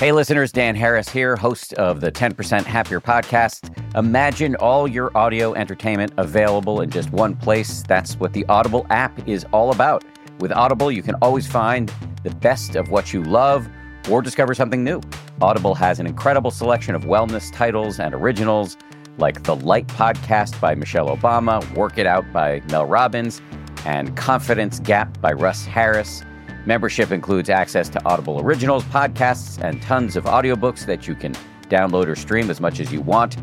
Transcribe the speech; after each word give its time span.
Hey, 0.00 0.12
listeners, 0.12 0.50
Dan 0.50 0.76
Harris 0.76 1.10
here, 1.10 1.36
host 1.36 1.74
of 1.74 2.00
the 2.00 2.10
10% 2.10 2.64
Happier 2.64 3.02
podcast. 3.02 3.70
Imagine 3.94 4.54
all 4.54 4.88
your 4.88 5.14
audio 5.14 5.52
entertainment 5.52 6.14
available 6.16 6.80
in 6.80 6.88
just 6.88 7.12
one 7.12 7.36
place. 7.36 7.82
That's 7.86 8.14
what 8.14 8.32
the 8.32 8.46
Audible 8.46 8.86
app 8.88 9.28
is 9.28 9.44
all 9.52 9.72
about. 9.72 10.02
With 10.38 10.52
Audible, 10.52 10.90
you 10.90 11.02
can 11.02 11.16
always 11.16 11.46
find 11.46 11.92
the 12.22 12.30
best 12.30 12.76
of 12.76 12.88
what 12.88 13.12
you 13.12 13.22
love 13.22 13.68
or 14.10 14.22
discover 14.22 14.54
something 14.54 14.82
new. 14.82 15.02
Audible 15.42 15.74
has 15.74 16.00
an 16.00 16.06
incredible 16.06 16.50
selection 16.50 16.94
of 16.94 17.02
wellness 17.02 17.52
titles 17.52 18.00
and 18.00 18.14
originals 18.14 18.78
like 19.18 19.42
The 19.42 19.56
Light 19.56 19.86
Podcast 19.88 20.58
by 20.62 20.74
Michelle 20.74 21.14
Obama, 21.14 21.62
Work 21.74 21.98
It 21.98 22.06
Out 22.06 22.24
by 22.32 22.62
Mel 22.70 22.86
Robbins, 22.86 23.42
and 23.84 24.16
Confidence 24.16 24.80
Gap 24.80 25.20
by 25.20 25.34
Russ 25.34 25.66
Harris. 25.66 26.22
Membership 26.66 27.10
includes 27.10 27.48
access 27.48 27.88
to 27.88 28.04
Audible 28.04 28.40
Originals, 28.40 28.84
podcasts, 28.84 29.62
and 29.62 29.80
tons 29.80 30.16
of 30.16 30.24
audiobooks 30.24 30.84
that 30.86 31.08
you 31.08 31.14
can 31.14 31.34
download 31.68 32.06
or 32.06 32.16
stream 32.16 32.50
as 32.50 32.60
much 32.60 32.80
as 32.80 32.92
you 32.92 33.00
want. 33.00 33.36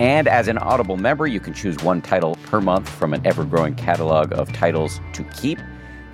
And 0.00 0.26
as 0.26 0.48
an 0.48 0.58
Audible 0.58 0.96
member, 0.96 1.26
you 1.26 1.38
can 1.38 1.52
choose 1.52 1.76
one 1.82 2.00
title 2.00 2.36
per 2.44 2.60
month 2.60 2.88
from 2.88 3.12
an 3.12 3.24
ever 3.26 3.44
growing 3.44 3.74
catalog 3.74 4.32
of 4.32 4.52
titles 4.52 5.00
to 5.12 5.24
keep. 5.24 5.58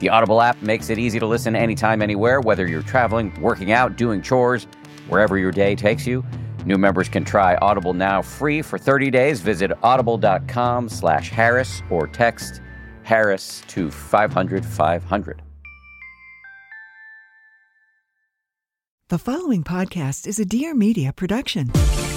The 0.01 0.09
Audible 0.09 0.43
app 0.43 0.61
makes 0.63 0.91
it 0.91 0.99
easy 0.99 1.19
to 1.19 1.27
listen 1.27 1.57
anytime, 1.57 2.03
anywhere, 2.03 2.41
whether 2.41 2.67
you're 2.67 2.83
traveling, 2.83 3.41
working 3.41 3.73
out, 3.73 3.97
doing 3.97 4.21
chores, 4.21 4.67
wherever 5.09 5.39
your 5.39 5.53
day 5.53 5.75
takes 5.75 6.07
you. 6.07 6.25
New 6.65 6.77
members 6.77 7.09
can 7.09 7.25
try 7.25 7.57
Audible 7.57 7.95
now 7.95 8.21
free 8.21 8.63
for 8.63 8.79
30 8.79 9.11
days. 9.11 9.41
Visit 9.41 9.73
audible.com 9.83 10.89
slash 10.89 11.31
Harris 11.31 11.83
or 11.89 12.07
text 12.07 12.61
Harris 13.05 13.63
to 13.69 13.91
500 13.91 14.65
500. 14.65 15.48
The 19.11 19.19
following 19.19 19.65
podcast 19.65 20.27
is 20.27 20.39
a 20.39 20.45
Dear 20.45 20.75
Media 20.75 21.15
production. 21.15 21.71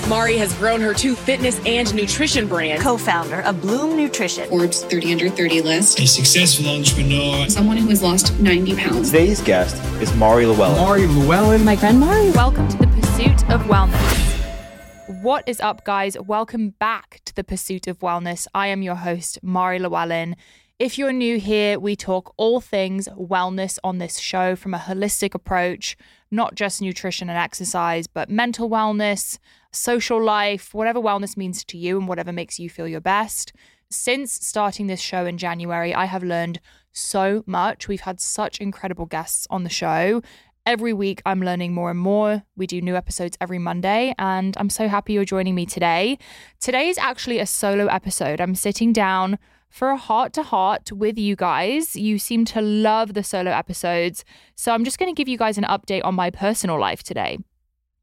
Mari 0.09 0.35
has 0.35 0.53
grown 0.55 0.81
her 0.81 0.93
two 0.93 1.15
fitness 1.15 1.57
and 1.65 1.95
nutrition 1.95 2.49
brands. 2.49 2.83
co-founder 2.83 3.43
of 3.43 3.61
Bloom 3.61 3.95
Nutrition. 3.95 4.49
Forbes 4.49 4.83
30 4.83 5.13
under 5.13 5.29
30 5.29 5.61
list. 5.61 5.99
a 6.01 6.05
successful 6.05 6.67
entrepreneur. 6.67 7.47
Someone 7.47 7.77
who 7.77 7.87
has 7.87 8.03
lost 8.03 8.37
90 8.41 8.75
pounds. 8.75 9.09
Today's 9.09 9.41
guest 9.41 9.81
is 10.01 10.13
Mari 10.15 10.45
Llewellyn. 10.45 10.75
Mari 10.75 11.07
Llewellyn. 11.07 11.63
My 11.63 11.77
friend 11.77 11.97
Mari. 11.97 12.29
Welcome 12.31 12.67
to 12.67 12.77
the 12.77 12.87
Pursuit 12.87 13.49
of 13.49 13.61
Wellness. 13.61 15.21
What 15.21 15.47
is 15.47 15.61
up, 15.61 15.85
guys? 15.85 16.19
Welcome 16.19 16.71
back 16.71 17.21
to 17.23 17.33
the 17.33 17.45
Pursuit 17.45 17.87
of 17.87 17.99
Wellness. 17.99 18.47
I 18.53 18.67
am 18.67 18.81
your 18.81 18.95
host, 18.95 19.39
Mari 19.41 19.79
Llewellyn. 19.79 20.35
If 20.77 20.97
you're 20.97 21.13
new 21.13 21.39
here, 21.39 21.79
we 21.79 21.95
talk 21.95 22.33
all 22.35 22.59
things 22.59 23.07
wellness 23.09 23.77
on 23.81 23.99
this 23.99 24.17
show 24.17 24.57
from 24.57 24.73
a 24.73 24.79
holistic 24.79 25.33
approach, 25.35 25.95
not 26.31 26.55
just 26.55 26.81
nutrition 26.81 27.29
and 27.29 27.37
exercise, 27.37 28.07
but 28.07 28.29
mental 28.29 28.69
wellness, 28.69 29.37
social 29.71 30.21
life, 30.23 30.73
whatever 30.73 30.99
wellness 30.99 31.35
means 31.35 31.63
to 31.65 31.77
you 31.77 31.97
and 31.97 32.07
whatever 32.07 32.31
makes 32.31 32.57
you 32.57 32.69
feel 32.69 32.87
your 32.87 33.01
best. 33.01 33.53
Since 33.89 34.33
starting 34.45 34.87
this 34.87 35.01
show 35.01 35.25
in 35.25 35.37
January, 35.37 35.93
I 35.93 36.05
have 36.05 36.23
learned 36.23 36.61
so 36.93 37.43
much. 37.45 37.87
We've 37.87 38.01
had 38.01 38.21
such 38.21 38.59
incredible 38.59 39.05
guests 39.05 39.45
on 39.49 39.63
the 39.63 39.69
show. 39.69 40.21
Every 40.65 40.93
week, 40.93 41.21
I'm 41.25 41.41
learning 41.41 41.73
more 41.73 41.89
and 41.89 41.99
more. 41.99 42.43
We 42.55 42.67
do 42.67 42.81
new 42.81 42.95
episodes 42.95 43.37
every 43.41 43.59
Monday, 43.59 44.13
and 44.17 44.55
I'm 44.57 44.69
so 44.69 44.87
happy 44.87 45.13
you're 45.13 45.25
joining 45.25 45.55
me 45.55 45.65
today. 45.65 46.19
Today 46.59 46.87
is 46.87 46.97
actually 46.97 47.39
a 47.39 47.45
solo 47.45 47.87
episode. 47.87 48.39
I'm 48.39 48.55
sitting 48.55 48.93
down 48.93 49.39
for 49.71 49.89
a 49.89 49.97
heart 49.97 50.33
to 50.33 50.43
heart 50.43 50.91
with 50.91 51.17
you 51.17 51.35
guys. 51.35 51.95
You 51.95 52.19
seem 52.19 52.45
to 52.45 52.61
love 52.61 53.13
the 53.13 53.23
solo 53.23 53.49
episodes. 53.49 54.23
So 54.55 54.73
I'm 54.73 54.83
just 54.83 54.99
going 54.99 55.13
to 55.13 55.17
give 55.17 55.27
you 55.27 55.37
guys 55.37 55.57
an 55.57 55.63
update 55.63 56.03
on 56.03 56.13
my 56.13 56.29
personal 56.29 56.79
life 56.79 57.01
today. 57.01 57.39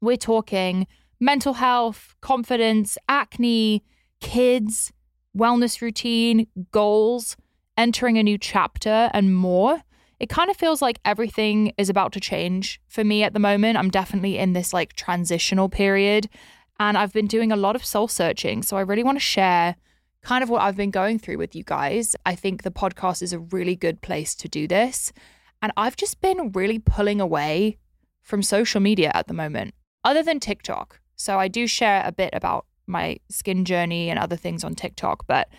We're 0.01 0.17
talking 0.17 0.87
mental 1.19 1.53
health, 1.53 2.15
confidence, 2.21 2.97
acne, 3.07 3.83
kids, 4.19 4.91
wellness 5.37 5.81
routine, 5.81 6.47
goals, 6.71 7.37
entering 7.77 8.17
a 8.17 8.23
new 8.23 8.37
chapter, 8.37 9.09
and 9.13 9.35
more. 9.35 9.83
It 10.19 10.27
kind 10.27 10.49
of 10.49 10.57
feels 10.57 10.81
like 10.81 10.99
everything 11.05 11.71
is 11.77 11.89
about 11.89 12.11
to 12.13 12.19
change 12.19 12.81
for 12.89 13.03
me 13.03 13.23
at 13.23 13.33
the 13.33 13.39
moment. 13.39 13.77
I'm 13.77 13.89
definitely 13.89 14.37
in 14.37 14.53
this 14.53 14.73
like 14.73 14.93
transitional 14.93 15.69
period 15.69 16.27
and 16.79 16.97
I've 16.97 17.13
been 17.13 17.27
doing 17.27 17.51
a 17.51 17.57
lot 17.57 17.75
of 17.75 17.85
soul 17.85 18.07
searching. 18.07 18.63
So 18.63 18.77
I 18.77 18.81
really 18.81 19.03
want 19.03 19.17
to 19.17 19.23
share 19.23 19.75
kind 20.21 20.43
of 20.43 20.49
what 20.49 20.61
I've 20.61 20.77
been 20.77 20.91
going 20.91 21.19
through 21.19 21.37
with 21.37 21.55
you 21.55 21.63
guys. 21.63 22.15
I 22.25 22.35
think 22.35 22.63
the 22.63 22.71
podcast 22.71 23.21
is 23.21 23.33
a 23.33 23.39
really 23.39 23.75
good 23.75 24.01
place 24.01 24.35
to 24.35 24.47
do 24.47 24.67
this. 24.67 25.11
And 25.61 25.71
I've 25.75 25.95
just 25.95 26.21
been 26.21 26.51
really 26.51 26.79
pulling 26.79 27.19
away 27.19 27.77
from 28.21 28.43
social 28.43 28.79
media 28.79 29.11
at 29.13 29.27
the 29.27 29.33
moment, 29.33 29.73
other 30.03 30.23
than 30.23 30.39
TikTok. 30.39 30.99
So 31.15 31.39
I 31.39 31.47
do 31.47 31.67
share 31.67 32.03
a 32.05 32.11
bit 32.11 32.29
about 32.33 32.65
my 32.87 33.17
skin 33.29 33.65
journey 33.65 34.09
and 34.09 34.17
other 34.17 34.35
things 34.35 34.63
on 34.63 34.75
TikTok. 34.75 35.27
But 35.27 35.49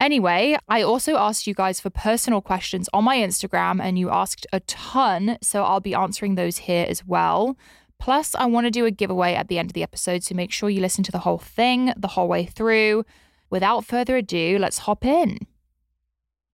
anyway, 0.00 0.56
I 0.68 0.82
also 0.82 1.16
asked 1.16 1.46
you 1.46 1.54
guys 1.54 1.80
for 1.80 1.90
personal 1.90 2.40
questions 2.40 2.88
on 2.92 3.04
my 3.04 3.16
Instagram, 3.18 3.80
and 3.82 3.98
you 3.98 4.10
asked 4.10 4.46
a 4.52 4.60
ton. 4.60 5.38
So 5.42 5.64
I'll 5.64 5.80
be 5.80 5.94
answering 5.94 6.34
those 6.34 6.58
here 6.58 6.86
as 6.88 7.06
well. 7.06 7.56
Plus, 7.98 8.34
I 8.34 8.46
want 8.46 8.66
to 8.66 8.70
do 8.70 8.86
a 8.86 8.90
giveaway 8.90 9.34
at 9.34 9.48
the 9.48 9.58
end 9.58 9.70
of 9.70 9.74
the 9.74 9.82
episode. 9.82 10.24
So 10.24 10.34
make 10.34 10.50
sure 10.52 10.70
you 10.70 10.80
listen 10.80 11.04
to 11.04 11.12
the 11.12 11.20
whole 11.20 11.38
thing 11.38 11.92
the 11.96 12.08
whole 12.08 12.28
way 12.28 12.44
through 12.44 13.04
without 13.52 13.84
further 13.84 14.16
ado, 14.16 14.56
let's 14.58 14.78
hop 14.78 15.04
in. 15.04 15.38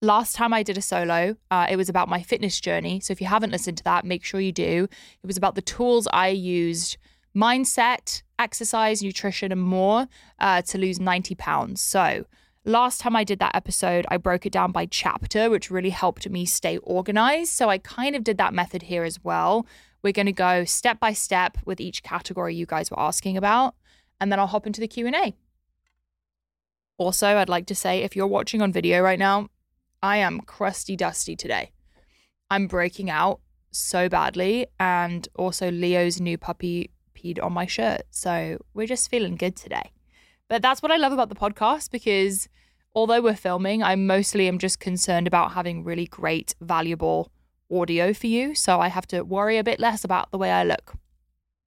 Last 0.03 0.35
time 0.35 0.53
I 0.53 0.65
did 0.65 0.77
a 0.77 0.83
solo, 0.83 1.37
uh, 1.49 1.67
it 1.71 1.77
was 1.77 1.89
about 1.89 2.09
my 2.09 2.23
fitness 2.23 2.61
journey. 2.61 2.99
So 2.99 3.13
if 3.13 3.21
you 3.21 3.29
haven't 3.29 3.53
listened 3.53 3.79
to 3.79 3.85
that, 3.85 4.05
make 4.05 4.25
sure 4.25 4.41
you 4.41 4.53
do. 4.53 4.89
It 5.23 5.27
was 5.27 5.37
about 5.37 5.55
the 5.55 5.63
tools 5.63 6.09
I 6.13 6.29
used 6.29 6.99
mindset, 7.37 8.23
exercise, 8.39 9.01
nutrition, 9.01 9.53
and 9.53 9.63
more 9.63 10.09
uh, 10.41 10.63
to 10.63 10.77
lose 10.79 10.99
90 10.99 11.37
pounds. 11.37 11.81
So 11.81 12.27
last 12.65 13.01
time 13.01 13.15
I 13.15 13.23
did 13.23 13.39
that 13.39 13.55
episode, 13.55 14.05
I 14.09 14.17
broke 14.17 14.45
it 14.45 14.53
down 14.53 14.73
by 14.73 14.87
chapter, 14.87 15.51
which 15.51 15.71
really 15.71 15.91
helped 15.91 16.29
me 16.29 16.45
stay 16.47 16.79
organized. 16.79 17.53
So 17.53 17.71
I 17.71 17.79
kind 17.79 18.17
of 18.17 18.25
did 18.25 18.39
that 18.39 18.55
method 18.55 18.83
here 18.83 19.05
as 19.05 19.23
well. 19.23 19.69
We're 20.03 20.13
going 20.13 20.27
to 20.27 20.33
go 20.33 20.65
step 20.65 20.99
by 20.99 21.13
step 21.13 21.59
with 21.65 21.81
each 21.81 22.03
category 22.03 22.57
you 22.57 22.67
guys 22.67 22.91
were 22.91 22.99
asking 22.99 23.37
about, 23.37 23.77
and 24.21 24.33
then 24.33 24.41
I'll 24.41 24.49
hop 24.49 24.67
into 24.67 24.81
the 24.81 24.89
Q&A. 24.89 25.37
Also, 26.99 27.37
I'd 27.37 27.49
like 27.49 27.67
to 27.67 27.75
say 27.75 28.03
if 28.03 28.15
you're 28.15 28.27
watching 28.27 28.61
on 28.61 28.73
video 28.73 29.01
right 29.01 29.19
now, 29.19 29.49
I 30.03 30.19
am 30.19 30.41
crusty 30.41 30.97
dusty 30.97 31.37
today. 31.37 31.71
I'm 32.51 32.67
breaking 32.67 33.09
out 33.09 33.41
so 33.71 34.09
badly, 34.09 34.67
and 34.81 35.29
also 35.37 35.71
Leo's 35.71 36.21
new 36.21 36.37
puppy 36.37 36.91
peed 37.15 37.43
on 37.43 37.53
my 37.53 37.67
shirt. 37.67 38.03
So 38.11 38.59
we're 38.75 38.87
just 38.87 39.11
feeling 39.11 39.37
good 39.37 39.57
today. 39.57 39.93
But 40.49 40.61
that's 40.61 40.83
what 40.83 40.91
I 40.91 40.97
love 40.97 41.13
about 41.13 41.29
the 41.29 41.35
podcast 41.35 41.91
because 41.91 42.49
although 42.95 43.21
we're 43.21 43.37
filming, 43.37 43.83
I 43.83 43.95
mostly 43.95 44.49
am 44.49 44.59
just 44.59 44.81
concerned 44.81 45.27
about 45.27 45.53
having 45.53 45.85
really 45.85 46.07
great, 46.07 46.55
valuable 46.61 47.31
audio 47.71 48.13
for 48.13 48.27
you. 48.27 48.55
So 48.55 48.81
I 48.81 48.89
have 48.89 49.07
to 49.09 49.23
worry 49.23 49.59
a 49.59 49.65
bit 49.65 49.79
less 49.79 50.05
about 50.05 50.31
the 50.31 50.39
way 50.39 50.51
I 50.51 50.65
look 50.65 50.95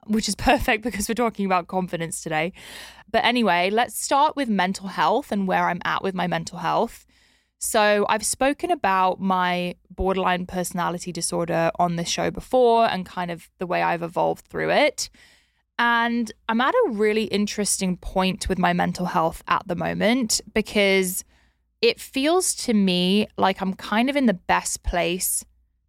which 0.07 0.27
is 0.27 0.35
perfect 0.51 0.83
because 0.83 1.07
we're 1.07 1.15
talking 1.15 1.45
about 1.45 1.67
confidence 1.67 2.21
today. 2.21 2.53
But 3.09 3.25
anyway, 3.25 3.69
let's 3.69 4.01
start 4.01 4.35
with 4.35 4.49
mental 4.49 4.87
health 4.87 5.31
and 5.31 5.47
where 5.47 5.67
I'm 5.67 5.81
at 5.83 6.03
with 6.03 6.15
my 6.15 6.27
mental 6.27 6.59
health. 6.59 7.05
So, 7.63 8.07
I've 8.09 8.25
spoken 8.25 8.71
about 8.71 9.19
my 9.19 9.75
borderline 9.91 10.47
personality 10.47 11.11
disorder 11.11 11.69
on 11.77 11.95
this 11.95 12.09
show 12.09 12.31
before 12.31 12.87
and 12.87 13.05
kind 13.05 13.29
of 13.29 13.51
the 13.59 13.67
way 13.67 13.83
I've 13.83 14.01
evolved 14.01 14.47
through 14.47 14.71
it. 14.71 15.11
And 15.77 16.31
I'm 16.49 16.61
at 16.61 16.73
a 16.73 16.89
really 16.91 17.25
interesting 17.25 17.97
point 17.97 18.49
with 18.49 18.57
my 18.57 18.73
mental 18.73 19.07
health 19.07 19.43
at 19.47 19.67
the 19.67 19.75
moment 19.75 20.41
because 20.53 21.23
it 21.81 21.99
feels 21.99 22.53
to 22.55 22.73
me 22.73 23.27
like 23.37 23.61
I'm 23.61 23.73
kind 23.73 24.09
of 24.09 24.15
in 24.15 24.27
the 24.27 24.33
best 24.33 24.83
place 24.83 25.43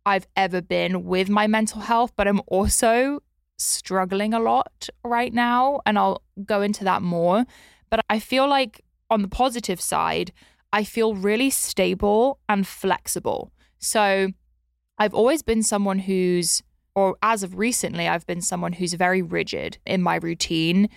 I've 0.05 0.27
ever 0.37 0.61
been 0.61 1.05
with 1.05 1.29
my 1.29 1.47
mental 1.47 1.83
health, 1.83 2.13
but 2.17 2.27
I'm 2.27 2.41
also 2.47 3.21
struggling 3.59 4.35
a 4.35 4.41
lot 4.41 4.89
right 5.05 5.33
now, 5.33 5.81
and 5.87 5.99
I'll 5.99 6.23
go 6.45 6.63
into 6.63 6.85
that 6.85 7.03
more. 7.03 7.45
But 7.91 8.01
I 8.09 8.19
feel 8.19 8.49
like 8.49 8.81
on 9.11 9.23
the 9.23 9.29
positive 9.29 9.81
side, 9.81 10.33
I 10.73 10.85
feel 10.85 11.15
really 11.15 11.51
stable 11.51 12.39
and 12.49 12.67
flexible. 12.67 13.53
So 13.79 14.29
I've 14.99 15.15
always 15.15 15.43
been 15.43 15.63
someone 15.63 16.01
who's, 16.01 16.63
or 16.95 17.17
as 17.23 17.43
of 17.43 17.59
recently, 17.59 18.09
I've 18.09 18.27
been 18.27 18.41
someone 18.41 18.73
who's 18.75 18.95
very 18.95 19.21
rigid 19.23 19.79
in 19.85 20.03
my 20.03 20.17
routine. 20.17 20.89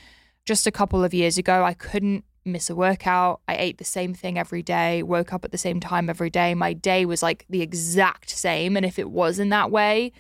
Just 0.46 0.68
a 0.68 0.72
couple 0.72 1.04
of 1.04 1.14
years 1.14 1.38
ago, 1.38 1.64
I 1.64 1.74
couldn't 1.74 2.24
miss 2.46 2.70
a 2.70 2.76
workout. 2.76 3.42
I 3.48 3.56
ate 3.58 3.80
the 3.80 3.84
same 3.84 4.14
thing 4.14 4.38
every 4.38 4.62
day, 4.62 5.02
woke 5.04 5.34
up 5.34 5.44
at 5.44 5.52
the 5.52 5.58
same 5.58 5.80
time 5.80 6.10
every 6.10 6.30
day. 6.30 6.54
My 6.54 6.74
day 6.74 7.06
was 7.06 7.24
like 7.24 7.46
the 7.50 7.62
exact 7.62 8.30
same. 8.30 8.78
And 8.78 8.86
if 8.86 9.00
it 9.00 9.10
wasn't 9.10 9.50
that 9.50 9.72
way, 9.72 10.12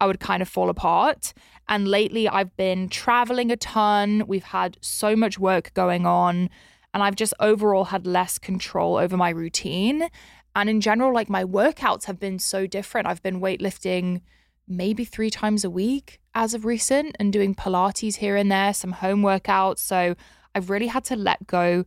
I 0.00 0.06
would 0.06 0.20
kind 0.20 0.40
of 0.40 0.48
fall 0.48 0.70
apart. 0.70 1.34
And 1.68 1.88
lately, 1.88 2.28
I've 2.28 2.56
been 2.56 2.88
traveling 2.88 3.50
a 3.50 3.56
ton. 3.56 4.24
We've 4.26 4.44
had 4.44 4.76
so 4.80 5.16
much 5.16 5.38
work 5.38 5.72
going 5.74 6.06
on. 6.06 6.50
And 6.92 7.02
I've 7.02 7.16
just 7.16 7.34
overall 7.40 7.84
had 7.84 8.06
less 8.06 8.38
control 8.38 8.96
over 8.96 9.16
my 9.16 9.30
routine. 9.30 10.08
And 10.54 10.70
in 10.70 10.80
general, 10.80 11.12
like 11.12 11.28
my 11.28 11.44
workouts 11.44 12.04
have 12.04 12.20
been 12.20 12.38
so 12.38 12.66
different. 12.66 13.08
I've 13.08 13.22
been 13.22 13.40
weightlifting 13.40 14.20
maybe 14.68 15.04
three 15.04 15.30
times 15.30 15.64
a 15.64 15.70
week 15.70 16.20
as 16.34 16.54
of 16.54 16.64
recent 16.64 17.16
and 17.18 17.32
doing 17.32 17.54
Pilates 17.54 18.16
here 18.16 18.36
and 18.36 18.50
there, 18.50 18.72
some 18.72 18.92
home 18.92 19.22
workouts. 19.22 19.78
So 19.78 20.14
I've 20.54 20.70
really 20.70 20.86
had 20.86 21.04
to 21.04 21.16
let 21.16 21.46
go, 21.46 21.84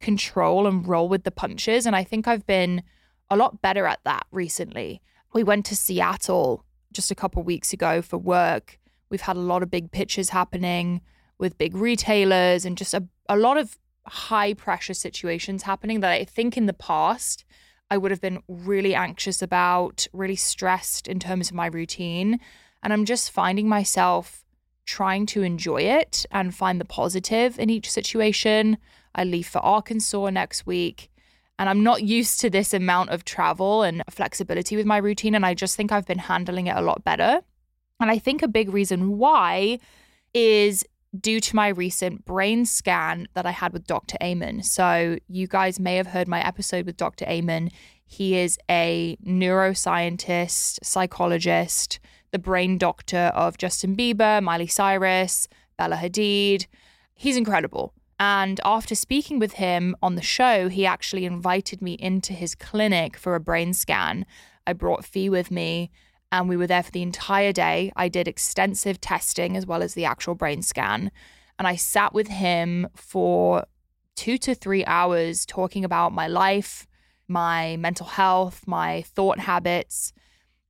control, 0.00 0.66
and 0.66 0.86
roll 0.86 1.08
with 1.08 1.24
the 1.24 1.30
punches. 1.30 1.86
And 1.86 1.94
I 1.94 2.04
think 2.04 2.26
I've 2.26 2.46
been 2.46 2.82
a 3.30 3.36
lot 3.36 3.62
better 3.62 3.86
at 3.86 4.00
that 4.04 4.26
recently. 4.32 5.00
We 5.32 5.44
went 5.44 5.66
to 5.66 5.76
Seattle 5.76 6.64
just 6.92 7.10
a 7.10 7.14
couple 7.14 7.42
weeks 7.42 7.72
ago 7.72 8.02
for 8.02 8.18
work. 8.18 8.78
We've 9.10 9.20
had 9.20 9.36
a 9.36 9.40
lot 9.40 9.62
of 9.62 9.70
big 9.70 9.90
pitches 9.90 10.30
happening 10.30 11.00
with 11.38 11.58
big 11.58 11.76
retailers 11.76 12.64
and 12.64 12.76
just 12.76 12.94
a, 12.94 13.06
a 13.28 13.36
lot 13.36 13.56
of 13.56 13.78
high 14.06 14.54
pressure 14.54 14.94
situations 14.94 15.62
happening 15.62 16.00
that 16.00 16.10
I 16.10 16.24
think 16.24 16.56
in 16.56 16.66
the 16.66 16.72
past 16.72 17.44
I 17.90 17.96
would 17.96 18.10
have 18.10 18.20
been 18.20 18.42
really 18.48 18.94
anxious 18.94 19.40
about, 19.40 20.06
really 20.12 20.36
stressed 20.36 21.08
in 21.08 21.18
terms 21.18 21.48
of 21.48 21.56
my 21.56 21.66
routine. 21.66 22.38
And 22.82 22.92
I'm 22.92 23.04
just 23.04 23.30
finding 23.30 23.68
myself 23.68 24.44
trying 24.84 25.26
to 25.26 25.42
enjoy 25.42 25.82
it 25.82 26.26
and 26.30 26.54
find 26.54 26.80
the 26.80 26.84
positive 26.84 27.58
in 27.58 27.70
each 27.70 27.90
situation. 27.90 28.78
I 29.14 29.24
leave 29.24 29.46
for 29.46 29.58
Arkansas 29.58 30.30
next 30.30 30.66
week. 30.66 31.10
And 31.58 31.68
I'm 31.68 31.82
not 31.82 32.02
used 32.02 32.40
to 32.40 32.50
this 32.50 32.72
amount 32.72 33.10
of 33.10 33.24
travel 33.24 33.82
and 33.82 34.02
flexibility 34.08 34.76
with 34.76 34.86
my 34.86 34.98
routine. 34.98 35.34
And 35.34 35.44
I 35.44 35.54
just 35.54 35.76
think 35.76 35.90
I've 35.90 36.06
been 36.06 36.18
handling 36.18 36.68
it 36.68 36.76
a 36.76 36.82
lot 36.82 37.04
better. 37.04 37.40
And 38.00 38.10
I 38.10 38.18
think 38.18 38.42
a 38.42 38.48
big 38.48 38.72
reason 38.72 39.18
why 39.18 39.78
is 40.34 40.84
due 41.18 41.40
to 41.40 41.56
my 41.56 41.68
recent 41.68 42.24
brain 42.24 42.64
scan 42.66 43.28
that 43.34 43.46
I 43.46 43.50
had 43.50 43.72
with 43.72 43.86
Dr. 43.86 44.16
Amen. 44.22 44.62
So, 44.62 45.18
you 45.26 45.46
guys 45.46 45.80
may 45.80 45.96
have 45.96 46.08
heard 46.08 46.28
my 46.28 46.46
episode 46.46 46.86
with 46.86 46.96
Dr. 46.96 47.24
Amen. 47.26 47.70
He 48.04 48.36
is 48.36 48.58
a 48.70 49.16
neuroscientist, 49.24 50.78
psychologist, 50.82 51.98
the 52.30 52.38
brain 52.38 52.78
doctor 52.78 53.32
of 53.34 53.58
Justin 53.58 53.96
Bieber, 53.96 54.42
Miley 54.42 54.66
Cyrus, 54.66 55.48
Bella 55.76 55.96
Hadid. 55.96 56.66
He's 57.14 57.36
incredible. 57.36 57.94
And 58.20 58.60
after 58.64 58.94
speaking 58.94 59.38
with 59.38 59.54
him 59.54 59.94
on 60.02 60.14
the 60.14 60.22
show, 60.22 60.68
he 60.68 60.84
actually 60.84 61.24
invited 61.24 61.80
me 61.80 61.94
into 61.94 62.32
his 62.32 62.54
clinic 62.54 63.16
for 63.16 63.34
a 63.34 63.40
brain 63.40 63.72
scan. 63.72 64.26
I 64.66 64.72
brought 64.72 65.04
Fee 65.04 65.30
with 65.30 65.50
me 65.50 65.90
and 66.30 66.48
we 66.48 66.56
were 66.56 66.66
there 66.66 66.82
for 66.82 66.90
the 66.90 67.02
entire 67.02 67.52
day. 67.52 67.92
I 67.96 68.08
did 68.08 68.28
extensive 68.28 69.00
testing 69.00 69.56
as 69.56 69.66
well 69.66 69.82
as 69.82 69.94
the 69.94 70.04
actual 70.04 70.34
brain 70.34 70.62
scan. 70.62 71.10
And 71.58 71.66
I 71.66 71.76
sat 71.76 72.12
with 72.12 72.28
him 72.28 72.88
for 72.94 73.64
two 74.14 74.38
to 74.38 74.54
three 74.54 74.84
hours 74.84 75.46
talking 75.46 75.84
about 75.84 76.12
my 76.12 76.26
life, 76.26 76.86
my 77.26 77.76
mental 77.76 78.06
health, 78.06 78.64
my 78.66 79.02
thought 79.02 79.38
habits. 79.40 80.12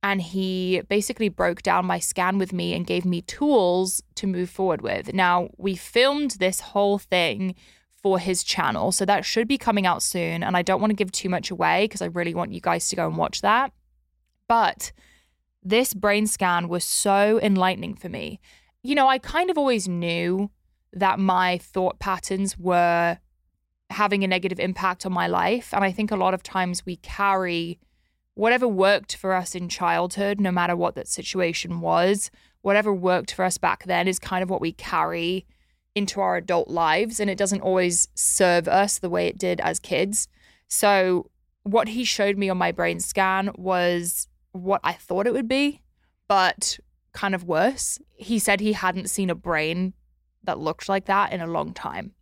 And 0.01 0.21
he 0.21 0.81
basically 0.87 1.27
broke 1.27 1.61
down 1.61 1.85
my 1.85 1.99
scan 1.99 2.37
with 2.37 2.53
me 2.53 2.73
and 2.73 2.87
gave 2.87 3.03
me 3.03 3.21
tools 3.21 4.01
to 4.15 4.27
move 4.27 4.49
forward 4.49 4.81
with. 4.81 5.13
Now, 5.13 5.49
we 5.57 5.75
filmed 5.75 6.31
this 6.39 6.61
whole 6.61 6.97
thing 6.97 7.55
for 8.01 8.17
his 8.17 8.43
channel. 8.43 8.93
So 8.93 9.05
that 9.05 9.25
should 9.25 9.47
be 9.47 9.57
coming 9.57 9.85
out 9.85 10.01
soon. 10.01 10.41
And 10.41 10.55
I 10.55 10.61
don't 10.61 10.79
want 10.79 10.91
to 10.91 10.95
give 10.95 11.11
too 11.11 11.27
much 11.27 11.51
away 11.51 11.83
because 11.83 12.01
I 12.01 12.05
really 12.05 12.33
want 12.33 12.53
you 12.53 12.61
guys 12.61 12.87
to 12.89 12.95
go 12.95 13.05
and 13.05 13.17
watch 13.17 13.41
that. 13.41 13.73
But 14.47 14.93
this 15.63 15.93
brain 15.93 16.27
scan 16.27 16.67
was 16.67 16.83
so 16.83 17.39
enlightening 17.41 17.95
for 17.95 18.09
me. 18.09 18.39
You 18.83 18.95
know, 18.95 19.07
I 19.07 19.17
kind 19.17 19.49
of 19.49 19.57
always 19.57 19.87
knew 19.87 20.51
that 20.93 21.19
my 21.19 21.57
thought 21.57 21.99
patterns 21.99 22.57
were 22.57 23.19
having 23.89 24.23
a 24.23 24.27
negative 24.27 24.59
impact 24.59 25.05
on 25.05 25.11
my 25.11 25.27
life. 25.27 25.73
And 25.73 25.83
I 25.83 25.91
think 25.91 26.11
a 26.11 26.15
lot 26.15 26.33
of 26.33 26.43
times 26.43 26.85
we 26.85 26.97
carry 26.97 27.79
whatever 28.35 28.67
worked 28.67 29.15
for 29.15 29.33
us 29.33 29.55
in 29.55 29.67
childhood, 29.67 30.39
no 30.39 30.51
matter 30.51 30.75
what 30.75 30.95
that 30.95 31.07
situation 31.07 31.81
was, 31.81 32.31
whatever 32.61 32.93
worked 32.93 33.33
for 33.33 33.43
us 33.43 33.57
back 33.57 33.83
then 33.85 34.07
is 34.07 34.19
kind 34.19 34.43
of 34.43 34.49
what 34.49 34.61
we 34.61 34.71
carry 34.71 35.45
into 35.95 36.21
our 36.21 36.37
adult 36.37 36.69
lives. 36.69 37.19
And 37.19 37.29
it 37.29 37.37
doesn't 37.37 37.61
always 37.61 38.07
serve 38.15 38.67
us 38.67 38.99
the 38.99 39.09
way 39.09 39.27
it 39.27 39.37
did 39.37 39.59
as 39.59 39.79
kids. 39.79 40.27
So, 40.67 41.29
what 41.63 41.89
he 41.89 42.03
showed 42.03 42.37
me 42.37 42.49
on 42.49 42.57
my 42.57 42.71
brain 42.71 42.99
scan 42.99 43.51
was 43.57 44.27
what 44.51 44.81
I 44.83 44.93
thought 44.93 45.27
it 45.27 45.33
would 45.33 45.47
be, 45.47 45.81
but 46.27 46.79
kind 47.13 47.35
of 47.35 47.43
worse. 47.43 47.99
He 48.15 48.39
said 48.39 48.59
he 48.59 48.73
hadn't 48.73 49.09
seen 49.09 49.29
a 49.29 49.35
brain 49.35 49.93
that 50.43 50.59
looked 50.59 50.89
like 50.89 51.05
that 51.05 51.31
in 51.31 51.41
a 51.41 51.47
long 51.47 51.73
time. 51.73 52.13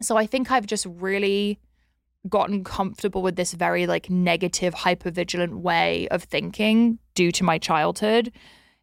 So 0.00 0.16
I 0.16 0.26
think 0.26 0.50
I've 0.50 0.66
just 0.66 0.86
really 0.86 1.60
gotten 2.28 2.62
comfortable 2.64 3.22
with 3.22 3.36
this 3.36 3.52
very 3.52 3.86
like 3.86 4.08
negative 4.08 4.74
hypervigilant 4.74 5.54
way 5.54 6.08
of 6.08 6.22
thinking 6.24 6.98
due 7.14 7.32
to 7.32 7.44
my 7.44 7.58
childhood. 7.58 8.32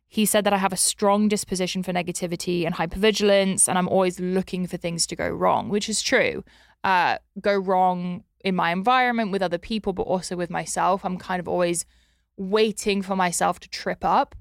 He 0.08 0.26
said 0.26 0.44
that 0.44 0.54
I 0.54 0.58
have 0.58 0.74
a 0.74 0.78
strong 0.78 1.28
disposition 1.28 1.84
for 1.84 1.94
negativity 1.94 2.66
and 2.66 2.76
hypervigilance 2.76 3.68
and 3.68 3.78
I'm 3.78 3.88
always 3.88 4.20
looking 4.20 4.66
for 4.68 4.78
things 4.78 5.06
to 5.08 5.16
go 5.16 5.30
wrong, 5.30 5.70
which 5.70 5.88
is 5.88 6.02
true. 6.02 6.44
Uh 6.84 7.18
go 7.40 7.56
wrong 7.56 8.24
in 8.44 8.56
my 8.56 8.72
environment 8.72 9.32
with 9.32 9.42
other 9.42 9.58
people 9.58 9.94
but 9.94 10.04
also 10.04 10.36
with 10.36 10.50
myself. 10.50 11.06
I'm 11.06 11.18
kind 11.18 11.40
of 11.40 11.48
always 11.48 11.86
waiting 12.40 13.02
for 13.02 13.16
myself 13.16 13.60
to 13.60 13.70
trip 13.70 14.04
up. 14.04 14.34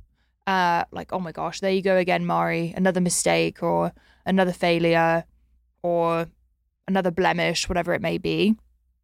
Uh, 0.46 0.84
like, 0.92 1.12
oh 1.12 1.18
my 1.18 1.32
gosh, 1.32 1.60
there 1.60 1.72
you 1.72 1.82
go 1.82 1.96
again, 1.96 2.24
Mari, 2.24 2.72
another 2.74 3.00
mistake 3.00 3.62
or 3.62 3.92
another 4.24 4.52
failure 4.52 5.24
or 5.82 6.26
another 6.86 7.10
blemish, 7.10 7.68
whatever 7.68 7.92
it 7.92 8.00
may 8.00 8.16
be. 8.16 8.54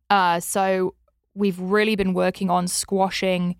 Uh, 0.09 0.41
so 0.41 0.95
we've 1.35 1.59
really 1.59 1.97
been 1.97 2.15
working 2.15 2.49
on 2.49 2.67
squashing 2.67 3.57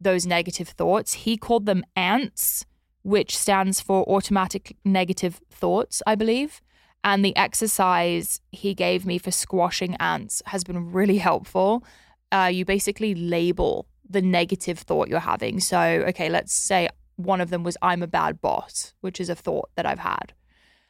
those 0.00 0.26
negative 0.26 0.68
thoughts. 0.68 1.12
He 1.12 1.36
called 1.36 1.66
them 1.66 1.84
ants, 1.94 2.64
which 3.02 3.36
stands 3.36 3.80
for 3.80 4.02
automatic 4.08 4.76
negative 4.84 5.40
thoughts, 5.50 6.02
I 6.06 6.14
believe. 6.14 6.60
And 7.04 7.24
the 7.24 7.36
exercise 7.36 8.40
he 8.50 8.74
gave 8.74 9.06
me 9.06 9.18
for 9.18 9.30
squashing 9.30 9.94
ants 9.96 10.42
has 10.46 10.64
been 10.64 10.90
really 10.90 11.18
helpful. 11.30 11.84
Uh, 12.32 12.50
you 12.52 12.64
basically 12.64 13.14
label 13.14 13.86
the 14.10 14.20
negative 14.20 14.78
thought 14.78 15.08
you're 15.08 15.20
having. 15.20 15.60
So, 15.60 15.78
okay, 16.08 16.28
let's 16.28 16.52
say 16.52 16.88
one 17.16 17.40
of 17.40 17.50
them 17.50 17.62
was, 17.62 17.76
I'm 17.80 18.02
a 18.02 18.08
bad 18.08 18.40
boss, 18.40 18.92
which 19.00 19.20
is 19.20 19.30
a 19.30 19.34
thought 19.34 19.70
that 19.76 19.86
I've 19.86 20.00
had. 20.00 20.34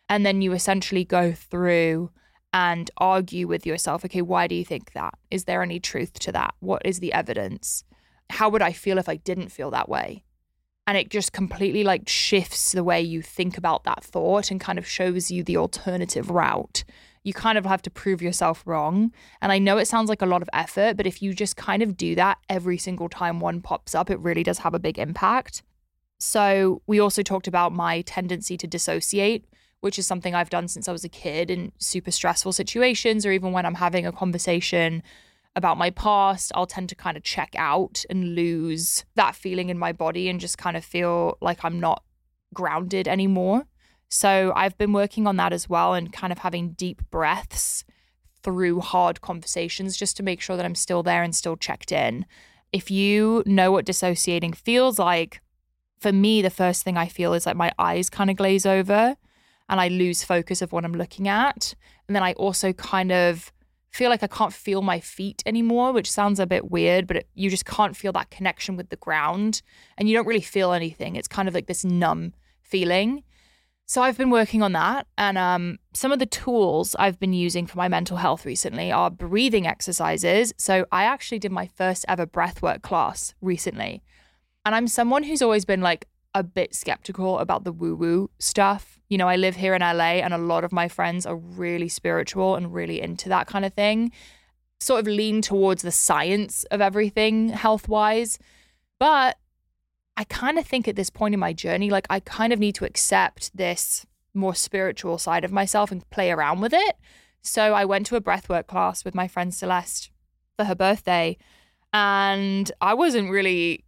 And 0.09 0.25
then 0.25 0.43
you 0.43 0.53
essentially 0.53 1.05
go 1.05 1.33
through 1.33 2.11
and 2.53 2.91
argue 2.97 3.47
with 3.47 3.67
yourself, 3.67 4.05
okay, 4.05 4.23
why 4.23 4.49
do 4.49 4.55
you 4.55 4.65
think 4.65 4.93
that? 4.93 5.15
Is 5.31 5.45
there 5.45 5.63
any 5.63 5.79
truth 5.79 6.15
to 6.21 6.33
that? 6.33 6.55
What 6.59 6.83
is 6.85 6.99
the 6.99 7.13
evidence? 7.13 7.85
How 8.31 8.49
would 8.49 8.63
I 8.63 8.73
feel 8.73 8.99
if 8.99 9.09
I 9.09 9.17
didn't 9.17 9.51
feel 9.51 9.71
that 9.71 9.89
way? 9.89 10.25
And 10.87 10.97
it 10.97 11.11
just 11.11 11.33
completely 11.33 11.85
like 11.85 12.09
shifts 12.09 12.73
the 12.73 12.83
way 12.83 13.01
you 13.01 13.23
think 13.23 13.57
about 13.57 13.85
that 13.85 14.03
thought 14.03 14.51
and 14.51 14.61
kind 14.61 14.79
of 14.79 14.89
shows 14.89 15.31
you 15.31 15.45
the 15.45 15.59
alternative 15.59 16.31
route 16.31 16.83
you 17.23 17.33
kind 17.33 17.59
of 17.59 17.67
have 17.67 17.83
to 17.83 17.91
prove 17.91 18.23
yourself 18.23 18.63
wrong. 18.67 19.13
And 19.43 19.53
I 19.53 19.59
know 19.59 19.79
it 19.79 19.89
sounds 19.89 20.09
like 20.09 20.23
a 20.23 20.27
lot 20.27 20.43
of 20.43 20.49
effort, 20.53 20.97
but 20.97 21.07
if 21.07 21.21
you 21.21 21.35
just 21.35 21.57
kind 21.57 21.83
of 21.83 21.97
do 21.97 22.15
that 22.15 22.39
every 22.49 22.79
single 22.79 23.09
time 23.09 23.41
one 23.41 23.61
pops 23.61 23.95
up, 23.95 24.11
it 24.11 24.19
really 24.21 24.43
does 24.43 24.59
have 24.59 24.75
a 24.75 24.79
big 24.79 24.99
impact. 24.99 25.63
So, 26.19 26.83
we 26.87 27.01
also 27.01 27.23
talked 27.23 27.49
about 27.49 27.73
my 27.73 28.03
tendency 28.03 28.59
to 28.59 28.67
dissociate, 28.67 29.47
which 29.81 29.99
is 29.99 30.07
something 30.07 30.35
I've 30.35 30.51
done 30.51 30.69
since 30.69 30.87
I 30.87 30.93
was 30.93 31.05
a 31.05 31.09
kid 31.09 31.51
in 31.51 31.73
super 31.79 32.11
stressful 32.11 32.53
situations, 32.53 33.25
or 33.25 33.33
even 33.33 33.53
when 33.53 33.65
I'm 33.65 33.77
having 33.77 34.07
a 34.07 34.13
conversation 34.13 35.03
about 35.57 35.79
my 35.79 35.91
past, 35.91 36.53
I'll 36.55 36.67
tend 36.67 36.91
to 36.91 36.95
kind 36.95 37.17
of 37.17 37.23
check 37.23 37.55
out 37.57 38.05
and 38.11 38.35
lose 38.35 39.05
that 39.15 39.35
feeling 39.35 39.69
in 39.71 39.79
my 39.79 39.93
body 39.93 40.29
and 40.29 40.39
just 40.39 40.59
kind 40.59 40.77
of 40.77 40.85
feel 40.85 41.39
like 41.41 41.65
I'm 41.65 41.81
not 41.81 42.05
grounded 42.55 43.09
anymore. 43.09 43.65
So 44.11 44.53
I've 44.57 44.77
been 44.77 44.93
working 44.93 45.27
on 45.27 45.37
that 45.37 45.53
as 45.53 45.69
well 45.69 45.95
and 45.95 46.13
kind 46.13 46.33
of 46.33 46.39
having 46.39 46.73
deep 46.73 47.01
breaths 47.11 47.85
through 48.43 48.81
hard 48.81 49.21
conversations 49.21 49.97
just 49.97 50.17
to 50.17 50.23
make 50.23 50.41
sure 50.41 50.57
that 50.57 50.67
I'm 50.67 50.75
still 50.75 51.03
there 51.03 51.23
and 51.23 51.35
still 51.35 51.57
checked 51.57 51.93
in. 51.93 52.27
If 52.73 52.91
you 52.91 53.45
know 53.47 53.71
what 53.71 53.85
dissociating 53.85 54.53
feels 54.53 54.99
like, 54.99 55.41
for 56.01 56.13
me, 56.13 56.43
the 56.43 56.51
first 56.51 56.83
thing 56.83 56.97
I 56.97 57.07
feel 57.07 57.35
is 57.35 57.47
like 57.47 57.57
my 57.57 57.73
eyes 57.79 58.11
kind 58.11 58.31
of 58.31 58.37
glaze 58.37 58.67
over 58.67 59.17
and 59.69 59.81
I 59.81 59.89
lose 59.89 60.25
focus 60.25 60.61
of 60.61 60.73
what 60.73 60.85
I'm 60.85 60.93
looking 60.93 61.29
at. 61.29 61.75
And 62.09 62.17
then 62.17 62.23
I 62.25 62.33
also 62.33 62.73
kind 62.73 63.13
of 63.13 63.53
feel 63.91 64.11
like 64.11 64.23
I 64.23 64.27
can't 64.27 64.53
feel 64.53 64.83
my 64.83 64.99
feet 64.99 65.43
anymore, 65.47 65.93
which 65.93 66.11
sounds 66.11 66.41
a 66.41 66.47
bit 66.47 66.71
weird, 66.71 67.07
but 67.07 67.19
it, 67.19 67.29
you 67.35 67.49
just 67.49 67.67
can't 67.67 67.97
feel 67.97 68.13
that 68.13 68.31
connection 68.31 68.77
with 68.77 68.89
the 68.89 68.97
ground 68.97 69.63
and 69.97 70.09
you 70.09 70.17
don't 70.17 70.27
really 70.27 70.41
feel 70.41 70.73
anything. 70.73 71.15
It's 71.15 71.29
kind 71.29 71.49
of 71.49 71.55
like 71.55 71.67
this 71.67 71.85
numb 71.85 72.35
feeling. 72.63 73.23
So 73.91 74.03
I've 74.03 74.17
been 74.17 74.31
working 74.31 74.63
on 74.63 74.71
that. 74.75 75.09
And 75.19 75.37
um, 75.37 75.81
some 75.95 76.13
of 76.13 76.21
the 76.21 76.27
tools 76.27 76.95
I've 77.01 77.19
been 77.19 77.33
using 77.33 77.67
for 77.67 77.77
my 77.77 77.89
mental 77.89 78.19
health 78.19 78.47
recently 78.47 78.93
are 78.93 79.11
breathing 79.11 79.67
exercises. 79.67 80.53
So 80.59 80.87
I 80.93 81.03
actually 81.03 81.41
did 81.41 81.51
my 81.51 81.67
first 81.67 82.05
ever 82.07 82.25
breathwork 82.25 82.83
class 82.83 83.35
recently. 83.41 84.05
And 84.65 84.77
I'm 84.77 84.87
someone 84.87 85.25
who's 85.25 85.43
always 85.43 85.65
been 85.65 85.81
like 85.81 86.07
a 86.37 86.45
bit 86.45 86.73
skeptical 86.73 87.41
about 87.41 87.65
the 87.65 87.73
woo 87.73 87.97
woo 87.97 88.31
stuff. 88.39 89.01
You 89.09 89.19
know, 89.19 89.27
I 89.27 89.35
live 89.35 89.57
here 89.57 89.75
in 89.75 89.81
LA 89.81 90.23
and 90.23 90.33
a 90.33 90.39
lot 90.39 90.63
of 90.63 90.71
my 90.71 90.87
friends 90.87 91.27
are 91.27 91.35
really 91.35 91.89
spiritual 91.89 92.55
and 92.55 92.73
really 92.73 93.01
into 93.01 93.29
that 93.31 93.49
kind 93.49 93.65
of 93.65 93.75
thing, 93.75 94.13
sort 94.79 95.01
of 95.01 95.09
lean 95.09 95.43
towards 95.43 95.83
the 95.83 95.91
science 95.91 96.63
of 96.71 96.81
everything 96.81 97.49
health 97.49 97.89
wise. 97.89 98.39
But 99.01 99.37
I 100.21 100.25
kind 100.25 100.59
of 100.59 100.67
think 100.67 100.87
at 100.87 100.97
this 100.97 101.09
point 101.09 101.33
in 101.33 101.41
my 101.41 101.55
journey, 101.55 101.89
like 101.89 102.07
I 102.11 102.21
kind 102.21 102.53
of 102.53 102.59
need 102.59 102.75
to 102.75 102.85
accept 102.85 103.57
this 103.57 104.05
more 104.35 104.55
spiritual 104.55 105.17
side 105.17 105.45
of 105.45 105.51
myself 105.51 105.91
and 105.91 106.09
play 106.11 106.31
around 106.31 106.61
with 106.61 106.75
it. 106.75 106.97
So 107.41 107.73
I 107.73 107.87
went 107.87 108.05
to 108.09 108.17
a 108.17 108.21
breathwork 108.21 108.67
class 108.67 109.03
with 109.03 109.15
my 109.15 109.27
friend 109.27 109.55
Celeste 109.55 110.11
for 110.59 110.67
her 110.67 110.75
birthday. 110.75 111.39
And 111.95 112.71
I 112.83 112.93
wasn't 112.93 113.31
really 113.31 113.87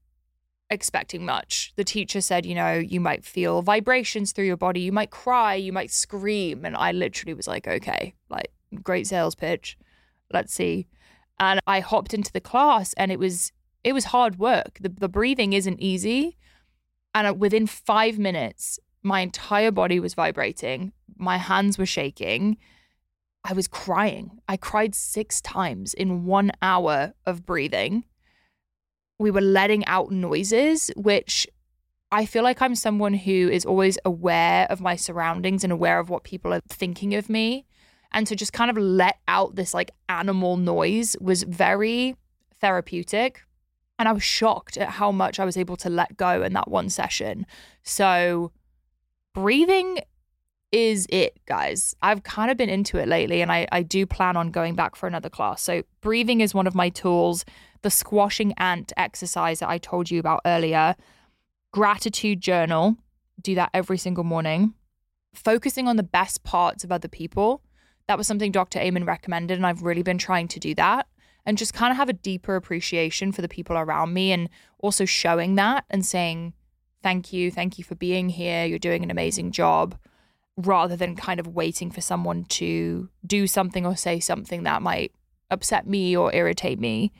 expecting 0.71 1.27
much. 1.27 1.75
The 1.77 1.85
teacher 1.85 2.23
said, 2.23 2.47
you 2.47 2.55
know, 2.55 2.77
you 2.77 2.99
might 2.99 3.27
feel 3.27 3.61
vibrations 3.61 4.33
through 4.33 4.47
your 4.47 4.57
body, 4.57 4.81
you 4.81 4.91
might 4.91 5.11
cry, 5.11 5.57
you 5.57 5.71
might 5.71 5.91
scream. 5.91 6.65
And 6.65 6.75
I 6.75 6.93
literally 6.93 7.35
was 7.35 7.47
like, 7.47 7.69
okay, 7.69 8.15
like, 8.31 8.51
great 8.83 9.07
sales 9.07 9.35
pitch. 9.35 9.77
Let's 10.33 10.55
see. 10.55 10.87
And 11.39 11.61
I 11.67 11.81
hopped 11.81 12.15
into 12.15 12.33
the 12.33 12.41
class 12.41 12.95
and 12.95 13.13
it 13.13 13.19
was 13.19 13.53
it 13.85 13.93
was 13.93 14.07
hard 14.07 14.39
work. 14.39 14.79
The 14.81 14.89
the 14.89 15.09
breathing 15.09 15.53
isn't 15.53 15.81
easy. 15.81 16.37
And 17.15 17.27
uh, 17.27 17.35
within 17.35 17.67
5 17.67 18.19
minutes, 18.19 18.79
my 19.03 19.21
entire 19.21 19.71
body 19.71 20.01
was 20.01 20.15
vibrating. 20.15 20.93
My 21.19 21.37
hands 21.37 21.77
were 21.77 21.85
shaking. 21.85 22.57
I 23.45 23.53
was 23.53 23.69
crying. 23.69 24.39
I 24.49 24.57
cried 24.57 24.95
6 24.95 25.41
times 25.43 25.93
in 25.93 26.25
1 26.25 26.53
hour 26.63 27.13
of 27.27 27.45
breathing 27.45 28.05
we 29.23 29.31
were 29.31 29.41
letting 29.41 29.87
out 29.87 30.11
noises, 30.11 30.91
which 30.97 31.47
I 32.11 32.27
feel 32.27 32.43
like 32.43 32.61
I'm 32.61 32.75
someone 32.75 33.15
who 33.15 33.49
is 33.49 33.65
always 33.65 33.99
aware 34.05 34.67
of 34.69 34.81
my 34.81 34.97
surroundings 34.97 35.65
and 35.65 35.73
aware 35.73 35.99
of 35.99 36.11
what 36.11 36.25
people 36.25 36.53
are 36.53 36.61
thinking 36.69 37.15
of 37.15 37.31
me. 37.31 37.65
And 38.13 38.27
to 38.27 38.37
just 38.37 38.53
kind 38.53 38.71
of 38.71 38.77
let 38.77 39.19
out 39.27 39.55
this 39.55 39.73
like 39.73 39.93
animal 40.09 40.59
noise 40.59 41.17
was 41.21 41.45
very 41.45 42.17
therapeutic. 42.61 43.43
And 43.99 44.09
I 44.09 44.13
was 44.13 44.23
shocked 44.23 44.77
at 44.77 44.89
how 44.91 45.13
much 45.13 45.39
I 45.39 45.45
was 45.45 45.57
able 45.57 45.77
to 45.79 45.91
let 45.91 46.17
go 46.17 46.43
in 46.43 46.53
that 46.55 46.69
one 46.69 46.89
session. 46.89 47.47
So, 47.83 48.53
breathing 49.35 49.99
is 50.73 51.07
it, 51.11 51.39
guys. 51.47 51.95
I've 52.03 52.23
kind 52.23 52.51
of 52.51 52.57
been 52.57 52.71
into 52.71 52.99
it 52.99 53.07
lately 53.07 53.43
and 53.43 53.53
I, 53.53 53.69
I 53.71 53.83
do 53.83 54.07
plan 54.07 54.37
on 54.37 54.51
going 54.51 54.75
back 54.75 54.97
for 54.97 55.07
another 55.07 55.29
class. 55.29 55.63
So, 55.63 55.83
breathing 56.01 56.41
is 56.41 56.55
one 56.55 56.67
of 56.67 56.75
my 56.75 56.89
tools 56.89 57.45
the 57.83 57.91
squashing 57.91 58.55
ant 58.59 58.93
exercise 58.97 59.59
that 59.59 59.69
I 59.69 59.79
told 59.79 60.11
you 60.11 60.21
about 60.21 60.41
earlier, 60.47 60.95
gratitude 61.73 62.41
journal, 62.41 62.97
do 63.41 63.55
that 63.57 63.71
every 63.75 63.99
single 63.99 64.25
morning, 64.25 64.75
focusing 65.35 65.89
on 65.89 65.97
the 65.97 66.03
best 66.03 66.45
parts 66.45 66.85
of 66.85 66.93
other 66.93 67.09
people. 67.09 67.61
That 68.07 68.19
was 68.19 68.27
something 68.27 68.53
Dr. 68.53 68.79
Amen 68.79 69.05
recommended, 69.05 69.57
and 69.57 69.67
I've 69.67 69.83
really 69.83 70.03
been 70.03 70.19
trying 70.19 70.49
to 70.49 70.61
do 70.61 70.75
that 70.77 71.07
and 71.45 71.59
just 71.59 71.75
kind 71.75 71.91
of 71.91 71.97
have 71.97 72.09
a 72.09 72.15
deeper 72.15 72.57
appreciation 72.57 73.33
for 73.33 73.43
the 73.43 73.49
people 73.49 73.77
around 73.77 74.13
me 74.13 74.33
and 74.33 74.49
also 74.79 75.05
showing 75.05 75.55
that 75.57 75.85
and 75.91 76.05
saying, 76.05 76.55
Thank 77.03 77.33
you, 77.33 77.51
thank 77.51 77.79
you 77.79 77.85
for 77.85 77.97
being 77.97 78.29
here. 78.29 78.65
You're 78.65 78.79
doing 78.79 79.03
an 79.03 79.11
amazing 79.11 79.51
job 79.51 79.97
rather 80.57 80.95
than 80.95 81.17
kind 81.17 81.41
of 81.41 81.49
waiting 81.49 81.91
for 81.91 82.01
someone 82.01 82.45
to 82.45 83.09
do 83.27 83.49
something 83.49 83.85
or 83.85 83.97
say 83.97 84.21
something 84.21 84.63
that 84.63 84.83
might 84.83 85.13
upset 85.51 85.87
me 85.87 86.17
or 86.17 86.33
irritate 86.33 86.79
me 86.79 87.13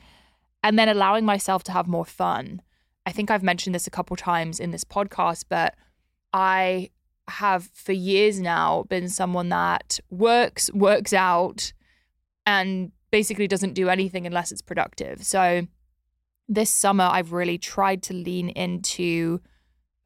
and 0.63 0.79
then 0.79 0.87
allowing 0.87 1.25
myself 1.25 1.63
to 1.63 1.71
have 1.71 1.87
more 1.87 2.05
fun. 2.05 2.61
I 3.05 3.11
think 3.11 3.29
I've 3.29 3.43
mentioned 3.43 3.75
this 3.75 3.87
a 3.87 3.91
couple 3.91 4.15
times 4.15 4.59
in 4.59 4.71
this 4.71 4.85
podcast, 4.85 5.45
but 5.49 5.75
I 6.31 6.89
have 7.27 7.69
for 7.73 7.91
years 7.91 8.39
now 8.39 8.83
been 8.83 9.09
someone 9.09 9.49
that 9.49 9.99
works, 10.09 10.71
works 10.73 11.13
out, 11.13 11.73
and 12.45 12.91
basically 13.13 13.47
doesn't 13.47 13.75
do 13.75 13.89
anything 13.89 14.25
unless 14.25 14.51
it's 14.51 14.63
productive. 14.63 15.23
So 15.23 15.67
this 16.49 16.71
summer, 16.71 17.03
I've 17.03 17.31
really 17.31 17.59
tried 17.59 18.01
to 18.07 18.13
lean 18.15 18.49
into 18.49 19.39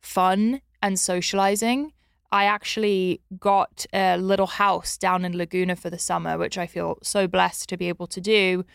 fun 0.01 0.59
and 0.81 0.99
socializing. 0.99 1.93
I 2.33 2.43
actually 2.43 3.21
got 3.39 3.85
a 3.93 4.17
little 4.17 4.47
house 4.47 4.97
down 4.97 5.23
in 5.23 5.37
Laguna 5.37 5.77
for 5.77 5.89
the 5.89 5.97
summer, 5.97 6.37
which 6.37 6.57
I 6.57 6.67
feel 6.67 6.97
so 7.01 7.29
blessed 7.29 7.69
to 7.69 7.77
be 7.77 7.87
able 7.87 8.07
to 8.07 8.19
do 8.19 8.65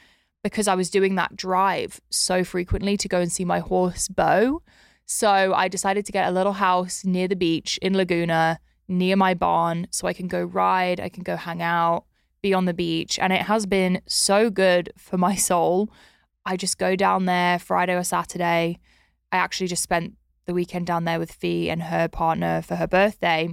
because 0.42 0.66
I 0.66 0.76
was 0.76 0.88
doing 0.88 1.14
that 1.16 1.36
drive 1.36 2.00
so 2.08 2.42
frequently 2.42 2.96
to 2.96 3.08
go 3.08 3.20
and 3.20 3.30
see 3.30 3.44
my 3.44 3.58
horse 3.58 4.08
Bo. 4.08 4.62
So 5.04 5.52
I 5.52 5.68
decided 5.68 6.06
to 6.06 6.12
get 6.12 6.26
a 6.26 6.32
little 6.32 6.54
house 6.54 7.04
near 7.04 7.28
the 7.28 7.36
beach 7.36 7.78
in 7.82 7.94
Laguna, 7.94 8.60
near 8.88 9.14
my 9.14 9.34
barn, 9.34 9.88
so 9.90 10.08
I 10.08 10.14
can 10.14 10.26
go 10.26 10.42
ride, 10.42 11.00
I 11.00 11.10
can 11.10 11.22
go 11.22 11.36
hang 11.36 11.60
out, 11.60 12.06
be 12.42 12.52
on 12.52 12.64
the 12.66 12.74
beach. 12.74 13.18
And 13.18 13.32
it 13.32 13.42
has 13.42 13.66
been 13.66 14.02
so 14.06 14.50
good 14.50 14.92
for 14.98 15.16
my 15.16 15.34
soul. 15.50 15.90
I 16.44 16.56
just 16.56 16.78
go 16.78 16.96
down 16.96 17.24
there 17.24 17.58
Friday 17.58 17.94
or 17.94 18.04
Saturday. 18.04 18.78
I 19.30 19.36
actually 19.36 19.68
just 19.68 19.82
spent 19.82 20.14
the 20.44 20.54
weekend 20.54 20.86
down 20.86 21.04
there 21.04 21.20
with 21.20 21.32
Fee 21.32 21.70
and 21.70 21.84
her 21.84 22.08
partner 22.08 22.62
for 22.62 22.76
her 22.76 22.88
birthday. 22.88 23.48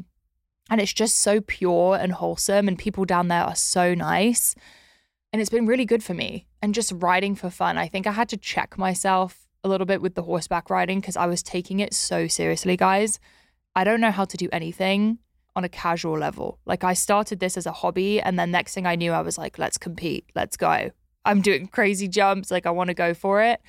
And 0.72 0.82
it's 0.82 0.94
just 0.94 1.20
so 1.20 1.42
pure 1.42 1.96
and 1.96 2.12
wholesome, 2.12 2.68
and 2.68 2.78
people 2.78 3.04
down 3.06 3.28
there 3.28 3.44
are 3.44 3.56
so 3.56 3.96
nice. 3.96 4.54
And 5.32 5.42
it's 5.42 5.50
been 5.50 5.66
really 5.66 5.86
good 5.86 6.04
for 6.04 6.14
me. 6.14 6.48
And 6.62 6.76
just 6.76 6.92
riding 6.96 7.36
for 7.36 7.50
fun. 7.50 7.78
I 7.78 7.88
think 7.88 8.06
I 8.06 8.12
had 8.12 8.30
to 8.30 8.38
check 8.38 8.78
myself 8.78 9.48
a 9.64 9.70
little 9.70 9.86
bit 9.86 10.02
with 10.02 10.16
the 10.16 10.24
horseback 10.24 10.70
riding 10.70 11.00
because 11.00 11.18
I 11.18 11.26
was 11.26 11.42
taking 11.42 11.80
it 11.80 11.94
so 11.94 12.28
seriously, 12.28 12.78
guys. 12.78 13.20
I 13.76 13.84
don't 13.84 14.02
know 14.02 14.12
how 14.12 14.26
to 14.26 14.38
do 14.38 14.50
anything 14.52 15.20
on 15.60 15.66
a 15.66 15.70
casual 15.70 16.18
level. 16.18 16.58
Like 16.66 16.84
I 16.84 16.94
started 16.94 17.40
this 17.40 17.58
as 17.58 17.66
a 17.66 17.72
hobby 17.72 18.22
and 18.22 18.40
then 18.40 18.50
next 18.50 18.74
thing 18.74 18.88
I 18.88 18.96
knew 18.96 19.12
I 19.12 19.22
was 19.22 19.38
like, 19.38 19.60
let's 19.60 19.78
compete. 19.78 20.26
Let's 20.34 20.58
go. 20.58 20.92
I'm 21.26 21.42
doing 21.42 21.68
crazy 21.78 22.08
jumps, 22.08 22.50
like 22.50 22.66
I 22.66 22.72
want 22.72 22.88
to 22.88 22.94
go 22.94 23.14
for 23.14 23.42
it. 23.42 23.62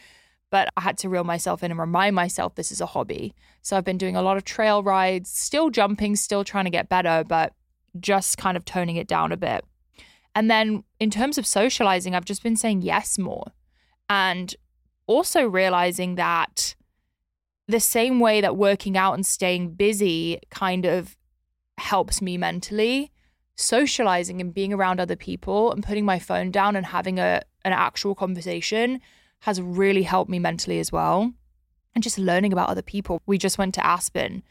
But 0.50 0.68
I 0.76 0.80
had 0.80 0.96
to 0.98 1.08
reel 1.08 1.24
myself 1.24 1.62
in 1.62 1.70
and 1.70 1.78
remind 1.78 2.16
myself 2.16 2.54
this 2.54 2.72
is 2.72 2.80
a 2.80 2.86
hobby. 2.86 3.34
So 3.62 3.76
I've 3.76 3.84
been 3.84 3.98
doing 3.98 4.16
a 4.16 4.22
lot 4.22 4.36
of 4.36 4.44
trail 4.44 4.82
rides, 4.82 5.30
still 5.30 5.70
jumping, 5.70 6.16
still 6.16 6.44
trying 6.44 6.64
to 6.64 6.70
get 6.70 6.88
better, 6.88 7.24
but 7.26 7.52
just 7.98 8.38
kind 8.38 8.56
of 8.56 8.64
toning 8.64 8.96
it 8.96 9.06
down 9.06 9.32
a 9.32 9.36
bit. 9.36 9.64
And 10.34 10.50
then 10.50 10.84
in 11.00 11.10
terms 11.10 11.38
of 11.38 11.46
socializing, 11.46 12.14
I've 12.14 12.24
just 12.24 12.42
been 12.42 12.56
saying 12.56 12.82
yes 12.82 13.18
more 13.18 13.52
and 14.08 14.54
also 15.06 15.46
realizing 15.48 16.14
that 16.14 16.74
the 17.66 17.80
same 17.80 18.20
way 18.20 18.40
that 18.40 18.56
working 18.56 18.96
out 18.96 19.14
and 19.14 19.24
staying 19.24 19.72
busy 19.74 20.40
kind 20.50 20.84
of 20.84 21.16
helps 21.80 22.22
me 22.22 22.36
mentally, 22.36 23.10
socializing 23.56 24.40
and 24.40 24.54
being 24.54 24.72
around 24.72 25.00
other 25.00 25.16
people 25.16 25.72
and 25.72 25.84
putting 25.84 26.04
my 26.04 26.18
phone 26.18 26.50
down 26.50 26.76
and 26.76 26.86
having 26.86 27.18
a 27.18 27.42
an 27.64 27.72
actual 27.72 28.14
conversation 28.14 29.00
has 29.40 29.60
really 29.60 30.02
helped 30.02 30.30
me 30.30 30.38
mentally 30.38 30.78
as 30.78 30.92
well. 30.92 31.32
And 31.94 32.04
just 32.04 32.18
learning 32.18 32.52
about 32.52 32.68
other 32.68 32.82
people. 32.82 33.20
We 33.26 33.36
just 33.36 33.58
went 33.58 33.74
to 33.74 33.84
Aspen 33.84 34.42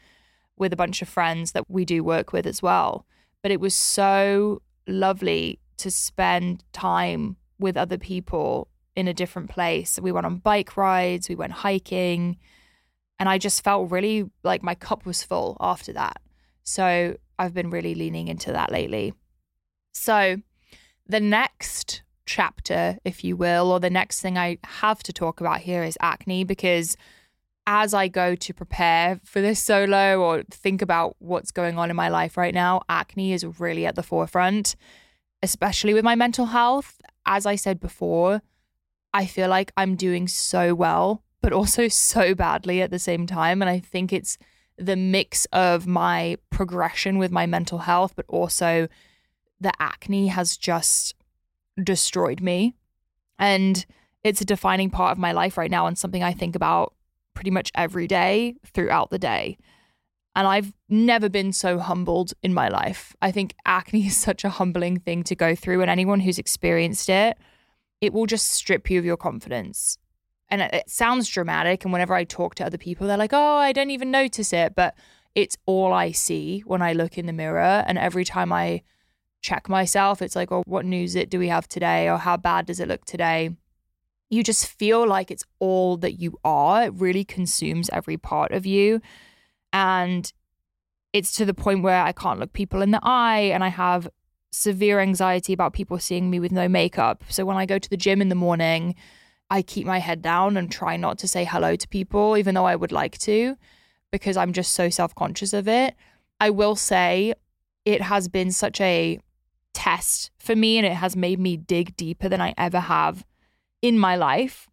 with 0.56 0.72
a 0.72 0.76
bunch 0.76 1.00
of 1.00 1.08
friends 1.08 1.52
that 1.52 1.70
we 1.70 1.84
do 1.84 2.04
work 2.04 2.32
with 2.32 2.46
as 2.46 2.62
well. 2.62 3.06
But 3.42 3.50
it 3.50 3.60
was 3.60 3.74
so 3.74 4.62
lovely 4.86 5.58
to 5.78 5.90
spend 5.90 6.64
time 6.72 7.36
with 7.58 7.76
other 7.76 7.96
people 7.98 8.68
in 8.94 9.08
a 9.08 9.14
different 9.14 9.48
place. 9.48 9.98
We 10.00 10.12
went 10.12 10.26
on 10.26 10.36
bike 10.36 10.76
rides, 10.76 11.28
we 11.28 11.34
went 11.34 11.52
hiking, 11.52 12.36
and 13.18 13.28
I 13.28 13.38
just 13.38 13.64
felt 13.64 13.90
really 13.90 14.30
like 14.42 14.62
my 14.62 14.74
cup 14.74 15.06
was 15.06 15.22
full 15.22 15.56
after 15.60 15.92
that. 15.94 16.20
So 16.70 17.16
I've 17.38 17.54
been 17.54 17.70
really 17.70 17.94
leaning 17.94 18.28
into 18.28 18.52
that 18.52 18.70
lately. 18.70 19.14
So 19.92 20.36
the 21.06 21.20
next 21.20 22.02
chapter, 22.26 22.98
if 23.04 23.24
you 23.24 23.36
will, 23.36 23.70
or 23.72 23.80
the 23.80 23.90
next 23.90 24.20
thing 24.20 24.38
I 24.38 24.58
have 24.64 25.02
to 25.04 25.12
talk 25.12 25.40
about 25.40 25.60
here 25.60 25.82
is 25.82 25.98
acne 26.00 26.44
because 26.44 26.96
as 27.66 27.92
I 27.92 28.08
go 28.08 28.34
to 28.34 28.54
prepare 28.54 29.20
for 29.24 29.40
this 29.40 29.62
solo 29.62 30.20
or 30.20 30.44
think 30.50 30.82
about 30.82 31.16
what's 31.18 31.50
going 31.50 31.78
on 31.78 31.90
in 31.90 31.96
my 31.96 32.08
life 32.08 32.36
right 32.36 32.54
now, 32.54 32.82
acne 32.88 33.32
is 33.32 33.44
really 33.60 33.86
at 33.86 33.96
the 33.96 34.02
forefront 34.02 34.76
especially 35.42 35.94
with 35.94 36.04
my 36.04 36.14
mental 36.14 36.46
health. 36.46 37.00
As 37.26 37.46
I 37.46 37.56
said 37.56 37.80
before, 37.80 38.42
I 39.12 39.26
feel 39.26 39.48
like 39.48 39.72
I'm 39.76 39.96
doing 39.96 40.28
so 40.28 40.74
well, 40.74 41.22
but 41.40 41.52
also 41.52 41.88
so 41.88 42.34
badly 42.34 42.82
at 42.82 42.90
the 42.90 42.98
same 42.98 43.26
time. 43.26 43.62
And 43.62 43.70
I 43.70 43.78
think 43.78 44.12
it's 44.12 44.38
the 44.80 44.96
mix 44.96 45.44
of 45.46 45.86
my 45.86 46.36
progression 46.48 47.18
with 47.18 47.30
my 47.30 47.46
mental 47.46 47.78
health, 47.78 48.14
but 48.16 48.24
also 48.28 48.88
the 49.60 49.72
acne 49.78 50.28
has 50.28 50.56
just 50.56 51.14
destroyed 51.82 52.40
me. 52.40 52.74
And 53.38 53.84
it's 54.24 54.40
a 54.40 54.46
defining 54.46 54.90
part 54.90 55.12
of 55.12 55.18
my 55.18 55.32
life 55.32 55.58
right 55.58 55.70
now 55.70 55.86
and 55.86 55.98
something 55.98 56.22
I 56.22 56.32
think 56.32 56.56
about 56.56 56.94
pretty 57.34 57.50
much 57.50 57.70
every 57.74 58.06
day 58.06 58.56
throughout 58.66 59.10
the 59.10 59.18
day. 59.18 59.58
And 60.34 60.46
I've 60.46 60.72
never 60.88 61.28
been 61.28 61.52
so 61.52 61.78
humbled 61.78 62.32
in 62.42 62.54
my 62.54 62.68
life. 62.68 63.14
I 63.20 63.30
think 63.30 63.54
acne 63.66 64.06
is 64.06 64.16
such 64.16 64.44
a 64.44 64.50
humbling 64.50 64.98
thing 64.98 65.22
to 65.24 65.34
go 65.34 65.54
through. 65.54 65.82
And 65.82 65.90
anyone 65.90 66.20
who's 66.20 66.38
experienced 66.38 67.08
it, 67.08 67.36
it 68.00 68.12
will 68.12 68.26
just 68.26 68.48
strip 68.48 68.90
you 68.90 68.98
of 68.98 69.04
your 69.04 69.18
confidence. 69.18 69.98
And 70.50 70.62
it, 70.62 70.88
sounds 70.88 71.28
dramatic. 71.28 71.84
And 71.84 71.92
whenever 71.92 72.14
I 72.14 72.24
talk 72.24 72.54
to 72.56 72.66
other 72.66 72.78
people, 72.78 73.06
they're 73.06 73.16
like, 73.16 73.32
oh, 73.32 73.56
I 73.56 73.72
don't 73.72 73.90
even 73.90 74.10
notice 74.10 74.52
it. 74.52 74.74
But 74.74 74.94
it's 75.34 75.56
all 75.66 75.92
I 75.92 76.12
see 76.12 76.60
when 76.66 76.82
I 76.82 76.92
look 76.92 77.16
in 77.16 77.26
the 77.26 77.32
mirror. 77.32 77.84
And 77.86 77.98
every 77.98 78.24
time 78.24 78.52
I 78.52 78.82
check 79.42 79.68
myself, 79.68 80.20
it's 80.20 80.36
like, 80.36 80.50
oh, 80.50 80.62
what 80.66 80.84
news 80.84 81.14
it 81.14 81.30
do 81.30 81.38
we 81.38 81.48
have 81.48 81.68
today? 81.68 82.08
Or 82.08 82.18
how 82.18 82.36
bad 82.36 82.66
does 82.66 82.80
it 82.80 82.88
look 82.88 83.04
today? 83.04 83.50
you 84.30 84.44
just 84.44 84.66
feel 84.66 85.06
like 85.06 85.30
it's 85.30 85.44
all 85.58 85.96
that 85.98 86.20
you 86.20 86.38
are. 86.44 86.84
It 86.84 86.94
really 86.94 87.24
consumes 87.24 87.90
every 87.92 88.16
part 88.16 88.52
of 88.52 88.64
you. 88.64 89.02
And 89.72 90.32
it's 91.12 91.32
to 91.34 91.44
the 91.44 91.52
point 91.52 91.82
where 91.82 92.02
I 92.02 92.12
can't 92.12 92.38
look 92.38 92.52
people 92.52 92.80
in 92.80 92.92
the 92.92 93.00
eye 93.02 93.50
and 93.52 93.64
I 93.64 93.68
have 93.68 94.08
severe 94.52 95.00
anxiety 95.00 95.52
about 95.52 95.72
people 95.72 95.98
seeing 95.98 96.30
me 96.30 96.38
with 96.38 96.52
no 96.52 96.68
makeup. 96.68 97.24
So 97.28 97.44
when 97.44 97.56
I 97.56 97.66
go 97.66 97.78
to 97.78 97.90
the 97.90 97.96
gym 97.96 98.22
in 98.22 98.28
the 98.28 98.34
morning, 98.36 98.94
I 99.50 99.62
keep 99.62 99.86
my 99.86 99.98
head 99.98 100.22
down 100.22 100.56
and 100.56 100.70
try 100.70 100.96
not 100.96 101.18
to 101.18 101.28
say 101.28 101.44
hello 101.44 101.74
to 101.74 101.88
people, 101.88 102.36
even 102.36 102.54
though 102.54 102.66
I 102.66 102.76
would 102.76 102.92
like 102.92 103.18
to, 103.18 103.56
because 104.10 104.36
I'm 104.36 104.52
just 104.52 104.72
so 104.72 104.88
self 104.88 105.14
conscious 105.14 105.52
of 105.52 105.66
it. 105.66 105.94
I 106.40 106.50
will 106.50 106.76
say 106.76 107.34
it 107.84 108.02
has 108.02 108.28
been 108.28 108.52
such 108.52 108.80
a 108.80 109.18
test 109.74 110.30
for 110.38 110.54
me 110.54 110.78
and 110.78 110.86
it 110.86 110.94
has 110.94 111.16
made 111.16 111.40
me 111.40 111.56
dig 111.56 111.96
deeper 111.96 112.28
than 112.28 112.40
I 112.40 112.54
ever 112.56 112.80
have 112.80 113.24
in 113.82 113.98
my 113.98 114.16
life. 114.16 114.68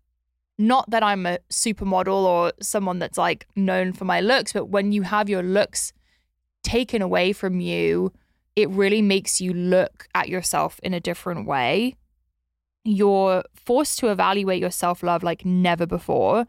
Not 0.60 0.90
that 0.90 1.04
I'm 1.04 1.26
a 1.26 1.40
supermodel 1.52 2.08
or 2.08 2.52
someone 2.62 3.00
that's 3.00 3.18
like 3.18 3.48
known 3.56 3.94
for 3.94 4.06
my 4.06 4.22
looks, 4.22 4.54
but 4.54 4.66
when 4.70 4.92
you 4.92 5.04
have 5.04 5.30
your 5.30 5.44
looks 5.44 5.94
taken 6.64 7.02
away 7.02 7.32
from 7.34 7.60
you, 7.60 8.12
it 8.56 8.70
really 8.70 9.02
makes 9.02 9.40
you 9.40 9.54
look 9.54 10.08
at 10.16 10.30
yourself 10.30 10.80
in 10.82 10.94
a 10.94 11.00
different 11.00 11.48
way. 11.48 11.96
You're 12.90 13.44
forced 13.54 14.00
to 14.00 14.08
evaluate 14.08 14.62
your 14.62 14.72
self 14.72 15.04
love 15.04 15.22
like 15.22 15.44
never 15.44 15.86
before. 15.86 16.48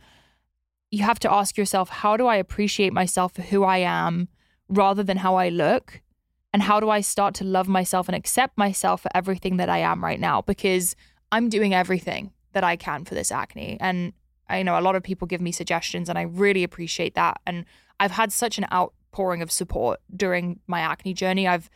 You 0.89 1.03
have 1.03 1.19
to 1.21 1.33
ask 1.33 1.57
yourself, 1.57 1.89
how 1.89 2.17
do 2.17 2.29
I 2.29 2.37
appreciate 2.37 2.93
myself 2.93 3.35
for 3.35 3.43
who 3.43 3.65
I 3.65 3.79
am 3.79 4.29
rather 4.69 5.03
than 5.03 5.17
how 5.17 5.35
I 5.35 5.49
look? 5.49 6.01
And 6.53 6.63
how 6.63 6.79
do 6.79 6.91
I 6.91 7.01
start 7.01 7.35
to 7.37 7.45
love 7.45 7.67
myself 7.67 8.09
and 8.09 8.15
accept 8.15 8.57
myself 8.57 9.03
for 9.03 9.11
everything 9.17 9.57
that 9.57 9.69
I 9.69 9.79
am 9.79 10.03
right 10.03 10.21
now? 10.21 10.41
Because 10.41 10.95
I'm 11.33 11.49
doing 11.49 11.75
everything 11.75 12.31
that 12.53 12.63
I 12.63 12.77
can 12.77 13.05
for 13.05 13.17
this 13.17 13.33
acne. 13.33 13.77
And 13.81 14.13
I 14.49 14.63
know 14.63 14.79
a 14.79 14.81
lot 14.81 14.95
of 14.95 15.03
people 15.03 15.27
give 15.27 15.41
me 15.41 15.51
suggestions, 15.51 16.09
and 16.09 16.17
I 16.17 16.23
really 16.23 16.63
appreciate 16.63 17.17
that. 17.17 17.41
And 17.49 17.65
I've 17.99 18.13
had 18.13 18.33
such 18.33 18.59
an 18.59 18.67
outpouring 18.73 19.43
of 19.43 19.51
support 19.51 19.99
during 20.17 20.61
my 20.69 20.81
acne 20.81 21.15
journey. 21.15 21.49
I've 21.49 21.69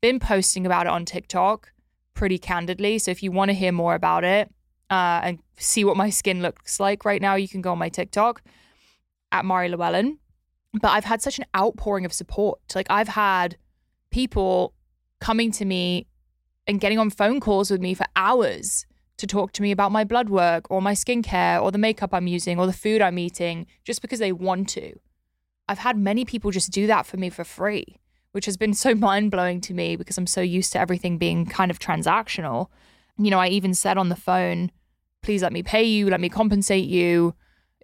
been 0.00 0.20
posting 0.20 0.64
about 0.64 0.86
it 0.86 0.90
on 0.90 1.04
TikTok 1.04 1.72
pretty 2.16 2.38
candidly. 2.38 2.98
So 2.98 3.12
if 3.12 3.22
you 3.22 3.30
want 3.30 3.50
to 3.50 3.54
hear 3.54 3.70
more 3.70 3.94
about 3.94 4.24
it 4.24 4.50
uh, 4.90 5.20
and 5.22 5.38
see 5.58 5.84
what 5.84 5.96
my 5.96 6.10
skin 6.10 6.42
looks 6.42 6.80
like 6.80 7.04
right 7.04 7.22
now, 7.22 7.36
you 7.36 7.46
can 7.46 7.60
go 7.60 7.70
on 7.72 7.78
my 7.78 7.88
TikTok 7.88 8.42
at 9.30 9.44
Mari 9.44 9.68
Llewellyn. 9.68 10.18
But 10.80 10.88
I've 10.88 11.04
had 11.04 11.22
such 11.22 11.38
an 11.38 11.44
outpouring 11.56 12.04
of 12.04 12.12
support. 12.12 12.58
Like 12.74 12.88
I've 12.90 13.08
had 13.08 13.56
people 14.10 14.74
coming 15.20 15.52
to 15.52 15.64
me 15.64 16.06
and 16.66 16.80
getting 16.80 16.98
on 16.98 17.10
phone 17.10 17.38
calls 17.38 17.70
with 17.70 17.80
me 17.80 17.94
for 17.94 18.06
hours 18.16 18.86
to 19.18 19.26
talk 19.26 19.52
to 19.52 19.62
me 19.62 19.70
about 19.70 19.92
my 19.92 20.04
blood 20.04 20.28
work 20.28 20.70
or 20.70 20.82
my 20.82 20.92
skincare 20.92 21.62
or 21.62 21.70
the 21.70 21.78
makeup 21.78 22.12
I'm 22.12 22.26
using 22.26 22.58
or 22.58 22.66
the 22.66 22.72
food 22.72 23.00
I'm 23.00 23.18
eating 23.18 23.66
just 23.84 24.02
because 24.02 24.18
they 24.18 24.32
want 24.32 24.68
to. 24.70 24.92
I've 25.68 25.78
had 25.78 25.96
many 25.96 26.24
people 26.24 26.50
just 26.50 26.70
do 26.70 26.86
that 26.86 27.06
for 27.06 27.16
me 27.16 27.30
for 27.30 27.44
free, 27.44 27.98
which 28.36 28.44
has 28.44 28.58
been 28.58 28.74
so 28.74 28.94
mind 29.08 29.30
blowing 29.30 29.60
to 29.62 29.72
me 29.72 29.96
because 29.96 30.18
I'm 30.18 30.26
so 30.26 30.42
used 30.42 30.72
to 30.72 30.78
everything 30.78 31.16
being 31.16 31.46
kind 31.46 31.70
of 31.70 31.78
transactional. 31.78 32.68
You 33.18 33.30
know, 33.30 33.38
I 33.38 33.48
even 33.48 33.72
said 33.72 33.96
on 33.96 34.10
the 34.10 34.16
phone, 34.16 34.70
please 35.22 35.42
let 35.42 35.54
me 35.54 35.62
pay 35.62 35.82
you, 35.82 36.10
let 36.10 36.20
me 36.20 36.28
compensate 36.28 36.84
you. 36.84 37.34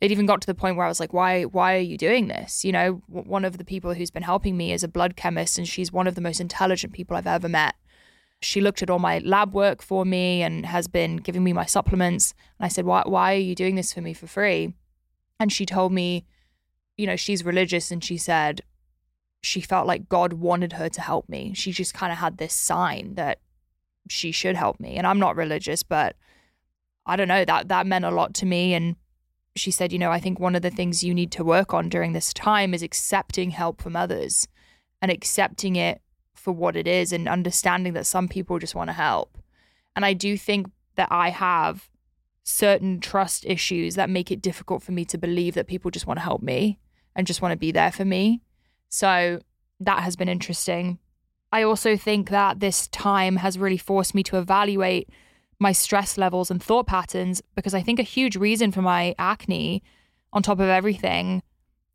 It 0.02 0.10
even 0.10 0.26
got 0.26 0.40
to 0.42 0.46
the 0.46 0.54
point 0.54 0.76
where 0.76 0.84
I 0.84 0.90
was 0.90 1.00
like, 1.00 1.12
why, 1.12 1.44
why 1.44 1.76
are 1.76 1.78
you 1.78 1.96
doing 1.96 2.28
this? 2.28 2.64
You 2.64 2.72
know, 2.72 3.02
one 3.06 3.46
of 3.46 3.56
the 3.56 3.64
people 3.64 3.94
who's 3.94 4.10
been 4.10 4.22
helping 4.24 4.56
me 4.56 4.72
is 4.72 4.84
a 4.84 4.88
blood 4.88 5.16
chemist 5.16 5.56
and 5.56 5.66
she's 5.66 5.90
one 5.90 6.06
of 6.06 6.16
the 6.16 6.20
most 6.20 6.40
intelligent 6.40 6.92
people 6.92 7.16
I've 7.16 7.26
ever 7.26 7.48
met 7.48 7.74
she 8.44 8.60
looked 8.60 8.82
at 8.82 8.90
all 8.90 8.98
my 8.98 9.18
lab 9.20 9.54
work 9.54 9.82
for 9.82 10.04
me 10.04 10.42
and 10.42 10.66
has 10.66 10.88
been 10.88 11.16
giving 11.16 11.44
me 11.44 11.52
my 11.52 11.64
supplements. 11.64 12.34
And 12.58 12.66
I 12.66 12.68
said, 12.68 12.84
why, 12.84 13.02
why 13.06 13.34
are 13.34 13.38
you 13.38 13.54
doing 13.54 13.76
this 13.76 13.92
for 13.92 14.00
me 14.00 14.14
for 14.14 14.26
free? 14.26 14.74
And 15.38 15.52
she 15.52 15.64
told 15.64 15.92
me, 15.92 16.26
you 16.96 17.06
know, 17.06 17.16
she's 17.16 17.44
religious 17.44 17.90
and 17.90 18.02
she 18.02 18.16
said 18.16 18.60
she 19.42 19.60
felt 19.60 19.86
like 19.86 20.08
God 20.08 20.34
wanted 20.34 20.74
her 20.74 20.88
to 20.88 21.00
help 21.00 21.28
me. 21.28 21.52
She 21.54 21.72
just 21.72 21.94
kind 21.94 22.12
of 22.12 22.18
had 22.18 22.38
this 22.38 22.54
sign 22.54 23.14
that 23.14 23.38
she 24.08 24.32
should 24.32 24.56
help 24.56 24.80
me. 24.80 24.96
And 24.96 25.06
I'm 25.06 25.18
not 25.18 25.36
religious, 25.36 25.82
but 25.82 26.16
I 27.04 27.16
don't 27.16 27.28
know, 27.28 27.44
that 27.44 27.68
that 27.68 27.86
meant 27.86 28.04
a 28.04 28.10
lot 28.10 28.34
to 28.34 28.46
me. 28.46 28.72
And 28.72 28.96
she 29.56 29.70
said, 29.70 29.92
you 29.92 29.98
know, 29.98 30.12
I 30.12 30.20
think 30.20 30.38
one 30.38 30.54
of 30.54 30.62
the 30.62 30.70
things 30.70 31.02
you 31.02 31.12
need 31.12 31.32
to 31.32 31.44
work 31.44 31.74
on 31.74 31.88
during 31.88 32.12
this 32.12 32.32
time 32.32 32.72
is 32.72 32.82
accepting 32.82 33.50
help 33.50 33.82
from 33.82 33.96
others 33.96 34.46
and 35.00 35.10
accepting 35.10 35.74
it 35.76 36.00
for 36.34 36.52
what 36.52 36.76
it 36.76 36.86
is 36.86 37.12
and 37.12 37.28
understanding 37.28 37.92
that 37.94 38.06
some 38.06 38.28
people 38.28 38.58
just 38.60 38.74
want 38.74 38.88
to 38.88 38.94
help. 38.94 39.38
And 39.96 40.04
I 40.04 40.12
do 40.12 40.38
think 40.38 40.68
that 40.94 41.08
I 41.10 41.30
have 41.30 41.88
certain 42.44 43.00
trust 43.00 43.44
issues 43.44 43.96
that 43.96 44.08
make 44.08 44.30
it 44.30 44.40
difficult 44.40 44.82
for 44.82 44.92
me 44.92 45.04
to 45.06 45.18
believe 45.18 45.54
that 45.54 45.66
people 45.66 45.90
just 45.90 46.06
want 46.06 46.18
to 46.18 46.24
help 46.24 46.42
me 46.42 46.78
and 47.14 47.26
just 47.26 47.42
want 47.42 47.52
to 47.52 47.58
be 47.58 47.72
there 47.72 47.92
for 47.92 48.04
me. 48.04 48.40
So 48.92 49.40
that 49.80 50.02
has 50.02 50.16
been 50.16 50.28
interesting. 50.28 50.98
I 51.50 51.62
also 51.62 51.96
think 51.96 52.28
that 52.28 52.60
this 52.60 52.88
time 52.88 53.36
has 53.36 53.58
really 53.58 53.78
forced 53.78 54.14
me 54.14 54.22
to 54.24 54.36
evaluate 54.36 55.08
my 55.58 55.72
stress 55.72 56.18
levels 56.18 56.50
and 56.50 56.62
thought 56.62 56.86
patterns 56.86 57.40
because 57.54 57.72
I 57.72 57.80
think 57.80 57.98
a 57.98 58.04
huge 58.04 58.36
reason 58.36 58.70
for 58.70 58.82
my 58.82 59.14
acne, 59.18 59.82
on 60.32 60.42
top 60.42 60.60
of 60.60 60.68
everything, 60.68 61.42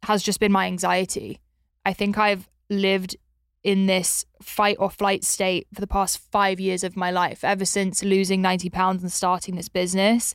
has 0.03 0.23
just 0.23 0.39
been 0.39 0.51
my 0.51 0.65
anxiety. 0.65 1.39
I 1.86 1.93
think 1.93 2.17
I've 2.17 2.49
lived 2.67 3.15
in 3.63 3.86
this 3.86 4.25
fight 4.41 4.77
or 4.79 4.89
flight 4.89 5.23
state 5.23 5.67
for 5.75 5.81
the 5.81 5.88
past 5.88 6.17
five 6.17 6.60
years 6.60 6.83
of 6.83 6.97
my 6.97 7.12
life, 7.12 7.43
ever 7.43 7.65
since 7.65 8.03
losing 8.03 8.41
90 8.41 8.71
pounds 8.71 9.03
and 9.03 9.12
starting 9.12 9.55
this 9.55 9.69
business. 9.69 10.33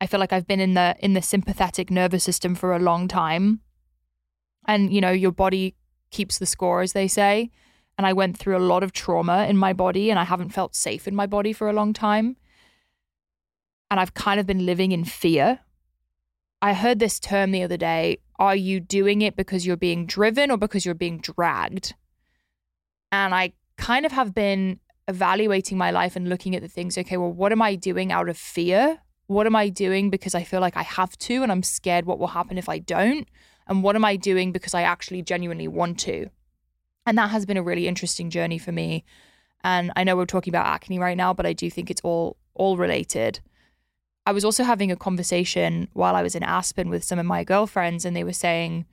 I 0.00 0.06
feel 0.06 0.20
like 0.20 0.32
I've 0.32 0.46
been 0.46 0.60
in 0.60 0.74
the 0.74 0.94
in 1.00 1.14
the 1.14 1.22
sympathetic 1.22 1.90
nervous 1.90 2.22
system 2.22 2.54
for 2.54 2.76
a 2.76 2.78
long 2.78 3.08
time. 3.08 3.60
And 4.68 4.92
you 4.92 5.00
know, 5.00 5.10
your 5.10 5.32
body 5.32 5.74
keeps 6.10 6.38
the 6.38 6.46
score, 6.46 6.82
as 6.82 6.92
they 6.92 7.08
say. 7.08 7.50
And 7.98 8.06
I 8.06 8.12
went 8.12 8.36
through 8.36 8.56
a 8.56 8.58
lot 8.58 8.82
of 8.82 8.92
trauma 8.92 9.46
in 9.46 9.56
my 9.56 9.72
body 9.72 10.10
and 10.10 10.18
I 10.18 10.24
haven't 10.24 10.50
felt 10.50 10.74
safe 10.74 11.08
in 11.08 11.14
my 11.14 11.26
body 11.26 11.52
for 11.52 11.68
a 11.68 11.72
long 11.72 11.92
time. 11.92 12.36
And 13.90 13.98
I've 13.98 14.14
kind 14.14 14.38
of 14.38 14.46
been 14.46 14.66
living 14.66 14.92
in 14.92 15.04
fear. 15.04 15.60
I 16.60 16.74
heard 16.74 16.98
this 16.98 17.18
term 17.20 17.52
the 17.52 17.62
other 17.62 17.76
day. 17.76 18.18
Are 18.38 18.56
you 18.56 18.80
doing 18.80 19.22
it 19.22 19.36
because 19.36 19.66
you're 19.66 19.76
being 19.76 20.04
driven 20.06 20.50
or 20.50 20.58
because 20.58 20.84
you're 20.84 20.94
being 20.94 21.18
dragged? 21.18 21.94
And 23.12 23.34
I 23.34 23.52
kind 23.78 24.04
of 24.04 24.12
have 24.12 24.34
been 24.34 24.80
evaluating 25.08 25.78
my 25.78 25.90
life 25.90 26.16
and 26.16 26.28
looking 26.28 26.56
at 26.56 26.62
the 26.62 26.68
things 26.68 26.98
okay, 26.98 27.16
well, 27.16 27.32
what 27.32 27.52
am 27.52 27.62
I 27.62 27.76
doing 27.76 28.12
out 28.12 28.28
of 28.28 28.36
fear? 28.36 28.98
What 29.26 29.46
am 29.46 29.56
I 29.56 29.68
doing 29.68 30.10
because 30.10 30.34
I 30.34 30.42
feel 30.42 30.60
like 30.60 30.76
I 30.76 30.82
have 30.82 31.16
to 31.18 31.42
and 31.42 31.50
I'm 31.50 31.62
scared 31.62 32.04
what 32.04 32.18
will 32.18 32.28
happen 32.28 32.58
if 32.58 32.68
I 32.68 32.78
don't? 32.78 33.28
And 33.66 33.82
what 33.82 33.96
am 33.96 34.04
I 34.04 34.16
doing 34.16 34.52
because 34.52 34.74
I 34.74 34.82
actually 34.82 35.22
genuinely 35.22 35.68
want 35.68 35.98
to? 36.00 36.30
And 37.04 37.18
that 37.18 37.30
has 37.30 37.46
been 37.46 37.56
a 37.56 37.62
really 37.62 37.88
interesting 37.88 38.30
journey 38.30 38.58
for 38.58 38.72
me. 38.72 39.04
And 39.64 39.92
I 39.96 40.04
know 40.04 40.16
we're 40.16 40.26
talking 40.26 40.50
about 40.50 40.66
acne 40.66 40.98
right 40.98 41.16
now, 41.16 41.32
but 41.32 41.46
I 41.46 41.52
do 41.52 41.70
think 41.70 41.90
it's 41.90 42.00
all 42.02 42.36
all 42.54 42.76
related. 42.76 43.40
I 44.24 44.32
was 44.32 44.44
also 44.44 44.64
having 44.64 44.90
a 44.90 44.96
conversation 44.96 45.88
while 45.92 46.16
I 46.16 46.22
was 46.22 46.34
in 46.34 46.42
Aspen 46.42 46.88
with 46.88 47.04
some 47.04 47.18
of 47.18 47.26
my 47.26 47.44
girlfriends, 47.44 48.04
and 48.04 48.16
they 48.16 48.24
were 48.24 48.32
saying 48.32 48.86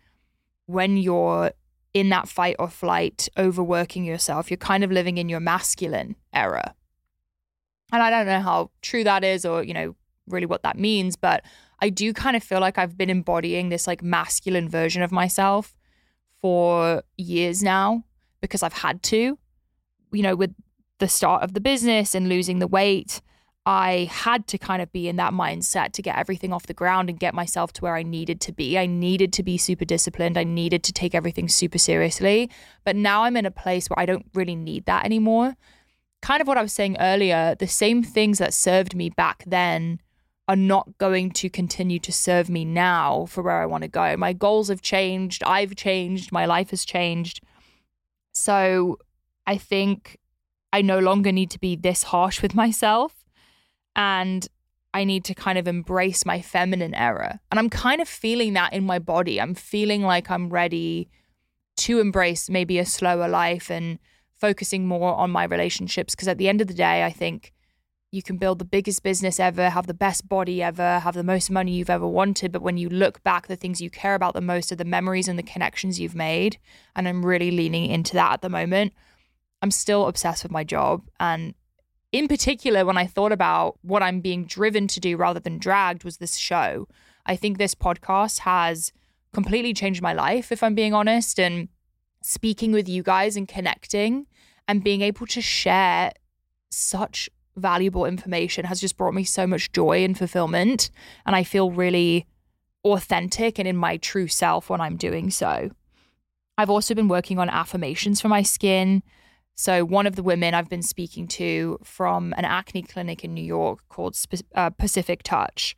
when 0.66 0.98
you're 0.98 1.52
in 1.94 2.10
that 2.10 2.28
fight 2.28 2.56
or 2.60 2.70
flight, 2.70 3.30
overworking 3.38 4.04
yourself. 4.04 4.50
You're 4.50 4.58
kind 4.58 4.84
of 4.84 4.92
living 4.92 5.18
in 5.18 5.30
your 5.30 5.40
masculine 5.40 6.16
era. 6.34 6.74
And 7.92 8.02
I 8.02 8.10
don't 8.10 8.26
know 8.26 8.40
how 8.42 8.72
true 8.82 9.04
that 9.04 9.24
is 9.24 9.46
or, 9.46 9.64
you 9.64 9.74
know, 9.74 9.96
really 10.28 10.48
what 10.48 10.64
that 10.64 10.78
means, 10.78 11.16
but 11.16 11.44
I 11.84 11.89
do 11.89 12.13
kind 12.13 12.38
of 12.38 12.43
feel 12.43 12.62
like 12.62 12.78
I've 12.78 12.98
been 12.98 13.10
embodying 13.10 13.67
this 13.67 13.88
like 13.88 14.02
masculine 14.02 14.69
version 14.69 15.02
of 15.02 15.12
myself 15.12 15.76
for 16.41 17.04
years 17.17 17.62
now 17.62 18.06
because 18.39 18.63
I've 18.63 18.72
had 18.72 19.04
to. 19.04 19.38
You 20.13 20.24
know, 20.24 20.34
with 20.34 20.56
the 21.00 21.10
start 21.10 21.43
of 21.43 21.54
the 21.54 21.60
business 21.60 22.15
and 22.15 22.30
losing 22.30 22.60
the 22.60 22.67
weight, 22.67 23.22
I 23.65 24.08
had 24.10 24.48
to 24.48 24.58
kind 24.58 24.82
of 24.82 24.93
be 24.93 25.10
in 25.10 25.17
that 25.17 25.34
mindset 25.34 25.91
to 25.93 26.02
get 26.02 26.17
everything 26.17 26.54
off 26.54 26.67
the 26.67 26.74
ground 26.74 27.10
and 27.10 27.19
get 27.19 27.34
myself 27.34 27.74
to 27.74 27.82
where 27.82 27.98
I 27.98 28.04
needed 28.04 28.39
to 28.41 28.54
be. 28.54 28.78
I 28.78 28.86
needed 28.86 29.34
to 29.34 29.43
be 29.43 29.58
super 29.58 29.84
disciplined. 29.84 30.38
I 30.38 30.46
needed 30.46 30.86
to 30.86 30.93
take 30.93 31.13
everything 31.13 31.50
super 31.50 31.78
seriously. 31.78 32.50
But 32.86 32.96
now 32.96 33.24
I'm 33.24 33.36
in 33.36 33.46
a 33.46 33.52
place 33.52 33.89
where 33.89 34.00
I 34.00 34.06
don't 34.06 34.28
really 34.34 34.56
need 34.56 34.86
that 34.86 35.04
anymore. 35.04 35.58
Kind 36.22 36.39
of 36.39 36.48
what 36.48 36.58
I 36.58 36.62
was 36.62 36.72
saying 36.72 36.96
earlier, 37.02 37.56
the 37.60 37.67
same 37.67 38.04
things 38.04 38.38
that 38.38 38.54
served 38.54 38.96
me 38.96 39.10
back 39.10 39.43
then 39.46 40.00
are 40.48 40.56
not 40.56 40.98
going 40.98 41.32
to 41.32 41.50
continue 41.50 42.00
to 42.00 42.12
serve 42.12 42.50
me 42.50 42.66
now 42.66 43.26
for 43.28 43.42
where 43.42 43.62
I 43.62 43.66
want 43.66 43.84
to 43.84 43.88
go. 43.88 44.18
My 44.18 44.34
goals 44.34 44.68
have 44.68 44.82
changed. 44.82 45.42
I've 45.44 45.76
changed. 45.76 46.32
My 46.32 46.46
life 46.46 46.72
has 46.72 46.84
changed. 46.84 47.42
So 48.34 48.98
I 49.48 49.58
think 49.58 50.18
I 50.74 50.82
no 50.82 51.00
longer 51.00 51.32
need 51.32 51.50
to 51.52 51.60
be 51.60 51.76
this 51.76 52.04
harsh 52.04 52.42
with 52.42 52.56
myself 52.56 53.24
and 53.96 54.48
I 54.94 55.04
need 55.06 55.24
to 55.26 55.34
kind 55.34 55.58
of 55.58 55.68
embrace 55.68 56.26
my 56.26 56.42
feminine 56.42 56.94
era. 56.94 57.40
And 57.50 57.60
I'm 57.60 57.70
kind 57.70 58.02
of 58.02 58.08
feeling 58.08 58.54
that 58.54 58.74
in 58.74 58.84
my 58.86 59.00
body. 59.00 59.40
I'm 59.40 59.56
feeling 59.56 60.04
like 60.04 60.30
I'm 60.30 60.50
ready 60.50 61.10
to 61.78 62.00
embrace 62.00 62.50
maybe 62.50 62.78
a 62.80 62.86
slower 62.86 63.28
life 63.28 63.72
and 63.72 63.98
focusing 64.40 64.88
more 64.88 65.16
on 65.16 65.32
my 65.32 65.46
relationships. 65.46 66.14
Because 66.14 66.28
at 66.28 66.38
the 66.38 66.50
end 66.50 66.62
of 66.62 66.68
the 66.68 66.74
day, 66.74 67.04
I 67.04 67.12
think 67.12 67.54
you 68.13 68.21
can 68.21 68.38
build 68.38 68.60
the 68.60 68.65
biggest 68.65 69.02
business 69.02 69.39
ever, 69.39 69.71
have 69.71 69.88
the 69.88 69.93
best 69.93 70.30
body 70.30 70.62
ever, 70.62 70.99
have 70.99 71.15
the 71.15 71.23
most 71.23 71.49
money 71.49 71.71
you've 71.71 71.89
ever 71.89 72.08
wanted. 72.08 72.52
But 72.52 72.62
when 72.62 72.78
you 72.78 72.88
look 72.88 73.23
back, 73.23 73.47
the 73.47 73.56
things 73.56 73.82
you 73.82 73.89
care 73.89 74.13
about 74.13 74.36
the 74.36 74.39
most 74.41 74.71
are 74.71 74.76
the 74.76 74.86
memories 74.86 75.28
and 75.28 75.39
the 75.39 75.41
connections 75.41 75.99
you've 75.99 76.13
made. 76.13 76.60
And 76.95 77.08
I'm 77.08 77.26
really 77.26 77.49
leaning 77.49 77.89
into 77.89 78.13
that 78.13 78.34
at 78.34 78.41
the 78.43 78.49
moment. 78.49 78.93
I'm 79.63 79.71
still 79.71 80.06
obsessed 80.06 80.43
with 80.43 80.52
my 80.52 80.63
job. 80.63 81.02
And 81.19 81.56
in 82.12 82.28
particular, 82.28 82.86
when 82.86 82.99
I 82.99 83.08
thought 83.08 83.32
about 83.32 83.80
what 83.82 84.04
I'm 84.04 84.19
being 84.19 84.45
driven 84.45 84.88
to 84.89 84.99
do 84.99 85.17
rather 85.17 85.39
than 85.39 85.58
dragged, 85.58 86.04
was 86.04 86.17
this 86.17 86.38
show. 86.38 86.88
I 87.26 87.36
think 87.36 87.58
this 87.58 87.73
podcast 87.73 88.41
has 88.41 88.91
completely 89.34 89.73
changed 89.73 90.04
my 90.04 90.13
life, 90.13 90.52
if 90.52 90.62
I'm 90.62 90.76
being 90.76 90.93
honest. 90.93 91.39
And 91.39 91.67
speaking 92.21 92.73
with 92.73 92.88
you 92.88 93.02
guys 93.02 93.36
and 93.36 93.47
connecting 93.47 94.28
and 94.67 94.84
being 94.84 95.02
able 95.02 95.26
to 95.26 95.41
share 95.41 96.12
such 96.69 97.28
valuable 97.56 98.06
information 98.06 98.66
has 98.66 98.82
just 98.82 98.98
brought 98.98 99.13
me 99.13 99.24
so 99.24 99.46
much 99.46 99.72
joy 99.72 100.04
and 100.04 100.18
fulfillment. 100.18 100.89
And 101.26 101.36
I 101.36 101.44
feel 101.44 101.72
really 101.72 102.26
authentic 102.84 103.60
and 103.60 103.68
in 103.68 103.78
my 103.78 103.98
true 103.98 104.28
self 104.28 104.70
when 104.70 104.82
I'm 104.82 104.98
doing 104.98 105.30
so. 105.30 105.70
I've 106.58 106.70
also 106.70 106.94
been 106.94 107.08
working 107.08 107.39
on 107.39 107.50
affirmations 107.50 108.22
for 108.22 108.28
my 108.28 108.44
skin. 108.44 109.04
So, 109.56 109.86
one 109.86 110.08
of 110.08 110.16
the 110.16 110.24
women 110.24 110.54
I've 110.54 110.70
been 110.70 110.84
speaking 110.84 111.28
to 111.30 111.80
from 111.84 112.34
an 112.38 112.46
acne 112.46 112.82
clinic 112.82 113.24
in 113.24 113.34
New 113.34 113.44
York 113.44 113.80
called 113.89 114.18
uh, 114.56 114.72
Pacific 114.72 115.22
Touch, 115.24 115.76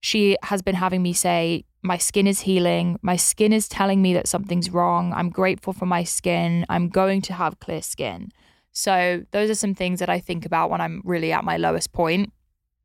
she 0.00 0.36
has 0.44 0.62
been 0.62 0.76
having 0.76 1.02
me 1.02 1.12
say, 1.12 1.64
My 1.82 1.98
skin 1.98 2.26
is 2.26 2.40
healing. 2.40 2.98
My 3.02 3.16
skin 3.16 3.52
is 3.52 3.68
telling 3.68 4.00
me 4.00 4.14
that 4.14 4.28
something's 4.28 4.70
wrong. 4.70 5.12
I'm 5.12 5.30
grateful 5.30 5.72
for 5.72 5.86
my 5.86 6.04
skin. 6.04 6.64
I'm 6.68 6.88
going 6.88 7.22
to 7.22 7.32
have 7.34 7.60
clear 7.60 7.82
skin. 7.82 8.30
So, 8.78 9.24
those 9.30 9.48
are 9.48 9.54
some 9.54 9.74
things 9.74 10.00
that 10.00 10.10
I 10.10 10.20
think 10.20 10.44
about 10.44 10.68
when 10.68 10.82
I'm 10.82 11.00
really 11.02 11.32
at 11.32 11.44
my 11.44 11.56
lowest 11.56 11.92
point. 11.94 12.30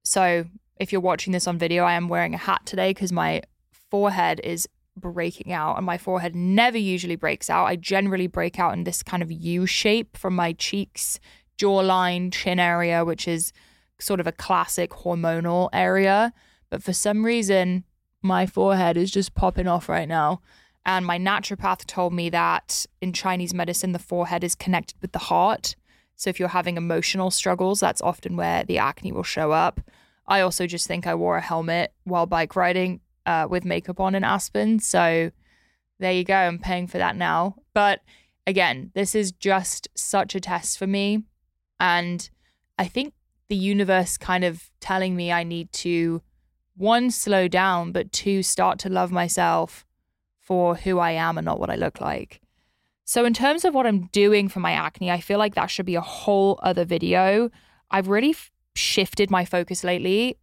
So, 0.05 0.45
if 0.79 0.93
you're 0.93 1.01
watching 1.01 1.33
this 1.33 1.47
on 1.47 1.57
video, 1.57 1.83
I 1.83 1.95
am 1.95 2.07
wearing 2.07 2.33
a 2.33 2.37
hat 2.37 2.61
today 2.63 2.91
because 2.91 3.11
my 3.11 3.41
forehead 3.89 4.39
is 4.41 4.69
breaking 4.95 5.51
out 5.51 5.75
and 5.75 5.85
my 5.85 5.97
forehead 5.97 6.33
never 6.33 6.77
usually 6.77 7.17
breaks 7.17 7.49
out. 7.49 7.65
I 7.65 7.75
generally 7.75 8.27
break 8.27 8.57
out 8.57 8.71
in 8.71 8.85
this 8.85 9.03
kind 9.03 9.21
of 9.21 9.33
U 9.33 9.65
shape 9.65 10.15
from 10.15 10.33
my 10.33 10.53
cheeks, 10.53 11.19
jawline, 11.57 12.31
chin 12.31 12.57
area, 12.57 13.03
which 13.03 13.27
is 13.27 13.51
sort 13.99 14.21
of 14.21 14.27
a 14.27 14.31
classic 14.31 14.91
hormonal 14.91 15.67
area. 15.73 16.31
But 16.69 16.81
for 16.81 16.93
some 16.93 17.25
reason, 17.25 17.83
my 18.21 18.45
forehead 18.45 18.95
is 18.95 19.11
just 19.11 19.35
popping 19.35 19.67
off 19.67 19.89
right 19.89 20.07
now. 20.07 20.39
And 20.85 21.05
my 21.05 21.19
naturopath 21.19 21.85
told 21.85 22.13
me 22.13 22.29
that 22.29 22.85
in 23.01 23.11
Chinese 23.11 23.53
medicine, 23.53 23.91
the 23.91 23.99
forehead 23.99 24.45
is 24.45 24.55
connected 24.55 24.95
with 25.01 25.11
the 25.11 25.19
heart. 25.19 25.75
So 26.21 26.29
if 26.29 26.39
you're 26.39 26.49
having 26.49 26.77
emotional 26.77 27.31
struggles, 27.31 27.79
that's 27.79 27.99
often 27.99 28.37
where 28.37 28.63
the 28.63 28.77
acne 28.77 29.11
will 29.11 29.23
show 29.23 29.51
up. 29.51 29.81
I 30.27 30.41
also 30.41 30.67
just 30.67 30.85
think 30.85 31.07
I 31.07 31.15
wore 31.15 31.37
a 31.37 31.41
helmet 31.41 31.93
while 32.03 32.27
bike 32.27 32.55
riding 32.55 32.99
uh, 33.25 33.47
with 33.49 33.65
makeup 33.65 33.99
on 33.99 34.13
in 34.13 34.23
Aspen. 34.23 34.77
So 34.77 35.31
there 35.97 36.11
you 36.11 36.23
go. 36.23 36.35
I'm 36.35 36.59
paying 36.59 36.85
for 36.85 36.99
that 36.99 37.15
now. 37.15 37.55
But 37.73 38.01
again, 38.45 38.91
this 38.93 39.15
is 39.15 39.31
just 39.31 39.87
such 39.95 40.35
a 40.35 40.39
test 40.39 40.77
for 40.77 40.85
me. 40.85 41.23
And 41.79 42.29
I 42.77 42.85
think 42.85 43.15
the 43.49 43.55
universe 43.55 44.19
kind 44.19 44.43
of 44.43 44.69
telling 44.79 45.15
me 45.15 45.31
I 45.31 45.41
need 45.41 45.73
to, 45.73 46.21
one, 46.77 47.09
slow 47.09 47.47
down, 47.47 47.93
but 47.93 48.11
two, 48.11 48.43
start 48.43 48.77
to 48.79 48.89
love 48.89 49.11
myself 49.11 49.87
for 50.39 50.75
who 50.75 50.99
I 50.99 51.13
am 51.13 51.39
and 51.39 51.45
not 51.45 51.59
what 51.59 51.71
I 51.71 51.75
look 51.77 51.99
like. 51.99 52.40
So, 53.11 53.25
in 53.25 53.33
terms 53.33 53.65
of 53.65 53.73
what 53.73 53.85
I'm 53.85 54.07
doing 54.13 54.47
for 54.47 54.61
my 54.61 54.71
acne, 54.71 55.11
I 55.11 55.19
feel 55.19 55.37
like 55.37 55.55
that 55.55 55.69
should 55.69 55.85
be 55.85 55.95
a 55.95 55.99
whole 55.99 56.57
other 56.63 56.85
video. 56.85 57.49
I've 57.91 58.07
really 58.07 58.29
f- 58.29 58.49
shifted 58.73 59.29
my 59.29 59.43
focus 59.43 59.83
lately 59.83 60.37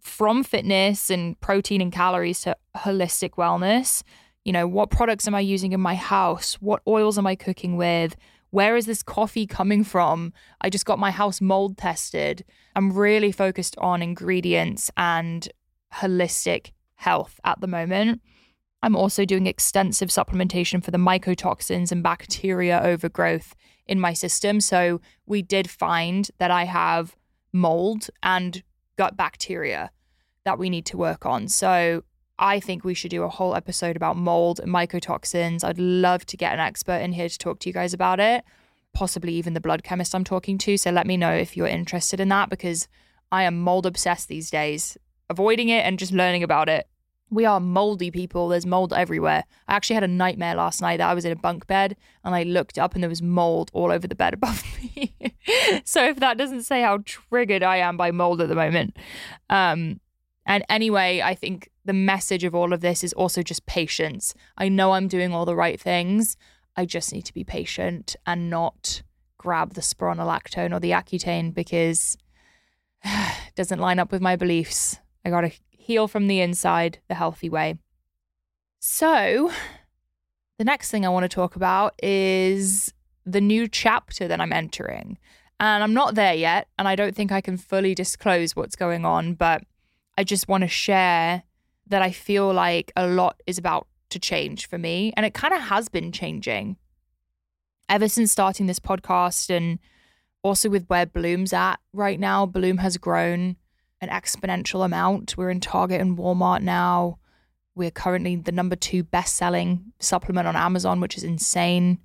from 0.00 0.44
fitness 0.44 1.10
and 1.10 1.40
protein 1.40 1.80
and 1.80 1.90
calories 1.90 2.42
to 2.42 2.56
holistic 2.76 3.30
wellness. 3.30 4.04
You 4.44 4.52
know, 4.52 4.68
what 4.68 4.90
products 4.90 5.26
am 5.26 5.34
I 5.34 5.40
using 5.40 5.72
in 5.72 5.80
my 5.80 5.96
house? 5.96 6.54
What 6.60 6.82
oils 6.86 7.18
am 7.18 7.26
I 7.26 7.34
cooking 7.34 7.76
with? 7.76 8.14
Where 8.50 8.76
is 8.76 8.86
this 8.86 9.02
coffee 9.02 9.48
coming 9.48 9.82
from? 9.82 10.32
I 10.60 10.70
just 10.70 10.86
got 10.86 11.00
my 11.00 11.10
house 11.10 11.40
mold 11.40 11.76
tested. 11.76 12.44
I'm 12.76 12.92
really 12.92 13.32
focused 13.32 13.74
on 13.78 14.02
ingredients 14.02 14.88
and 14.96 15.48
holistic 15.92 16.74
health 16.94 17.40
at 17.42 17.60
the 17.60 17.66
moment. 17.66 18.20
I'm 18.84 18.96
also 18.96 19.24
doing 19.24 19.46
extensive 19.46 20.10
supplementation 20.10 20.84
for 20.84 20.90
the 20.90 20.98
mycotoxins 20.98 21.90
and 21.90 22.02
bacteria 22.02 22.82
overgrowth 22.84 23.54
in 23.86 23.98
my 23.98 24.12
system. 24.12 24.60
So 24.60 25.00
we 25.24 25.40
did 25.40 25.70
find 25.70 26.30
that 26.36 26.50
I 26.50 26.64
have 26.64 27.16
mold 27.50 28.10
and 28.22 28.62
gut 28.98 29.16
bacteria 29.16 29.90
that 30.44 30.58
we 30.58 30.68
need 30.68 30.84
to 30.84 30.98
work 30.98 31.24
on. 31.24 31.48
So 31.48 32.04
I 32.38 32.60
think 32.60 32.84
we 32.84 32.92
should 32.92 33.10
do 33.10 33.22
a 33.22 33.30
whole 33.30 33.56
episode 33.56 33.96
about 33.96 34.18
mold 34.18 34.60
and 34.60 34.70
mycotoxins. 34.70 35.64
I'd 35.64 35.78
love 35.78 36.26
to 36.26 36.36
get 36.36 36.52
an 36.52 36.60
expert 36.60 36.98
in 36.98 37.12
here 37.12 37.30
to 37.30 37.38
talk 37.38 37.60
to 37.60 37.70
you 37.70 37.72
guys 37.72 37.94
about 37.94 38.20
it, 38.20 38.44
possibly 38.92 39.32
even 39.32 39.54
the 39.54 39.62
blood 39.62 39.82
chemist 39.82 40.14
I'm 40.14 40.24
talking 40.24 40.58
to. 40.58 40.76
So 40.76 40.90
let 40.90 41.06
me 41.06 41.16
know 41.16 41.32
if 41.32 41.56
you're 41.56 41.66
interested 41.66 42.20
in 42.20 42.28
that 42.28 42.50
because 42.50 42.86
I 43.32 43.44
am 43.44 43.58
mold 43.58 43.86
obsessed 43.86 44.28
these 44.28 44.50
days, 44.50 44.98
avoiding 45.30 45.70
it 45.70 45.86
and 45.86 45.98
just 45.98 46.12
learning 46.12 46.42
about 46.42 46.68
it 46.68 46.86
we 47.34 47.44
are 47.44 47.60
moldy 47.60 48.10
people. 48.10 48.48
There's 48.48 48.64
mold 48.64 48.92
everywhere. 48.92 49.44
I 49.68 49.74
actually 49.74 49.94
had 49.94 50.04
a 50.04 50.08
nightmare 50.08 50.54
last 50.54 50.80
night 50.80 50.98
that 50.98 51.10
I 51.10 51.14
was 51.14 51.24
in 51.24 51.32
a 51.32 51.36
bunk 51.36 51.66
bed 51.66 51.96
and 52.24 52.34
I 52.34 52.44
looked 52.44 52.78
up 52.78 52.94
and 52.94 53.02
there 53.02 53.08
was 53.08 53.22
mold 53.22 53.70
all 53.74 53.90
over 53.90 54.06
the 54.06 54.14
bed 54.14 54.34
above 54.34 54.62
me. 54.96 55.14
so 55.84 56.04
if 56.04 56.20
that 56.20 56.38
doesn't 56.38 56.62
say 56.62 56.82
how 56.82 56.98
triggered 57.04 57.62
I 57.62 57.78
am 57.78 57.96
by 57.96 58.12
mold 58.12 58.40
at 58.40 58.48
the 58.48 58.54
moment. 58.54 58.96
Um, 59.50 60.00
and 60.46 60.64
anyway, 60.68 61.22
I 61.22 61.34
think 61.34 61.70
the 61.84 61.92
message 61.92 62.44
of 62.44 62.54
all 62.54 62.72
of 62.72 62.80
this 62.80 63.02
is 63.02 63.12
also 63.14 63.42
just 63.42 63.66
patience. 63.66 64.34
I 64.56 64.68
know 64.68 64.92
I'm 64.92 65.08
doing 65.08 65.32
all 65.32 65.44
the 65.44 65.56
right 65.56 65.80
things. 65.80 66.36
I 66.76 66.84
just 66.86 67.12
need 67.12 67.24
to 67.26 67.34
be 67.34 67.44
patient 67.44 68.14
and 68.26 68.48
not 68.48 69.02
grab 69.38 69.74
the 69.74 69.80
spironolactone 69.80 70.74
or 70.74 70.80
the 70.80 70.90
Accutane 70.90 71.52
because 71.52 72.16
it 73.04 73.54
doesn't 73.54 73.80
line 73.80 73.98
up 73.98 74.12
with 74.12 74.22
my 74.22 74.36
beliefs. 74.36 74.98
I 75.24 75.30
got 75.30 75.42
to 75.42 75.52
heal 75.84 76.08
from 76.08 76.26
the 76.26 76.40
inside 76.40 76.98
the 77.08 77.14
healthy 77.14 77.50
way. 77.50 77.78
So, 78.80 79.52
the 80.58 80.64
next 80.64 80.90
thing 80.90 81.04
I 81.04 81.10
want 81.10 81.24
to 81.24 81.28
talk 81.28 81.56
about 81.56 81.94
is 82.02 82.92
the 83.26 83.40
new 83.40 83.68
chapter 83.68 84.26
that 84.26 84.40
I'm 84.40 84.52
entering. 84.52 85.18
And 85.60 85.84
I'm 85.84 85.94
not 85.94 86.14
there 86.14 86.34
yet, 86.34 86.68
and 86.78 86.88
I 86.88 86.96
don't 86.96 87.14
think 87.14 87.30
I 87.30 87.40
can 87.40 87.56
fully 87.56 87.94
disclose 87.94 88.56
what's 88.56 88.76
going 88.76 89.04
on, 89.04 89.34
but 89.34 89.62
I 90.18 90.24
just 90.24 90.48
want 90.48 90.62
to 90.62 90.68
share 90.68 91.42
that 91.86 92.02
I 92.02 92.10
feel 92.10 92.52
like 92.52 92.90
a 92.96 93.06
lot 93.06 93.40
is 93.46 93.58
about 93.58 93.86
to 94.10 94.18
change 94.18 94.66
for 94.66 94.78
me. 94.78 95.12
And 95.16 95.26
it 95.26 95.34
kind 95.34 95.54
of 95.54 95.60
has 95.62 95.88
been 95.88 96.12
changing 96.12 96.76
ever 97.88 98.08
since 98.08 98.32
starting 98.32 98.66
this 98.66 98.80
podcast 98.80 99.54
and 99.54 99.78
also 100.42 100.68
with 100.70 100.86
where 100.86 101.06
Bloom's 101.06 101.52
at 101.52 101.76
right 101.92 102.18
now. 102.18 102.46
Bloom 102.46 102.78
has 102.78 102.96
grown 102.96 103.56
an 104.04 104.10
exponential 104.10 104.84
amount. 104.84 105.36
We're 105.36 105.50
in 105.50 105.60
Target 105.60 106.00
and 106.00 106.16
Walmart 106.16 106.62
now. 106.62 107.18
We're 107.74 107.90
currently 107.90 108.36
the 108.36 108.52
number 108.52 108.76
two 108.76 109.02
best 109.02 109.34
selling 109.34 109.92
supplement 109.98 110.46
on 110.46 110.54
Amazon, 110.54 111.00
which 111.00 111.16
is 111.16 111.24
insane. 111.24 111.98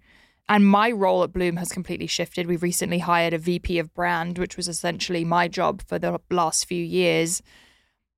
And 0.47 0.67
my 0.67 0.89
role 0.89 1.23
at 1.23 1.31
Bloom 1.31 1.57
has 1.57 1.71
completely 1.71 2.07
shifted. 2.07 2.47
We've 2.47 2.63
recently 2.63 2.99
hired 2.99 3.33
a 3.33 3.37
VP 3.37 3.77
of 3.77 3.93
brand, 3.93 4.39
which 4.39 4.57
was 4.57 4.67
essentially 4.67 5.23
my 5.23 5.47
job 5.47 5.83
for 5.87 5.99
the 5.99 6.19
last 6.31 6.65
few 6.65 6.83
years. 6.83 7.43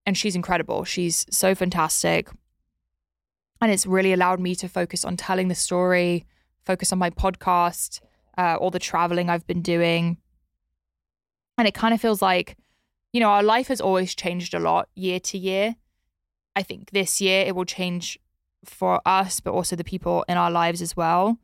And 0.05 0.17
she's 0.17 0.35
incredible. 0.35 0.85
She's 0.85 1.25
so 1.29 1.53
fantastic. 1.53 2.29
And 3.59 3.71
it's 3.71 3.85
really 3.85 4.13
allowed 4.13 4.39
me 4.39 4.55
to 4.55 4.69
focus 4.69 5.03
on 5.03 5.17
telling 5.17 5.49
the 5.49 5.55
story, 5.55 6.25
focus 6.65 6.93
on 6.93 6.99
my 6.99 7.09
podcast, 7.09 7.99
uh, 8.37 8.55
all 8.55 8.71
the 8.71 8.79
traveling 8.79 9.29
I've 9.29 9.45
been 9.45 9.61
doing. 9.61 10.17
And 11.57 11.67
it 11.67 11.73
kind 11.73 11.93
of 11.93 11.99
feels 11.99 12.21
like 12.21 12.55
you 13.13 13.19
know, 13.19 13.29
our 13.29 13.43
life 13.43 13.67
has 13.67 13.81
always 13.81 14.15
changed 14.15 14.53
a 14.53 14.59
lot 14.59 14.89
year 14.95 15.19
to 15.19 15.37
year. 15.37 15.75
I 16.55 16.63
think 16.63 16.91
this 16.91 17.21
year 17.21 17.45
it 17.45 17.55
will 17.55 17.65
change 17.65 18.19
for 18.65 19.01
us, 19.05 19.39
but 19.39 19.53
also 19.53 19.75
the 19.75 19.83
people 19.83 20.23
in 20.27 20.37
our 20.37 20.51
lives 20.51 20.81
as 20.81 20.95
well. 20.95 21.37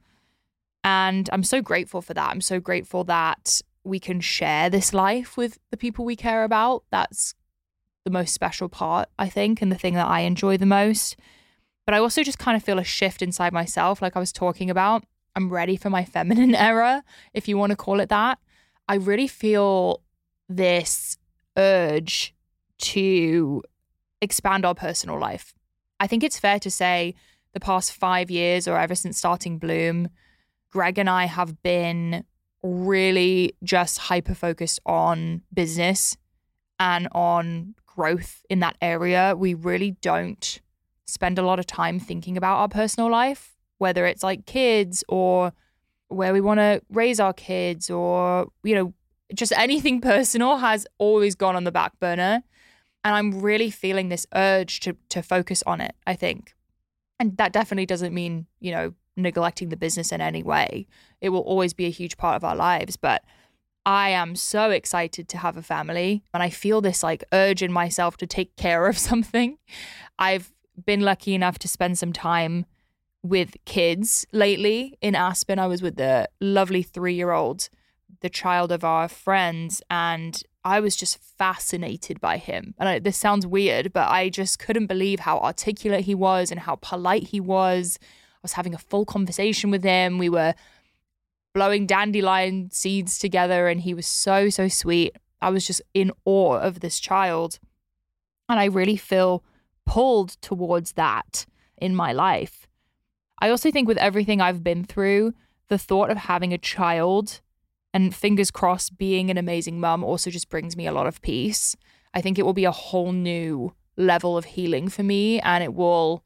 And 0.84 1.30
I'm 1.34 1.44
so 1.44 1.62
grateful 1.62 2.02
for 2.02 2.14
that. 2.14 2.30
I'm 2.30 2.42
so 2.42 2.60
grateful 2.60 3.04
that 3.06 3.62
we 3.84 4.00
can 4.00 4.20
share 4.22 4.70
this 4.70 4.94
life 4.94 5.38
with 5.38 5.60
the 5.72 5.78
people 5.78 6.06
we 6.06 6.16
care 6.16 6.44
about. 6.44 6.84
That's 6.92 7.34
the 8.06 8.12
most 8.12 8.34
special 8.34 8.70
part, 8.70 9.10
I 9.18 9.28
think, 9.28 9.62
and 9.62 9.72
the 9.72 9.78
thing 9.78 9.96
that 9.96 10.08
I 10.08 10.22
enjoy 10.22 10.58
the 10.58 10.66
most. 10.66 11.18
But 11.86 11.94
I 11.94 12.00
also 12.00 12.24
just 12.24 12.40
kind 12.40 12.56
of 12.56 12.64
feel 12.64 12.80
a 12.80 12.84
shift 12.84 13.22
inside 13.22 13.54
myself, 13.54 14.02
like 14.02 14.16
I 14.16 14.20
was 14.20 14.32
talking 14.32 14.70
about. 14.70 15.04
I'm 15.36 15.50
ready 15.50 15.76
for 15.76 15.90
my 15.90 16.06
feminine 16.16 16.56
era, 16.56 17.04
if 17.34 17.48
you 17.48 17.58
want 17.58 17.72
to 17.72 17.76
call 17.76 18.00
it 18.00 18.10
that. 18.10 18.40
I 18.88 18.96
really 18.96 19.28
feel 19.28 20.02
this 20.48 21.18
urge 21.58 22.34
to 22.80 23.64
expand 24.22 24.66
our 24.66 24.76
personal 24.76 25.20
life. 25.20 25.54
I 26.00 26.08
think 26.08 26.24
it's 26.24 26.40
fair 26.40 26.60
to 26.60 26.70
say 26.70 27.16
the 27.54 27.60
past 27.60 27.92
five 27.92 28.30
years 28.30 28.68
or 28.68 28.78
ever 28.78 28.96
since 28.96 29.18
starting 29.18 29.58
Bloom, 29.58 30.10
Greg 30.72 30.98
and 30.98 31.10
I 31.10 31.26
have 31.26 31.62
been 31.64 32.24
really 32.64 33.54
just 33.64 33.98
hyper 33.98 34.36
focused 34.36 34.80
on 34.86 35.42
business 35.54 36.18
and 36.80 37.08
on 37.14 37.76
growth 37.86 38.44
in 38.50 38.60
that 38.60 38.78
area. 38.82 39.36
We 39.36 39.54
really 39.54 39.92
don't 40.02 40.62
spend 41.06 41.40
a 41.40 41.42
lot 41.42 41.58
of 41.60 41.66
time 41.66 42.00
thinking 42.00 42.38
about 42.38 42.58
our 42.58 42.68
personal 42.68 43.10
life, 43.10 43.56
whether 43.78 44.06
it's 44.06 44.24
like 44.24 44.46
kids 44.46 45.04
or 45.08 45.54
where 46.10 46.34
we 46.34 46.42
want 46.42 46.60
to 46.60 46.82
raise 46.90 47.20
our 47.20 47.34
kids 47.34 47.90
or, 47.90 48.48
you 48.64 48.76
know, 48.76 48.94
just 49.34 49.54
anything 49.56 50.02
personal 50.02 50.58
has 50.58 50.88
always 50.98 51.36
gone 51.36 51.56
on 51.56 51.64
the 51.64 51.72
back 51.72 52.00
burner. 52.00 52.44
And 53.04 53.16
I'm 53.16 53.40
really 53.40 53.70
feeling 53.70 54.10
this 54.10 54.26
urge 54.34 54.80
to 54.82 54.96
to 55.10 55.22
focus 55.22 55.64
on 55.66 55.82
it, 55.82 55.96
I 56.06 56.16
think. 56.16 56.56
And 57.20 57.38
that 57.38 57.54
definitely 57.54 57.86
doesn't 57.86 58.14
mean, 58.14 58.48
you 58.60 58.72
know, 58.72 58.94
neglecting 59.16 59.70
the 59.70 59.78
business 59.78 60.12
in 60.12 60.22
any 60.22 60.44
way. 60.44 60.88
It 61.22 61.30
will 61.30 61.42
always 61.42 61.74
be 61.74 61.86
a 61.86 61.90
huge 61.90 62.18
part 62.18 62.36
of 62.36 62.44
our 62.44 62.56
lives, 62.56 62.96
but 62.96 63.24
I 63.86 64.10
am 64.10 64.36
so 64.36 64.70
excited 64.70 65.30
to 65.30 65.38
have 65.38 65.58
a 65.58 65.62
family 65.62 66.24
and 66.34 66.44
I 66.44 66.50
feel 66.50 66.82
this 66.82 67.04
like 67.04 67.24
urge 67.32 67.64
in 67.64 67.72
myself 67.72 68.18
to 68.18 68.28
take 68.28 68.56
care 68.56 68.86
of 68.88 68.98
something. 69.10 69.58
I've 70.20 70.52
been 70.86 71.02
lucky 71.02 71.34
enough 71.34 71.58
to 71.60 71.68
spend 71.68 71.98
some 71.98 72.14
time 72.14 72.66
with 73.24 73.56
kids 73.66 74.26
lately 74.32 74.98
in 75.02 75.16
Aspen. 75.16 75.58
I 75.58 75.68
was 75.68 75.82
with 75.82 75.96
the 75.96 76.30
lovely 76.40 76.84
three 76.84 77.14
year 77.14 77.32
old, 77.32 77.70
the 78.22 78.30
child 78.30 78.72
of 78.72 78.84
our 78.84 79.08
friends, 79.08 79.82
and 79.90 80.42
I 80.64 80.80
was 80.80 80.96
just 80.96 81.18
fascinated 81.18 82.20
by 82.20 82.38
him. 82.38 82.74
And 82.78 82.90
I, 82.90 83.00
this 83.00 83.18
sounds 83.18 83.48
weird, 83.48 83.94
but 83.94 84.10
I 84.10 84.30
just 84.30 84.60
couldn't 84.60 84.88
believe 84.88 85.22
how 85.22 85.40
articulate 85.40 86.06
he 86.06 86.16
was 86.16 86.52
and 86.52 86.60
how 86.60 86.76
polite 86.82 87.28
he 87.28 87.40
was. 87.40 87.98
I 88.02 88.40
was 88.42 88.54
having 88.54 88.74
a 88.74 88.80
full 88.80 89.06
conversation 89.06 89.72
with 89.72 89.84
him. 89.84 90.18
We 90.18 90.30
were 90.30 90.56
blowing 91.54 91.88
dandelion 91.88 92.70
seeds 92.72 93.18
together, 93.18 93.68
and 93.68 93.82
he 93.82 93.94
was 93.94 94.08
so, 94.08 94.50
so 94.50 94.68
sweet. 94.68 95.16
I 95.42 95.50
was 95.50 95.66
just 95.66 95.82
in 95.94 96.12
awe 96.26 96.58
of 96.58 96.80
this 96.80 97.00
child. 97.00 97.60
And 98.50 98.60
I 98.60 98.66
really 98.66 98.98
feel 98.98 99.44
pulled 99.86 100.32
towards 100.42 100.94
that 100.94 101.46
in 101.78 101.96
my 101.96 102.14
life. 102.14 102.68
I 103.40 103.50
also 103.50 103.72
think 103.72 103.88
with 103.88 103.98
everything 103.98 104.42
I've 104.42 104.64
been 104.64 104.84
through, 104.84 105.34
the 105.68 105.78
thought 105.78 106.10
of 106.10 106.18
having 106.18 106.54
a 106.54 106.58
child 106.58 107.42
and 107.98 108.14
fingers 108.14 108.52
crossed 108.52 108.96
being 108.96 109.32
an 109.32 109.40
amazing 109.40 109.80
mum 109.80 110.04
also 110.04 110.30
just 110.30 110.52
brings 110.52 110.78
me 110.78 110.86
a 110.86 110.92
lot 110.92 111.08
of 111.08 111.20
peace. 111.24 111.76
I 112.14 112.22
think 112.22 112.38
it 112.38 112.46
will 112.46 112.54
be 112.54 112.66
a 112.66 112.72
whole 112.72 113.12
new 113.12 113.74
level 113.96 114.38
of 114.38 114.46
healing 114.46 114.88
for 114.88 115.02
me 115.02 115.40
and 115.40 115.64
it 115.64 115.74
will 115.74 116.24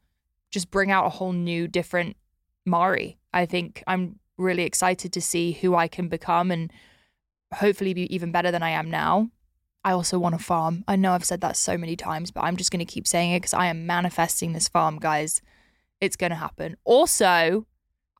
just 0.50 0.70
bring 0.70 0.90
out 0.90 1.06
a 1.06 1.08
whole 1.08 1.32
new 1.32 1.66
different 1.66 2.18
Mari. 2.66 3.18
I 3.32 3.46
think 3.46 3.82
I'm 3.86 4.18
really 4.36 4.64
excited 4.64 5.14
to 5.14 5.22
see 5.22 5.52
who 5.52 5.74
I 5.74 5.88
can 5.88 6.08
become 6.08 6.50
and 6.50 6.70
hopefully 7.54 7.94
be 7.94 8.14
even 8.14 8.32
better 8.32 8.50
than 8.50 8.62
I 8.62 8.68
am 8.68 8.90
now. 8.90 9.30
I 9.82 9.92
also 9.92 10.18
want 10.18 10.34
a 10.34 10.38
farm. 10.38 10.84
I 10.86 10.96
know 10.96 11.12
I've 11.12 11.24
said 11.24 11.40
that 11.40 11.56
so 11.56 11.78
many 11.78 11.96
times, 11.96 12.30
but 12.30 12.44
I'm 12.44 12.58
just 12.58 12.70
going 12.70 12.84
to 12.84 12.92
keep 12.92 13.06
saying 13.06 13.32
it 13.32 13.38
because 13.38 13.54
I 13.54 13.68
am 13.68 13.86
manifesting 13.86 14.52
this 14.52 14.68
farm, 14.68 14.98
guys. 14.98 15.40
It's 16.02 16.16
going 16.16 16.32
to 16.32 16.36
happen. 16.36 16.76
Also, 16.84 17.66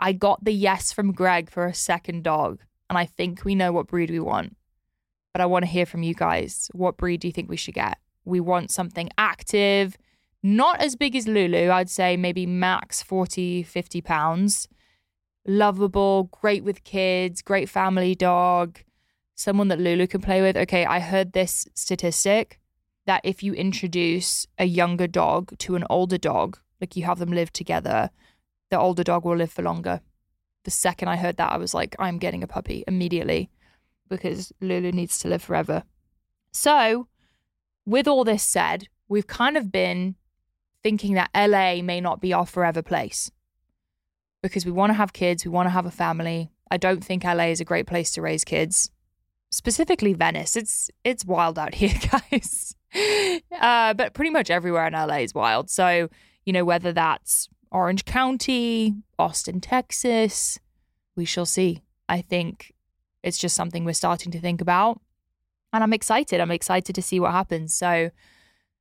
I 0.01 0.15
got 0.15 0.43
the 0.43 0.53
yes 0.53 0.91
from 0.91 1.12
Greg 1.12 1.51
for 1.51 1.67
a 1.67 1.75
second 1.75 2.25
dog, 2.25 2.61
and 2.93 2.99
I 2.99 3.07
think 3.07 3.43
we 3.43 3.55
know 3.55 3.73
what 3.73 3.87
breed 3.87 4.11
we 4.11 4.21
want. 4.21 4.55
But 5.33 5.41
I 5.41 5.47
want 5.47 5.65
to 5.65 5.71
hear 5.71 5.87
from 5.87 6.03
you 6.03 6.13
guys. 6.13 6.69
What 6.75 6.99
breed 6.99 7.23
do 7.23 7.27
you 7.27 7.33
think 7.33 7.49
we 7.49 7.57
should 7.57 7.73
get? 7.73 7.97
We 8.27 8.39
want 8.39 8.71
something 8.71 9.09
active, 9.17 9.97
not 10.43 10.79
as 10.83 10.95
big 10.95 11.17
as 11.17 11.27
Lulu. 11.27 11.71
I'd 11.71 11.89
say 11.89 12.19
maybe 12.19 12.45
max 12.45 13.03
40, 13.03 13.63
50 13.63 14.03
pounds 14.03 14.69
lovable, 15.47 16.25
great 16.25 16.65
with 16.65 16.85
kids, 16.85 17.41
great 17.41 17.71
family 17.71 18.15
dog, 18.15 18.81
someone 19.37 19.69
that 19.69 19.81
Lulu 19.81 20.07
can 20.07 20.21
play 20.21 20.43
with. 20.43 20.59
Okay, 20.59 20.85
I 20.85 21.01
heard 21.01 21.33
this 21.33 21.67
statistic 21.75 22.61
that 23.07 23.23
if 23.25 23.43
you 23.43 23.55
introduce 23.55 24.47
a 24.59 24.67
younger 24.67 25.07
dog 25.07 25.57
to 25.61 25.77
an 25.77 25.85
older 25.89 26.19
dog, 26.19 26.59
like 26.79 26.95
you 26.95 27.05
have 27.05 27.19
them 27.19 27.33
live 27.33 27.55
together, 27.55 28.11
the 28.71 28.79
older 28.79 29.03
dog 29.03 29.25
will 29.25 29.37
live 29.37 29.51
for 29.51 29.63
longer. 29.63 30.03
The 30.64 30.70
second 30.70 31.09
I 31.09 31.16
heard 31.16 31.37
that, 31.38 31.53
I 31.53 31.57
was 31.57 31.75
like, 31.75 31.96
I'm 31.98 32.18
getting 32.18 32.42
a 32.42 32.46
puppy 32.46 32.85
immediately 32.87 33.51
because 34.09 34.53
Lulu 34.61 34.92
needs 34.92 35.18
to 35.20 35.29
live 35.29 35.42
forever. 35.42 35.85
So, 36.53 37.09
with 37.87 38.07
all 38.07 38.25
this 38.25 38.42
said, 38.42 38.88
we've 39.09 39.27
kind 39.27 39.57
of 39.57 39.72
been 39.72 40.16
thinking 40.83 41.14
that 41.14 41.31
LA 41.35 41.83
may 41.83 42.01
not 42.01 42.20
be 42.20 42.33
our 42.33 42.46
forever 42.46 42.83
place 42.83 43.31
because 44.42 44.66
we 44.66 44.72
want 44.72 44.90
to 44.90 44.94
have 44.94 45.12
kids, 45.12 45.44
we 45.44 45.51
want 45.51 45.66
to 45.66 45.70
have 45.70 45.87
a 45.87 45.90
family. 45.90 46.51
I 46.70 46.77
don't 46.77 47.05
think 47.05 47.25
LA 47.25 47.44
is 47.44 47.61
a 47.61 47.64
great 47.64 47.87
place 47.87 48.11
to 48.12 48.22
raise 48.22 48.44
kids. 48.44 48.90
Specifically 49.51 50.14
Venice. 50.14 50.57
It's 50.57 50.90
it's 51.05 51.25
wild 51.25 51.59
out 51.59 51.75
here, 51.83 51.94
guys. 52.11 52.75
Uh, 53.61 53.94
but 53.94 54.14
pretty 54.14 54.31
much 54.31 54.51
everywhere 54.51 54.87
in 54.87 54.92
LA 54.92 55.18
is 55.18 55.35
wild. 55.35 55.70
So, 55.70 56.09
you 56.44 56.53
know, 56.53 56.64
whether 56.64 56.92
that's 56.92 57.48
Orange 57.73 58.05
County, 58.05 58.95
Austin, 59.19 59.61
Texas, 59.61 60.61
we 61.17 61.25
shall 61.25 61.47
see. 61.47 61.83
I 62.09 62.21
think 62.21 62.73
it's 63.23 63.39
just 63.39 63.57
something 63.57 63.85
we're 63.85 63.95
starting 63.95 64.31
to 64.33 64.41
think 64.41 64.61
about. 64.61 65.01
And 65.73 65.83
I'm 65.83 65.93
excited. 65.93 66.41
I'm 66.41 66.51
excited 66.51 66.95
to 66.95 67.03
see 67.03 67.19
what 67.19 67.33
happens. 67.33 67.75
So 67.75 68.11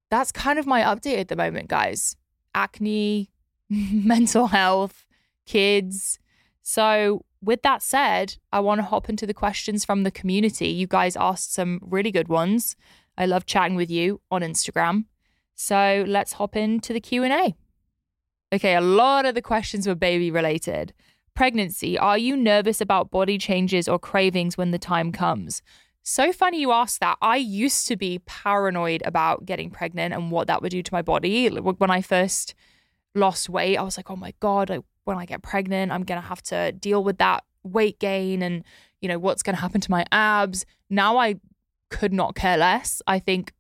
that's 0.09 0.31
kind 0.31 0.59
of 0.59 0.67
my 0.67 0.81
update 0.81 1.19
at 1.19 1.29
the 1.29 1.35
moment, 1.35 1.69
guys. 1.69 2.17
Acne, 2.53 3.31
mental 3.69 4.47
health, 4.47 5.05
kids. 5.45 6.19
So, 6.61 7.25
with 7.41 7.63
that 7.63 7.81
said, 7.81 8.35
I 8.51 8.59
want 8.59 8.79
to 8.79 8.83
hop 8.83 9.09
into 9.09 9.25
the 9.25 9.33
questions 9.33 9.83
from 9.83 10.03
the 10.03 10.11
community. 10.11 10.67
You 10.67 10.85
guys 10.85 11.15
asked 11.15 11.53
some 11.53 11.79
really 11.81 12.11
good 12.11 12.27
ones. 12.27 12.75
I 13.17 13.25
love 13.25 13.47
chatting 13.47 13.75
with 13.75 13.89
you 13.89 14.21
on 14.29 14.41
Instagram. 14.41 15.05
So, 15.55 16.03
let's 16.07 16.33
hop 16.33 16.55
into 16.55 16.93
the 16.93 16.99
Q&A. 16.99 17.55
Okay, 18.53 18.75
a 18.75 18.81
lot 18.81 19.25
of 19.25 19.33
the 19.33 19.41
questions 19.41 19.87
were 19.87 19.95
baby 19.95 20.29
related. 20.29 20.93
Pregnancy, 21.33 21.97
are 21.97 22.17
you 22.17 22.35
nervous 22.35 22.81
about 22.81 23.09
body 23.09 23.37
changes 23.37 23.87
or 23.87 23.97
cravings 23.97 24.57
when 24.57 24.71
the 24.71 24.77
time 24.77 25.13
comes? 25.13 25.61
So 26.03 26.33
funny 26.33 26.59
you 26.59 26.71
asked 26.71 26.99
that. 26.99 27.17
I 27.21 27.37
used 27.37 27.87
to 27.87 27.95
be 27.95 28.19
paranoid 28.25 29.03
about 29.05 29.45
getting 29.45 29.69
pregnant 29.69 30.13
and 30.13 30.31
what 30.31 30.47
that 30.47 30.61
would 30.61 30.71
do 30.71 30.83
to 30.83 30.93
my 30.93 31.01
body. 31.01 31.47
When 31.47 31.89
I 31.91 32.01
first 32.01 32.53
lost 33.15 33.49
weight, 33.49 33.77
I 33.77 33.83
was 33.83 33.97
like, 33.97 34.11
oh 34.11 34.15
my 34.17 34.33
God, 34.41 34.69
like, 34.69 34.81
when 35.03 35.17
I 35.17 35.25
get 35.25 35.41
pregnant, 35.41 35.91
I'm 35.91 36.03
going 36.03 36.21
to 36.21 36.27
have 36.27 36.43
to 36.43 36.73
deal 36.73 37.03
with 37.03 37.19
that 37.19 37.43
weight 37.63 37.99
gain 37.99 38.41
and, 38.41 38.63
you 38.99 39.07
know, 39.07 39.17
what's 39.17 39.43
going 39.43 39.55
to 39.55 39.61
happen 39.61 39.79
to 39.79 39.91
my 39.91 40.05
abs. 40.11 40.65
Now 40.89 41.17
I 41.17 41.35
could 41.89 42.11
not 42.11 42.35
care 42.35 42.57
less. 42.57 43.01
I 43.07 43.19
think 43.19 43.53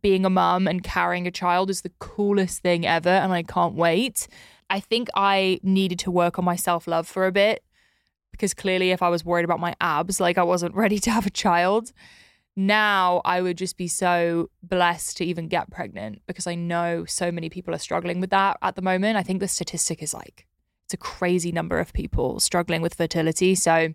being 0.00 0.24
a 0.24 0.30
mum 0.30 0.66
and 0.66 0.82
carrying 0.82 1.26
a 1.26 1.30
child 1.30 1.70
is 1.70 1.82
the 1.82 1.92
coolest 1.98 2.62
thing 2.62 2.86
ever, 2.86 3.10
and 3.10 3.32
I 3.32 3.42
can't 3.42 3.74
wait. 3.74 4.28
I 4.70 4.80
think 4.80 5.08
I 5.14 5.60
needed 5.62 5.98
to 6.00 6.10
work 6.10 6.38
on 6.38 6.44
my 6.44 6.56
self 6.56 6.86
love 6.86 7.06
for 7.06 7.26
a 7.26 7.32
bit 7.32 7.62
because 8.30 8.54
clearly, 8.54 8.90
if 8.90 9.02
I 9.02 9.08
was 9.08 9.24
worried 9.24 9.44
about 9.44 9.60
my 9.60 9.74
abs, 9.80 10.20
like 10.20 10.38
I 10.38 10.42
wasn't 10.42 10.74
ready 10.82 10.98
to 11.00 11.10
have 11.10 11.26
a 11.26 11.30
child 11.30 11.92
now 12.56 13.22
I 13.24 13.40
would 13.40 13.56
just 13.56 13.76
be 13.76 13.88
so 13.88 14.50
blessed 14.62 15.16
to 15.18 15.24
even 15.24 15.48
get 15.48 15.70
pregnant 15.70 16.22
because 16.26 16.46
I 16.46 16.54
know 16.54 17.04
so 17.06 17.32
many 17.32 17.48
people 17.48 17.74
are 17.74 17.78
struggling 17.78 18.20
with 18.20 18.30
that 18.30 18.58
at 18.60 18.76
the 18.76 18.82
moment. 18.82 19.16
I 19.16 19.22
think 19.22 19.40
the 19.40 19.48
statistic 19.48 20.02
is 20.02 20.12
like 20.12 20.46
it's 20.84 20.94
a 20.94 20.98
crazy 20.98 21.52
number 21.52 21.78
of 21.78 21.92
people 21.92 22.40
struggling 22.40 22.82
with 22.82 22.94
fertility. 22.94 23.54
So 23.54 23.94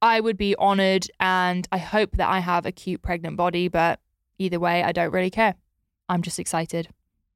I 0.00 0.20
would 0.20 0.36
be 0.36 0.54
honored 0.56 1.06
and 1.18 1.66
I 1.72 1.78
hope 1.78 2.12
that 2.18 2.28
I 2.28 2.38
have 2.38 2.66
a 2.66 2.72
cute 2.72 3.02
pregnant 3.02 3.36
body, 3.36 3.66
but 3.66 3.98
either 4.38 4.60
way, 4.60 4.82
I 4.82 4.92
don't 4.92 5.12
really 5.12 5.30
care. 5.30 5.54
I'm 6.08 6.22
just 6.22 6.38
excited. 6.38 6.88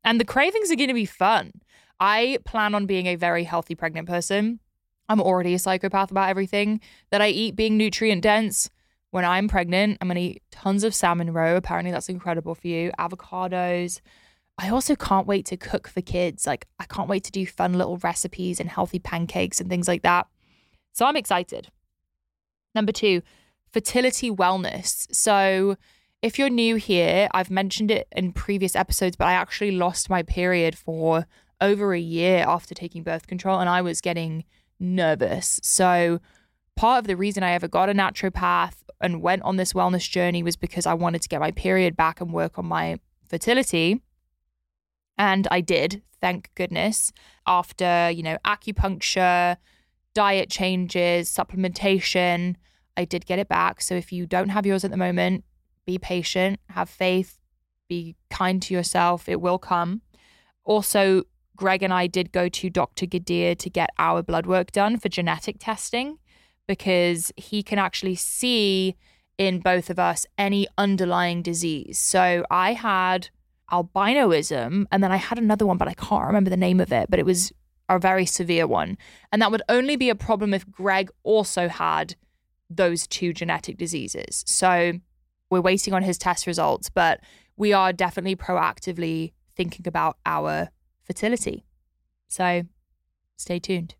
And 0.05 0.21
the 0.21 0.25
cravings 0.25 0.71
are 0.71 0.77
going 0.77 0.89
to 0.89 0.95
be 0.95 1.07
fun. 1.07 1.53
I 2.01 2.39
plan 2.45 2.75
on 2.75 2.87
being 2.87 3.07
a 3.07 3.17
very 3.17 3.45
healthy 3.45 3.75
pregnant 3.75 4.09
person. 4.09 4.61
I'm 5.09 5.21
already 5.21 5.55
a 5.55 5.59
psychopath 5.59 6.11
about 6.11 6.31
everything 6.31 6.81
that 7.11 7.21
I 7.21 7.29
eat 7.29 7.55
being 7.55 7.77
nutrient 7.77 8.23
dense 8.23 8.71
when 9.13 9.27
I'm 9.27 9.47
pregnant, 9.47 9.99
I'm 10.01 10.09
going 10.09 10.17
to 10.17 10.23
eat 10.23 10.43
tons 10.51 10.85
of 10.85 10.95
salmon 10.95 11.35
roe. 11.35 11.57
Apparently, 11.57 11.93
that's 11.93 12.09
incredible 12.09 12.55
for 12.55 12.67
you. 12.67 12.91
Avocados. 12.99 14.01
I 14.57 14.71
also 14.71 14.97
can't 14.97 15.27
wait 15.27 15.45
to 15.47 15.59
cook 15.59 15.87
for 15.87 16.01
kids. 16.01 16.47
Like, 16.47 16.67
I 16.79 16.87
can't 16.87 17.11
wait 17.11 17.23
to 17.25 17.31
do 17.31 17.45
fun 17.47 17.75
little 17.75 17.99
recipes 17.99 18.59
and 18.59 18.71
healthy 18.71 18.99
pancakes 18.99 19.61
and 19.61 19.69
things 19.69 19.87
like 19.87 20.01
that. 20.03 20.29
So, 20.95 21.05
I'm 21.05 21.17
excited. 21.17 21.69
Number 22.75 22.91
two, 22.91 23.21
fertility 23.71 24.31
wellness. 24.31 25.07
So, 25.15 25.77
if 26.23 26.39
you're 26.39 26.49
new 26.49 26.77
here, 26.77 27.29
I've 27.35 27.51
mentioned 27.51 27.91
it 27.91 28.07
in 28.13 28.33
previous 28.33 28.77
episodes, 28.77 29.17
but 29.17 29.27
I 29.27 29.33
actually 29.33 29.73
lost 29.73 30.09
my 30.09 30.23
period 30.23 30.79
for 30.79 31.27
over 31.61 31.93
a 31.93 32.01
year 32.01 32.45
after 32.47 32.75
taking 32.75 33.03
birth 33.03 33.27
control 33.27 33.59
and 33.59 33.69
I 33.69 33.83
was 33.83 34.01
getting 34.01 34.45
nervous. 34.79 35.61
So, 35.63 36.21
part 36.77 37.01
of 37.01 37.07
the 37.07 37.17
reason 37.17 37.43
I 37.43 37.53
ever 37.53 37.69
got 37.69 37.89
a 37.89 37.93
naturopath 37.95 38.77
and 39.01 39.21
went 39.21 39.43
on 39.43 39.57
this 39.57 39.73
wellness 39.73 40.09
journey 40.09 40.43
was 40.45 40.57
because 40.57 40.87
I 40.87 40.95
wanted 40.95 41.23
to 41.23 41.29
get 41.29 41.41
my 41.41 41.51
period 41.51 41.97
back 41.97 42.21
and 42.21 42.33
work 42.33 42.57
on 42.57 42.67
my 42.67 42.99
fertility. 43.29 44.01
And 45.19 45.49
I 45.51 45.61
did, 45.61 46.03
thank 46.21 46.51
goodness, 46.55 47.13
after, 47.47 48.11
you 48.11 48.23
know, 48.23 48.39
acupuncture, 48.45 49.57
diet 50.15 50.51
changes, 50.51 51.29
supplementation. 51.29 52.57
I 52.97 53.05
did 53.05 53.27
get 53.27 53.41
it 53.41 53.49
back. 53.49 53.81
So 53.81 53.95
if 53.95 54.13
you 54.13 54.27
don't 54.27 54.51
have 54.51 54.67
yours 54.67 54.85
at 54.85 54.91
the 54.91 54.97
moment, 54.97 55.45
be 55.87 55.99
patient, 55.99 56.61
have 56.71 56.89
faith, 56.89 57.39
be 57.89 58.17
kind 58.31 58.63
to 58.63 58.75
yourself. 58.75 59.29
It 59.29 59.41
will 59.41 59.59
come. 59.59 60.03
Also, 60.65 61.25
Greg 61.57 61.83
and 61.83 61.93
I 61.93 62.07
did 62.07 62.33
go 62.33 62.49
to 62.49 62.71
Dr. 62.71 63.07
Gadir 63.07 63.57
to 63.59 63.71
get 63.71 63.91
our 63.99 64.23
blood 64.23 64.47
work 64.47 64.73
done 64.73 64.99
for 64.99 65.09
genetic 65.09 65.57
testing 65.59 66.19
because 66.67 67.33
he 67.37 67.63
can 67.63 67.79
actually 67.79 68.15
see 68.15 68.97
in 69.39 69.61
both 69.61 69.91
of 69.91 69.99
us 69.99 70.27
any 70.39 70.67
underlying 70.79 71.43
disease. 71.43 71.99
So 71.99 72.45
I 72.51 72.75
had 72.75 73.29
albinoism 73.71 74.87
and 74.91 75.03
then 75.03 75.11
I 75.11 75.17
had 75.17 75.39
another 75.39 75.67
one, 75.67 75.79
but 75.79 75.89
I 75.89 75.95
can't 75.95 76.27
remember 76.27 76.51
the 76.51 76.57
name 76.57 76.81
of 76.81 76.93
it, 76.93 77.11
but 77.11 77.19
it 77.19 77.27
was 77.27 77.53
a 77.89 77.99
very 77.99 78.27
severe 78.27 78.67
one. 78.67 78.97
And 79.33 79.43
that 79.43 79.51
would 79.51 79.63
only 79.69 79.97
be 79.97 80.11
a 80.11 80.15
problem 80.15 80.55
if 80.55 80.71
Greg 80.71 81.11
also 81.23 81.69
had 81.69 82.15
those 82.71 83.07
two 83.07 83.33
genetic 83.33 83.77
diseases. 83.77 84.45
So 84.47 84.95
we're 85.53 85.61
waiting 85.61 85.93
on 85.93 86.03
his 86.03 86.17
test 86.17 86.47
results, 86.47 86.89
but 86.89 87.21
we 87.59 87.75
are 87.75 87.93
definitely 87.93 88.35
proactively 88.35 89.35
thinking 89.55 89.87
about 89.87 90.17
our 90.25 90.71
fertility. 91.05 91.67
So 92.29 92.63
stay 93.37 93.59
tuned. 93.59 93.95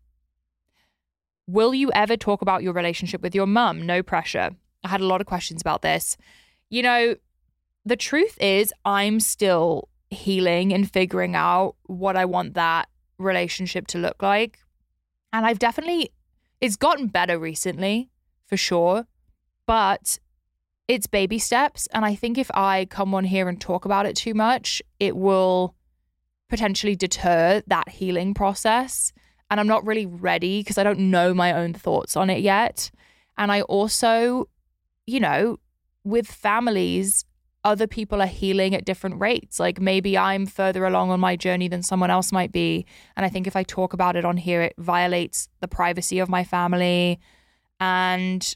Will 1.45 1.75
you 1.75 1.91
ever 1.93 2.17
talk 2.17 2.41
about 2.41 2.63
your 2.63 2.73
relationship 2.73 3.21
with 3.21 3.35
your 3.35 3.45
mum? 3.45 3.85
No 3.85 4.01
pressure. 4.01 4.49
I 4.83 4.87
had 4.87 4.99
a 4.99 5.05
lot 5.05 5.21
of 5.21 5.27
questions 5.27 5.61
about 5.61 5.83
this. 5.83 6.17
You 6.71 6.81
know, 6.81 7.15
the 7.85 7.97
truth 7.97 8.35
is, 8.41 8.73
I'm 8.83 9.19
still 9.19 9.89
healing 10.09 10.73
and 10.73 10.91
figuring 10.91 11.35
out 11.35 11.75
what 11.83 12.17
I 12.17 12.25
want 12.25 12.55
that 12.55 12.89
relationship 13.19 13.85
to 13.87 13.99
look 13.99 14.23
like. 14.23 14.57
And 15.31 15.45
I've 15.45 15.59
definitely, 15.59 16.09
it's 16.61 16.77
gotten 16.77 17.09
better 17.09 17.37
recently, 17.37 18.09
for 18.47 18.57
sure. 18.57 19.05
But 19.67 20.17
it's 20.87 21.07
baby 21.07 21.39
steps. 21.39 21.87
And 21.93 22.05
I 22.05 22.15
think 22.15 22.37
if 22.37 22.51
I 22.53 22.85
come 22.85 23.13
on 23.15 23.23
here 23.23 23.47
and 23.47 23.59
talk 23.59 23.85
about 23.85 24.05
it 24.05 24.15
too 24.15 24.33
much, 24.33 24.81
it 24.99 25.15
will 25.15 25.75
potentially 26.49 26.95
deter 26.95 27.63
that 27.67 27.89
healing 27.89 28.33
process. 28.33 29.11
And 29.49 29.59
I'm 29.59 29.67
not 29.67 29.85
really 29.85 30.05
ready 30.05 30.59
because 30.59 30.77
I 30.77 30.83
don't 30.83 30.99
know 31.11 31.33
my 31.33 31.53
own 31.53 31.73
thoughts 31.73 32.15
on 32.15 32.29
it 32.29 32.41
yet. 32.41 32.91
And 33.37 33.51
I 33.51 33.61
also, 33.61 34.49
you 35.05 35.19
know, 35.19 35.57
with 36.03 36.27
families, 36.27 37.25
other 37.63 37.87
people 37.87 38.21
are 38.21 38.27
healing 38.27 38.75
at 38.75 38.85
different 38.85 39.19
rates. 39.21 39.59
Like 39.59 39.79
maybe 39.79 40.17
I'm 40.17 40.45
further 40.45 40.85
along 40.85 41.11
on 41.11 41.19
my 41.19 41.35
journey 41.35 41.67
than 41.67 41.81
someone 41.81 42.11
else 42.11 42.31
might 42.31 42.51
be. 42.51 42.85
And 43.15 43.25
I 43.25 43.29
think 43.29 43.47
if 43.47 43.55
I 43.55 43.63
talk 43.63 43.93
about 43.93 44.15
it 44.15 44.25
on 44.25 44.37
here, 44.37 44.61
it 44.61 44.73
violates 44.77 45.47
the 45.61 45.67
privacy 45.67 46.19
of 46.19 46.29
my 46.29 46.43
family 46.43 47.19
and 47.79 48.55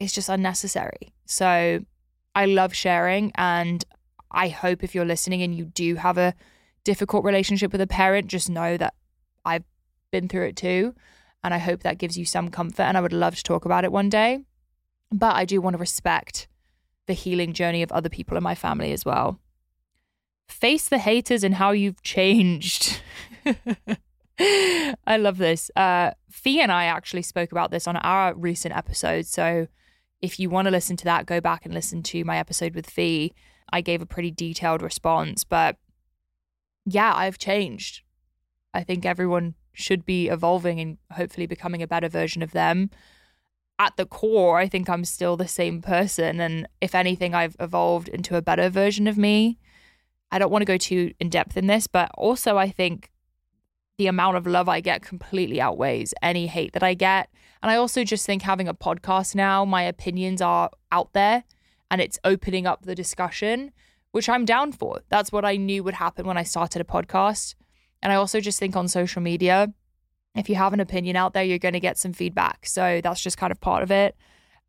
it's 0.00 0.12
just 0.12 0.28
unnecessary. 0.28 1.14
So 1.32 1.84
I 2.34 2.46
love 2.46 2.74
sharing. 2.74 3.32
And 3.36 3.84
I 4.30 4.48
hope 4.48 4.84
if 4.84 4.94
you're 4.94 5.04
listening 5.04 5.42
and 5.42 5.54
you 5.54 5.64
do 5.64 5.96
have 5.96 6.18
a 6.18 6.34
difficult 6.84 7.24
relationship 7.24 7.72
with 7.72 7.80
a 7.80 7.86
parent, 7.86 8.26
just 8.26 8.50
know 8.50 8.76
that 8.76 8.94
I've 9.44 9.64
been 10.10 10.28
through 10.28 10.48
it 10.48 10.56
too. 10.56 10.94
And 11.42 11.52
I 11.52 11.58
hope 11.58 11.82
that 11.82 11.98
gives 11.98 12.16
you 12.16 12.24
some 12.24 12.50
comfort. 12.50 12.82
And 12.82 12.96
I 12.96 13.00
would 13.00 13.12
love 13.12 13.34
to 13.36 13.42
talk 13.42 13.64
about 13.64 13.84
it 13.84 13.92
one 13.92 14.08
day. 14.08 14.40
But 15.10 15.34
I 15.34 15.44
do 15.44 15.60
want 15.60 15.74
to 15.74 15.78
respect 15.78 16.48
the 17.06 17.14
healing 17.14 17.52
journey 17.52 17.82
of 17.82 17.90
other 17.92 18.08
people 18.08 18.36
in 18.36 18.42
my 18.42 18.54
family 18.54 18.92
as 18.92 19.04
well. 19.04 19.40
Face 20.48 20.88
the 20.88 20.98
haters 20.98 21.42
and 21.42 21.54
how 21.54 21.72
you've 21.72 22.02
changed. 22.02 23.00
I 24.38 25.16
love 25.16 25.38
this. 25.38 25.70
Uh, 25.74 26.12
Fee 26.30 26.60
and 26.60 26.70
I 26.70 26.84
actually 26.84 27.22
spoke 27.22 27.52
about 27.52 27.70
this 27.70 27.88
on 27.88 27.96
our 27.96 28.34
recent 28.34 28.76
episode. 28.76 29.26
So 29.26 29.66
if 30.22 30.38
you 30.38 30.48
want 30.48 30.66
to 30.66 30.70
listen 30.70 30.96
to 30.98 31.04
that, 31.04 31.26
go 31.26 31.40
back 31.40 31.66
and 31.66 31.74
listen 31.74 32.02
to 32.04 32.24
my 32.24 32.38
episode 32.38 32.74
with 32.74 32.88
Fee. 32.88 33.34
I 33.72 33.80
gave 33.80 34.00
a 34.00 34.06
pretty 34.06 34.30
detailed 34.30 34.80
response, 34.80 35.44
but 35.44 35.76
yeah, 36.86 37.12
I've 37.14 37.38
changed. 37.38 38.02
I 38.72 38.84
think 38.84 39.04
everyone 39.04 39.54
should 39.72 40.06
be 40.06 40.28
evolving 40.28 40.80
and 40.80 40.98
hopefully 41.12 41.46
becoming 41.46 41.82
a 41.82 41.86
better 41.86 42.08
version 42.08 42.42
of 42.42 42.52
them. 42.52 42.90
At 43.78 43.96
the 43.96 44.06
core, 44.06 44.58
I 44.58 44.68
think 44.68 44.88
I'm 44.88 45.04
still 45.04 45.36
the 45.36 45.48
same 45.48 45.82
person. 45.82 46.40
And 46.40 46.68
if 46.80 46.94
anything, 46.94 47.34
I've 47.34 47.56
evolved 47.58 48.08
into 48.08 48.36
a 48.36 48.42
better 48.42 48.68
version 48.68 49.06
of 49.06 49.18
me. 49.18 49.58
I 50.30 50.38
don't 50.38 50.52
want 50.52 50.62
to 50.62 50.66
go 50.66 50.76
too 50.76 51.12
in 51.18 51.30
depth 51.30 51.56
in 51.56 51.66
this, 51.66 51.86
but 51.86 52.10
also 52.16 52.56
I 52.56 52.70
think 52.70 53.10
the 53.98 54.06
amount 54.06 54.36
of 54.36 54.46
love 54.46 54.68
I 54.68 54.80
get 54.80 55.02
completely 55.02 55.60
outweighs 55.60 56.14
any 56.22 56.46
hate 56.46 56.72
that 56.74 56.82
I 56.82 56.94
get. 56.94 57.28
And 57.62 57.70
I 57.70 57.76
also 57.76 58.02
just 58.02 58.26
think 58.26 58.42
having 58.42 58.68
a 58.68 58.74
podcast 58.74 59.34
now, 59.34 59.64
my 59.64 59.82
opinions 59.82 60.42
are 60.42 60.70
out 60.90 61.12
there 61.12 61.44
and 61.90 62.00
it's 62.00 62.18
opening 62.24 62.66
up 62.66 62.84
the 62.84 62.94
discussion, 62.94 63.70
which 64.10 64.28
I'm 64.28 64.44
down 64.44 64.72
for. 64.72 65.00
That's 65.08 65.30
what 65.30 65.44
I 65.44 65.56
knew 65.56 65.84
would 65.84 65.94
happen 65.94 66.26
when 66.26 66.36
I 66.36 66.42
started 66.42 66.82
a 66.82 66.84
podcast. 66.84 67.54
And 68.02 68.12
I 68.12 68.16
also 68.16 68.40
just 68.40 68.58
think 68.58 68.74
on 68.74 68.88
social 68.88 69.22
media, 69.22 69.72
if 70.34 70.48
you 70.48 70.56
have 70.56 70.72
an 70.72 70.80
opinion 70.80 71.14
out 71.14 71.34
there, 71.34 71.44
you're 71.44 71.58
going 71.58 71.74
to 71.74 71.80
get 71.80 71.98
some 71.98 72.12
feedback. 72.12 72.66
So 72.66 73.00
that's 73.02 73.20
just 73.20 73.38
kind 73.38 73.52
of 73.52 73.60
part 73.60 73.82
of 73.82 73.90
it. 73.90 74.16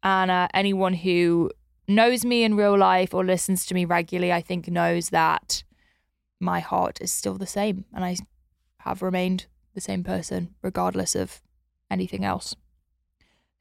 And 0.03 0.29
uh, 0.29 0.49
anyone 0.53 0.93
who 0.93 1.49
knows 1.87 2.23
me 2.23 2.43
in 2.43 2.55
real 2.55 2.77
life 2.77 3.13
or 3.13 3.23
listens 3.23 3.65
to 3.67 3.73
me 3.73 3.85
regularly, 3.85 4.31
I 4.31 4.41
think 4.41 4.67
knows 4.67 5.09
that 5.09 5.63
my 6.39 6.59
heart 6.59 6.99
is 7.01 7.11
still 7.11 7.35
the 7.35 7.47
same. 7.47 7.85
And 7.93 8.05
I 8.05 8.17
have 8.79 9.01
remained 9.01 9.47
the 9.73 9.81
same 9.81 10.03
person, 10.03 10.53
regardless 10.61 11.15
of 11.15 11.41
anything 11.89 12.23
else. 12.23 12.55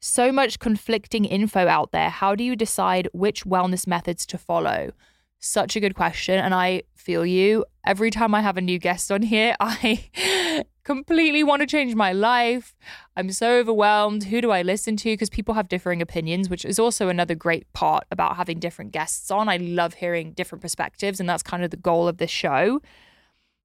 So 0.05 0.33
much 0.33 0.59
conflicting 0.59 1.23
info 1.23 1.65
out 1.65 1.93
there. 1.93 2.09
How 2.09 2.35
do 2.35 2.43
you 2.43 2.57
decide 2.57 3.07
which 3.13 3.45
wellness 3.45 3.87
methods 3.87 4.25
to 4.25 4.37
follow? 4.37 4.91
Such 5.39 5.77
a 5.77 5.79
good 5.79 5.95
question. 5.95 6.37
And 6.39 6.53
I 6.53 6.83
feel 6.93 7.25
you. 7.25 7.63
Every 7.85 8.11
time 8.11 8.35
I 8.35 8.41
have 8.41 8.57
a 8.57 8.61
new 8.61 8.79
guest 8.79 9.13
on 9.13 9.21
here, 9.21 9.55
I 9.61 10.65
completely 10.83 11.41
want 11.41 11.61
to 11.61 11.65
change 11.65 11.95
my 11.95 12.11
life. 12.11 12.75
I'm 13.15 13.31
so 13.31 13.59
overwhelmed. 13.59 14.25
Who 14.25 14.41
do 14.41 14.51
I 14.51 14.61
listen 14.61 14.97
to? 14.97 15.13
Because 15.13 15.29
people 15.29 15.53
have 15.53 15.69
differing 15.69 16.01
opinions, 16.01 16.49
which 16.49 16.65
is 16.65 16.79
also 16.79 17.07
another 17.07 17.33
great 17.33 17.71
part 17.71 18.03
about 18.11 18.35
having 18.35 18.59
different 18.59 18.91
guests 18.91 19.31
on. 19.31 19.47
I 19.47 19.55
love 19.55 19.93
hearing 19.93 20.33
different 20.33 20.61
perspectives, 20.61 21.21
and 21.21 21.29
that's 21.29 21.43
kind 21.43 21.63
of 21.63 21.71
the 21.71 21.77
goal 21.77 22.09
of 22.09 22.17
this 22.17 22.29
show. 22.29 22.81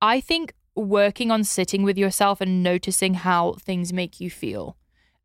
I 0.00 0.20
think 0.20 0.54
working 0.76 1.32
on 1.32 1.42
sitting 1.42 1.82
with 1.82 1.98
yourself 1.98 2.40
and 2.40 2.62
noticing 2.62 3.14
how 3.14 3.54
things 3.54 3.92
make 3.92 4.20
you 4.20 4.30
feel 4.30 4.77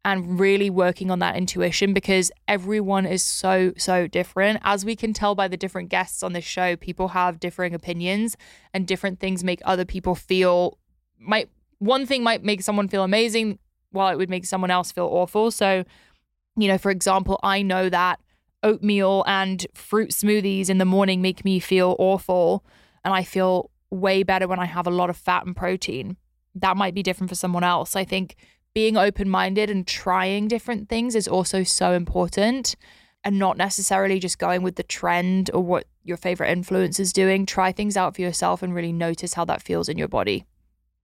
and 0.06 0.40
really 0.40 0.70
working 0.70 1.10
on 1.10 1.20
that 1.20 1.36
intuition 1.36 1.94
because 1.94 2.32
everyone 2.48 3.06
is 3.06 3.24
so 3.24 3.72
so 3.78 4.08
different 4.08 4.60
as 4.64 4.84
we 4.84 4.96
can 4.96 5.14
tell 5.14 5.36
by 5.36 5.48
the 5.48 5.58
different 5.58 5.90
guests 5.90 6.24
on 6.24 6.34
this 6.34 6.44
show 6.44 6.76
people 6.76 7.10
have 7.10 7.40
differing 7.40 7.74
opinions 7.74 8.36
and 8.74 8.88
different 8.88 9.20
things 9.20 9.44
make 9.44 9.62
other 9.66 9.86
people 9.86 10.16
feel 10.16 10.78
might 11.20 11.50
one 11.80 12.06
thing 12.06 12.24
might 12.24 12.44
make 12.44 12.62
someone 12.62 12.88
feel 12.88 13.04
amazing 13.04 13.58
while 13.92 14.12
it 14.12 14.18
would 14.18 14.30
make 14.30 14.46
someone 14.46 14.72
else 14.72 14.92
feel 14.92 15.08
awful 15.12 15.52
so 15.52 15.84
you 16.58 16.68
know 16.68 16.78
for 16.78 16.92
example 16.92 17.40
i 17.44 17.62
know 17.62 17.90
that 17.90 18.20
oatmeal 18.64 19.24
and 19.28 19.68
fruit 19.74 20.10
smoothies 20.12 20.70
in 20.70 20.78
the 20.78 20.86
morning 20.86 21.22
make 21.22 21.46
me 21.46 21.60
feel 21.60 21.96
awful 21.98 22.64
and 23.06 23.14
i 23.14 23.24
feel 23.24 23.70
way 23.94 24.24
better 24.24 24.48
when 24.48 24.60
I 24.60 24.66
have 24.66 24.88
a 24.88 24.92
lot 24.92 25.10
of 25.10 25.18
fat 25.18 25.46
and 25.46 25.56
protein. 25.56 26.18
That 26.56 26.78
might 26.78 26.94
be 26.94 27.04
different 27.04 27.30
for 27.30 27.36
someone 27.36 27.64
else. 27.64 27.96
I 27.96 28.04
think 28.04 28.36
being 28.74 28.98
open 28.98 29.30
minded 29.30 29.70
and 29.70 29.86
trying 29.86 30.48
different 30.48 30.90
things 30.90 31.16
is 31.16 31.28
also 31.28 31.64
so 31.64 31.94
important 31.94 32.76
and 33.24 33.40
not 33.40 33.58
necessarily 33.58 34.20
just 34.20 34.40
going 34.40 34.64
with 34.64 34.76
the 34.76 34.84
trend 34.84 35.50
or 35.54 35.62
what 35.62 35.86
your 36.04 36.18
favorite 36.18 36.56
influencer 36.56 37.00
is 37.00 37.14
doing. 37.14 37.46
Try 37.46 37.72
things 37.72 37.96
out 37.96 38.16
for 38.16 38.22
yourself 38.22 38.62
and 38.62 38.76
really 38.76 38.92
notice 38.92 39.36
how 39.36 39.46
that 39.46 39.62
feels 39.62 39.88
in 39.88 39.98
your 39.98 40.08
body. 40.08 40.46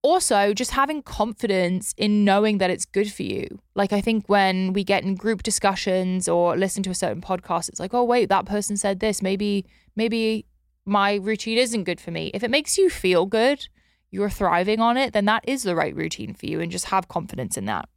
Also, 0.01 0.53
just 0.53 0.71
having 0.71 1.01
confidence 1.01 1.93
in 1.97 2.23
knowing 2.23 2.57
that 2.57 2.69
it's 2.69 2.85
good 2.85 3.11
for 3.11 3.23
you. 3.23 3.59
Like, 3.75 3.91
I 3.91 3.99
think 3.99 4.27
when 4.27 4.71
we 4.71 4.83
get 4.83 5.03
in 5.03 5.15
group 5.15 5.43
discussions 5.43 6.27
or 6.27 6.55
listen 6.55 6.83
to 6.83 6.89
a 6.89 6.95
certain 6.95 7.21
podcast, 7.21 7.67
it's 7.67 7.81
like, 7.81 7.93
oh, 7.93 8.03
wait, 8.05 8.29
that 8.29 8.45
person 8.45 8.77
said 8.77 9.01
this. 9.01 9.21
Maybe, 9.21 9.65
maybe 9.97 10.45
my 10.85 11.15
routine 11.15 11.57
isn't 11.57 11.83
good 11.83 11.99
for 11.99 12.11
me. 12.11 12.31
If 12.33 12.43
it 12.43 12.51
makes 12.51 12.77
you 12.77 12.89
feel 12.89 13.25
good, 13.25 13.67
you're 14.11 14.29
thriving 14.29 14.79
on 14.79 14.97
it, 14.97 15.13
then 15.13 15.25
that 15.25 15.43
is 15.47 15.63
the 15.63 15.75
right 15.75 15.95
routine 15.95 16.33
for 16.33 16.45
you 16.45 16.59
and 16.59 16.71
just 16.71 16.85
have 16.85 17.07
confidence 17.07 17.57
in 17.57 17.65
that. 17.65 17.87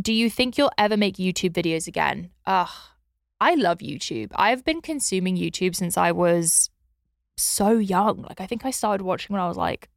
Do 0.00 0.12
you 0.12 0.30
think 0.30 0.56
you'll 0.56 0.72
ever 0.78 0.96
make 0.96 1.16
YouTube 1.16 1.52
videos 1.52 1.86
again? 1.86 2.30
Ugh, 2.46 2.68
I 3.40 3.54
love 3.54 3.78
YouTube. 3.78 4.30
I've 4.34 4.64
been 4.64 4.80
consuming 4.80 5.36
YouTube 5.36 5.74
since 5.74 5.96
I 5.96 6.12
was 6.12 6.70
so 7.36 7.78
young. 7.78 8.22
Like, 8.22 8.40
I 8.40 8.46
think 8.46 8.64
I 8.64 8.70
started 8.70 9.04
watching 9.04 9.34
when 9.34 9.42
I 9.42 9.48
was 9.48 9.56
like 9.56 9.88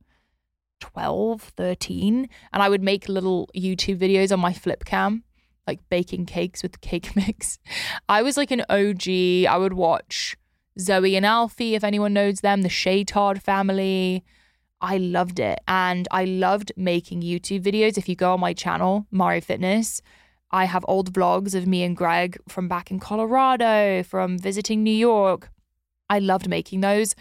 12, 0.80 1.42
13, 1.42 2.30
and 2.52 2.64
I 2.64 2.70
would 2.70 2.82
make 2.82 3.08
little 3.08 3.50
YouTube 3.56 4.00
videos 4.00 4.32
on 4.32 4.40
my 4.40 4.54
flip 4.54 4.84
cam, 4.86 5.24
like 5.68 5.80
baking 5.90 6.26
cakes 6.26 6.64
with 6.64 6.82
cake 6.82 7.16
mix. 7.16 7.60
I 8.10 8.24
was 8.24 8.36
like 8.36 8.52
an 8.52 8.66
OG. 8.70 9.08
I 9.48 9.58
would 9.58 9.74
watch 9.74 10.36
Zoe 10.80 11.16
and 11.16 11.26
Alfie, 11.26 11.76
if 11.76 11.84
anyone 11.84 12.14
knows 12.14 12.42
them, 12.42 12.62
the 12.62 12.70
Shaytard 12.70 13.42
family. 13.42 14.24
I 14.84 14.98
loved 14.98 15.40
it. 15.40 15.60
And 15.68 16.08
I 16.12 16.26
loved 16.26 16.74
making 16.76 17.22
YouTube 17.22 17.64
videos. 17.64 17.98
If 17.98 18.10
you 18.10 18.16
go 18.16 18.34
on 18.34 18.42
my 18.42 18.54
channel, 18.54 19.08
Mario 19.10 19.40
Fitness, 19.40 20.02
I 20.52 20.66
have 20.66 20.86
old 20.88 21.14
vlogs 21.14 21.56
of 21.56 21.66
me 21.66 21.84
and 21.84 21.96
Greg 21.96 22.38
from 22.50 22.68
back 22.68 22.92
in 22.92 23.00
Colorado, 23.00 24.04
from 24.04 24.38
visiting 24.38 24.84
New 24.84 24.92
York. 24.92 25.50
I 26.10 26.20
loved 26.20 26.50
making 26.50 26.82
those. 26.82 27.16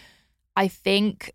I 0.56 0.66
think 0.66 1.32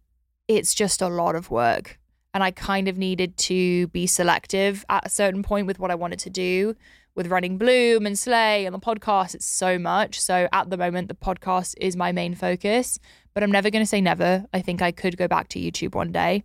it's 0.49 0.75
just 0.75 1.01
a 1.01 1.07
lot 1.07 1.35
of 1.35 1.49
work. 1.49 1.97
And 2.33 2.43
I 2.43 2.51
kind 2.51 2.89
of 2.89 2.97
needed 2.97 3.37
to 3.37 3.87
be 3.87 4.05
selective 4.05 4.85
at 4.89 5.07
a 5.07 5.09
certain 5.09 5.41
point 5.41 5.65
with 5.65 5.79
what 5.79 5.91
I 5.91 5.95
wanted 5.95 6.19
to 6.19 6.29
do 6.29 6.75
with 7.15 7.27
running 7.27 7.57
Bloom 7.57 8.05
and 8.05 8.19
Slay 8.19 8.65
and 8.65 8.75
the 8.75 8.79
podcast. 8.79 9.33
It's 9.33 9.45
so 9.45 9.79
much. 9.79 10.19
So 10.19 10.47
at 10.51 10.69
the 10.69 10.77
moment, 10.77 11.07
the 11.07 11.15
podcast 11.15 11.73
is 11.81 11.95
my 11.95 12.11
main 12.11 12.35
focus, 12.35 12.99
but 13.37 13.43
I'm 13.43 13.51
never 13.51 13.69
going 13.69 13.83
to 13.83 13.87
say 13.87 14.01
never. 14.01 14.47
I 14.51 14.61
think 14.63 14.81
I 14.81 14.91
could 14.91 15.15
go 15.15 15.27
back 15.27 15.47
to 15.49 15.59
YouTube 15.59 15.93
one 15.93 16.11
day. 16.11 16.43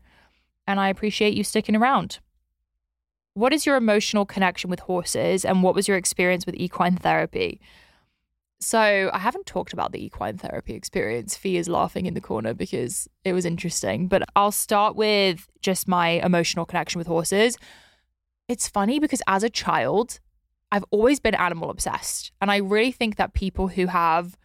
And 0.66 0.78
I 0.78 0.90
appreciate 0.90 1.32
you 1.32 1.42
sticking 1.42 1.74
around. 1.74 2.18
What 3.32 3.54
is 3.54 3.64
your 3.64 3.76
emotional 3.76 4.26
connection 4.26 4.68
with 4.68 4.80
horses 4.80 5.46
and 5.46 5.62
what 5.62 5.74
was 5.74 5.88
your 5.88 5.96
experience 5.96 6.44
with 6.44 6.54
equine 6.54 6.98
therapy? 6.98 7.62
So, 8.60 9.08
I 9.10 9.18
haven't 9.18 9.46
talked 9.46 9.72
about 9.72 9.92
the 9.92 10.04
equine 10.04 10.36
therapy 10.36 10.74
experience. 10.74 11.34
Fee 11.34 11.56
is 11.56 11.66
laughing 11.66 12.04
in 12.04 12.12
the 12.12 12.20
corner 12.20 12.52
because 12.52 13.08
it 13.24 13.32
was 13.32 13.46
interesting, 13.46 14.06
but 14.06 14.22
I'll 14.36 14.52
start 14.52 14.94
with 14.94 15.48
just 15.62 15.88
my 15.88 16.20
emotional 16.22 16.66
connection 16.66 16.98
with 16.98 17.06
horses. 17.06 17.56
It's 18.48 18.68
funny 18.68 19.00
because 19.00 19.22
as 19.26 19.42
a 19.42 19.48
child, 19.48 20.20
I've 20.70 20.84
always 20.90 21.20
been 21.20 21.36
animal 21.36 21.70
obsessed. 21.70 22.32
And 22.42 22.50
I 22.50 22.58
really 22.58 22.92
think 22.92 23.16
that 23.16 23.32
people 23.32 23.68
who 23.68 23.86
have 23.86 24.36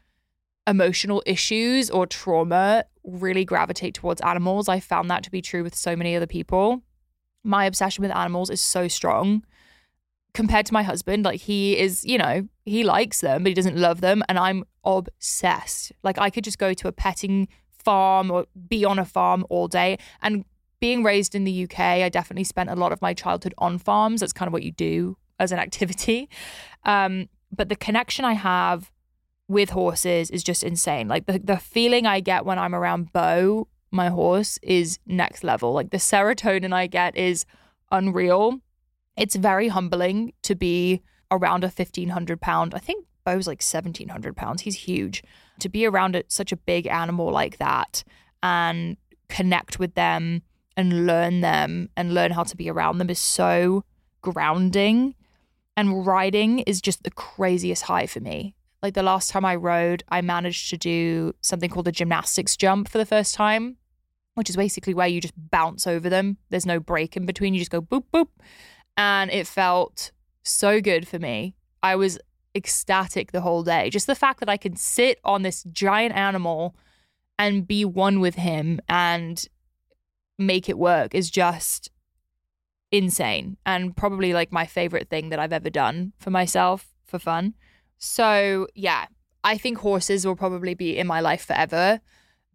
emotional 0.68 1.24
issues 1.26 1.89
or 1.89 2.05
trauma 2.05 2.84
really 3.03 3.45
gravitate 3.45 3.93
towards 3.93 4.22
animals. 4.22 4.68
I 4.68 4.80
found 4.80 5.09
that 5.09 5.24
to 5.24 5.32
be 5.32 5.41
true 5.41 5.63
with 5.63 5.74
so 5.74 5.95
many 5.95 6.15
other 6.15 6.28
people. 6.28 6.84
My 7.43 7.65
obsession 7.65 8.01
with 8.01 8.11
animals 8.11 8.49
is 8.49 8.61
so 8.61 8.88
strong 8.89 9.43
compared 10.34 10.65
to 10.65 10.74
my 10.74 10.84
husband. 10.84 11.24
Like, 11.24 11.39
he 11.39 11.78
is, 11.78 12.03
you 12.03 12.18
know, 12.18 12.47
he 12.65 12.84
likes 12.84 13.22
them, 13.22 13.43
but 13.43 13.49
he 13.49 13.53
doesn't 13.53 13.78
love 13.78 14.01
them. 14.01 14.22
And 14.28 14.38
I'm 14.38 14.65
obsessed. 14.84 15.93
Like, 16.03 16.20
I 16.20 16.30
could 16.30 16.43
just 16.43 16.59
go 16.59 16.74
to 16.74 16.88
a 16.88 16.91
petting 16.91 17.47
farm 17.72 18.30
or 18.30 18.45
be 18.68 18.84
on 18.84 18.99
a 18.99 19.05
farm 19.05 19.45
all 19.49 19.70
day. 19.70 19.97
And 20.22 20.43
being 20.82 21.01
raised 21.03 21.34
in 21.34 21.45
the 21.45 21.63
UK, 21.63 21.80
I 21.80 22.09
definitely 22.09 22.43
spent 22.43 22.70
a 22.70 22.76
lot 22.76 22.91
of 22.91 23.01
my 23.01 23.13
childhood 23.13 23.53
on 23.57 23.78
farms. 23.78 24.20
That's 24.20 24.34
kind 24.34 24.47
of 24.47 24.53
what 24.53 24.63
you 24.63 24.72
do 24.72 25.18
as 25.39 25.53
an 25.53 25.59
activity. 25.68 26.30
Um, 26.84 27.30
but 27.55 27.70
the 27.70 27.76
connection 27.78 28.26
I 28.26 28.34
have 28.34 28.91
with 29.48 29.70
horses 29.70 30.30
is 30.30 30.43
just 30.43 30.64
insane. 30.64 31.08
Like 31.08 31.26
the, 31.26 31.39
the 31.39 31.58
feeling 31.58 32.06
I 32.06 32.20
get 32.20 32.45
when 32.45 32.60
I'm 32.60 32.76
around 32.76 33.14
Bo, 33.14 33.68
my 33.91 34.10
horse, 34.10 34.60
is 34.62 35.00
next 35.06 35.43
level. 35.43 35.74
Like 35.74 35.91
the 35.91 35.98
serotonin 35.98 36.74
I 36.74 36.88
get 36.88 37.16
is 37.18 37.45
unreal. 37.91 38.60
It's 39.16 39.36
very 39.36 39.70
humbling 39.70 40.34
to 40.43 40.56
be 40.56 41.02
around 41.32 41.64
a 41.64 41.68
1500 41.68 42.39
pound, 42.39 42.74
I 42.74 42.80
think 42.80 43.06
Bo's 43.26 43.48
like 43.48 43.62
1700 43.62 44.36
pounds. 44.36 44.62
He's 44.62 44.76
huge. 44.76 45.24
To 45.60 45.70
be 45.70 45.86
around 45.86 46.16
a, 46.16 46.24
such 46.28 46.52
a 46.52 46.58
big 46.58 46.88
animal 46.88 47.32
like 47.32 47.58
that 47.58 48.04
and 48.41 48.98
connect 49.28 49.80
with 49.80 49.95
them 49.95 50.43
and 50.78 51.06
learn 51.06 51.41
them 51.41 51.89
and 51.98 52.14
learn 52.14 52.32
how 52.32 52.43
to 52.43 52.56
be 52.56 52.70
around 52.70 53.00
them 53.00 53.10
is 53.10 53.20
so 53.20 53.84
grounding. 54.22 55.16
And 55.76 56.06
riding 56.06 56.60
is 56.60 56.82
just 56.82 57.04
the 57.04 57.12
craziest 57.12 57.84
high 57.84 58.08
for 58.08 58.20
me. 58.20 58.56
Like 58.82 58.94
the 58.94 59.04
last 59.04 59.30
time 59.30 59.46
I 59.46 59.56
rode, 59.56 60.04
I 60.10 60.22
managed 60.22 60.70
to 60.70 60.78
do 60.78 61.34
something 61.42 61.70
called 61.70 61.88
a 61.88 61.92
gymnastics 61.92 62.56
jump 62.56 62.90
for 62.90 62.98
the 62.98 63.06
first 63.06 63.34
time, 63.34 63.78
which 64.36 64.50
is 64.50 64.56
basically 64.56 64.94
where 64.94 65.08
you 65.08 65.20
just 65.20 65.34
bounce 65.36 65.88
over 65.88 66.10
them. 66.10 66.38
There's 66.50 66.66
no 66.66 66.80
break 66.80 67.18
in 67.18 67.26
between. 67.26 67.54
You 67.54 67.60
just 67.62 67.72
go 67.72 67.82
boop, 67.82 68.04
boop. 68.14 68.28
And 68.96 69.32
it 69.32 69.48
felt 69.48 70.12
so 70.44 70.80
good 70.80 71.08
for 71.08 71.20
me. 71.20 71.56
I 71.82 71.96
was 71.96 72.20
ecstatic 72.56 73.32
the 73.32 73.42
whole 73.42 73.64
day. 73.64 73.90
Just 73.90 74.08
the 74.08 74.16
fact 74.16 74.40
that 74.40 74.50
I 74.50 74.58
could 74.58 74.78
sit 74.78 75.20
on 75.24 75.42
this 75.42 75.64
giant 75.72 76.16
animal 76.16 76.76
and 77.40 77.68
be 77.68 77.86
one 77.86 78.20
with 78.20 78.36
him 78.36 78.80
and 78.90 79.48
make 80.38 80.70
it 80.70 80.78
work 80.78 81.16
is 81.16 81.30
just 81.30 81.92
insane 82.92 83.58
and 83.66 83.96
probably 83.96 84.34
like 84.34 84.52
my 84.52 84.66
favorite 84.66 85.10
thing 85.10 85.30
that 85.30 85.40
I've 85.40 85.54
ever 85.54 85.70
done 85.70 86.14
for 86.20 86.30
myself 86.30 86.88
for 87.06 87.20
fun. 87.20 87.54
So, 87.98 88.68
yeah, 88.76 89.06
I 89.43 89.58
think 89.58 89.80
horses 89.80 90.26
will 90.26 90.36
probably 90.36 90.74
be 90.74 90.98
in 90.98 91.08
my 91.08 91.20
life 91.20 91.45
forever. 91.45 92.02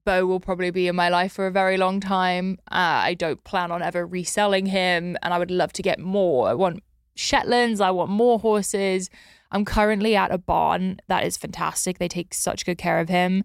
Bo 0.05 0.27
will 0.27 0.41
probably 0.41 0.71
be 0.71 0.89
in 0.89 0.97
my 0.97 1.09
life 1.09 1.33
for 1.33 1.47
a 1.47 1.51
very 1.51 1.77
long 1.77 2.01
time. 2.01 2.59
Uh, 2.71 3.07
I 3.11 3.15
don't 3.15 3.43
plan 3.45 3.71
on 3.71 3.83
ever 3.83 4.05
reselling 4.05 4.67
him, 4.67 5.17
and 5.23 5.33
I 5.33 5.39
would 5.39 5.51
love 5.51 5.73
to 5.75 5.83
get 5.83 6.01
more. 6.01 6.49
I 6.49 6.55
want 6.55 6.83
Shetlands, 7.15 7.81
I 7.81 7.91
want 7.91 8.11
more 8.11 8.39
horses. 8.39 9.11
I'm 9.51 9.65
currently 9.65 10.17
at 10.17 10.33
a 10.33 10.39
barn 10.39 10.99
that 11.09 11.25
is 11.25 11.37
fantastic. 11.37 11.99
They 11.99 12.09
take 12.09 12.35
such 12.35 12.65
good 12.65 12.79
care 12.79 13.01
of 13.01 13.09
him. 13.09 13.45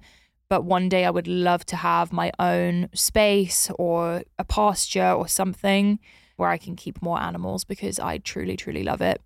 But 0.50 0.64
one 0.64 0.88
day 0.88 1.04
I 1.04 1.10
would 1.10 1.28
love 1.28 1.66
to 1.68 1.76
have 1.76 2.14
my 2.14 2.32
own 2.40 2.90
space 2.94 3.70
or 3.78 4.24
a 4.40 4.46
pasture 4.46 5.12
or 5.12 5.28
something 5.28 6.00
where 6.38 6.50
I 6.50 6.58
can 6.58 6.76
keep 6.78 7.02
more 7.02 7.20
animals 7.20 7.66
because 7.66 8.00
I 8.00 8.20
truly, 8.20 8.56
truly 8.56 8.84
love 8.84 9.02
it. 9.02 9.22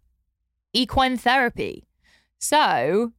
Equine 0.73 1.17
therapy. 1.17 1.85
So, 2.41 3.13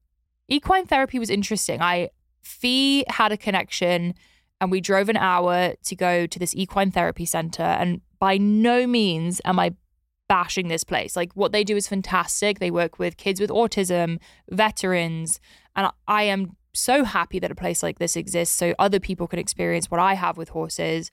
equine 0.49 0.85
therapy 0.85 1.19
was 1.19 1.31
interesting. 1.31 1.81
I 1.81 2.11
Fee 2.43 3.05
had 3.09 3.33
a 3.33 3.37
connection 3.37 4.15
and 4.61 4.71
we 4.71 4.81
drove 4.81 5.09
an 5.09 5.17
hour 5.17 5.75
to 5.85 5.97
go 5.97 6.27
to 6.27 6.39
this 6.39 6.55
equine 6.55 6.91
therapy 6.91 7.25
center 7.25 7.63
and 7.63 8.01
by 8.19 8.37
no 8.37 8.87
means 8.87 9.41
am 9.45 9.59
I 9.59 9.75
bashing 10.29 10.69
this 10.69 10.83
place. 10.83 11.15
Like 11.15 11.33
what 11.35 11.53
they 11.53 11.63
do 11.63 11.77
is 11.77 11.87
fantastic. 11.87 12.59
They 12.59 12.71
work 12.71 12.99
with 12.99 13.17
kids 13.17 13.41
with 13.41 13.51
autism, 13.51 14.19
veterans, 14.51 15.41
and 15.77 15.91
I 16.09 16.25
am 16.25 16.57
so 16.75 17.05
happy 17.05 17.39
that 17.39 17.51
a 17.51 17.55
place 17.55 17.83
like 17.83 17.99
this 17.99 18.17
exists 18.17 18.57
so 18.57 18.75
other 18.79 18.99
people 18.99 19.27
can 19.29 19.39
experience 19.39 19.91
what 19.91 20.01
I 20.01 20.15
have 20.15 20.37
with 20.37 20.49
horses. 20.49 21.11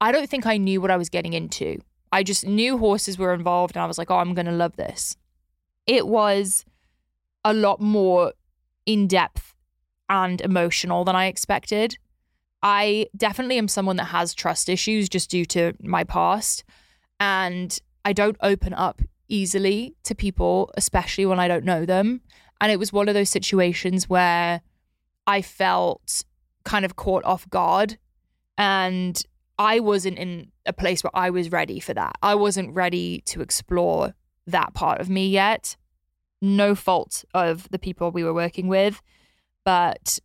I 0.00 0.10
don't 0.10 0.28
think 0.28 0.46
I 0.46 0.56
knew 0.56 0.80
what 0.80 0.90
I 0.90 0.96
was 0.96 1.08
getting 1.08 1.32
into. 1.32 1.78
I 2.12 2.22
just 2.22 2.46
knew 2.46 2.78
horses 2.78 3.18
were 3.18 3.34
involved 3.34 3.76
and 3.76 3.82
I 3.82 3.86
was 3.86 3.98
like, 3.98 4.10
"Oh, 4.10 4.16
I'm 4.16 4.34
going 4.34 4.46
to 4.46 4.52
love 4.52 4.76
this." 4.76 5.16
It 5.86 6.06
was 6.06 6.64
a 7.46 7.54
lot 7.54 7.80
more 7.80 8.32
in 8.86 9.06
depth 9.06 9.54
and 10.10 10.40
emotional 10.40 11.04
than 11.04 11.14
I 11.14 11.26
expected. 11.26 11.96
I 12.62 13.06
definitely 13.16 13.56
am 13.56 13.68
someone 13.68 13.96
that 13.96 14.06
has 14.06 14.34
trust 14.34 14.68
issues 14.68 15.08
just 15.08 15.30
due 15.30 15.44
to 15.46 15.72
my 15.80 16.02
past. 16.02 16.64
And 17.20 17.78
I 18.04 18.12
don't 18.12 18.36
open 18.42 18.74
up 18.74 19.00
easily 19.28 19.94
to 20.02 20.14
people, 20.14 20.72
especially 20.76 21.24
when 21.24 21.38
I 21.38 21.46
don't 21.46 21.64
know 21.64 21.86
them. 21.86 22.20
And 22.60 22.72
it 22.72 22.80
was 22.80 22.92
one 22.92 23.08
of 23.08 23.14
those 23.14 23.30
situations 23.30 24.08
where 24.08 24.60
I 25.28 25.40
felt 25.40 26.24
kind 26.64 26.84
of 26.84 26.96
caught 26.96 27.24
off 27.24 27.48
guard. 27.48 27.96
And 28.58 29.22
I 29.56 29.78
wasn't 29.78 30.18
in 30.18 30.50
a 30.66 30.72
place 30.72 31.04
where 31.04 31.14
I 31.14 31.30
was 31.30 31.52
ready 31.52 31.78
for 31.78 31.94
that. 31.94 32.16
I 32.22 32.34
wasn't 32.34 32.74
ready 32.74 33.20
to 33.26 33.40
explore 33.40 34.14
that 34.48 34.74
part 34.74 35.00
of 35.00 35.08
me 35.08 35.28
yet 35.28 35.76
no 36.46 36.74
fault 36.74 37.24
of 37.34 37.68
the 37.70 37.78
people 37.78 38.10
we 38.10 38.24
were 38.24 38.34
working 38.34 38.68
with, 38.68 39.02
but 39.64 40.18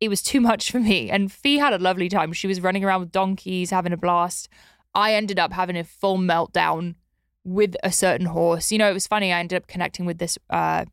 it 0.00 0.08
was 0.08 0.22
too 0.22 0.40
much 0.50 0.70
for 0.70 0.80
me. 0.80 1.10
And 1.10 1.30
Fee 1.30 1.58
had 1.58 1.72
a 1.72 1.78
lovely 1.78 2.08
time. 2.08 2.32
She 2.32 2.46
was 2.46 2.60
running 2.60 2.84
around 2.84 3.00
with 3.00 3.12
donkeys, 3.12 3.70
having 3.70 3.92
a 3.92 3.96
blast. 3.96 4.48
I 4.94 5.14
ended 5.14 5.38
up 5.38 5.52
having 5.52 5.76
a 5.76 5.84
full 5.84 6.18
meltdown 6.18 6.96
with 7.44 7.76
a 7.82 7.92
certain 7.92 8.26
horse. 8.26 8.72
You 8.72 8.78
know, 8.78 8.90
it 8.90 8.94
was 8.94 9.06
funny. 9.06 9.32
I 9.32 9.38
ended 9.38 9.56
up 9.56 9.66
connecting 9.66 10.04
with 10.04 10.18
this 10.18 10.38
uh, 10.50 10.84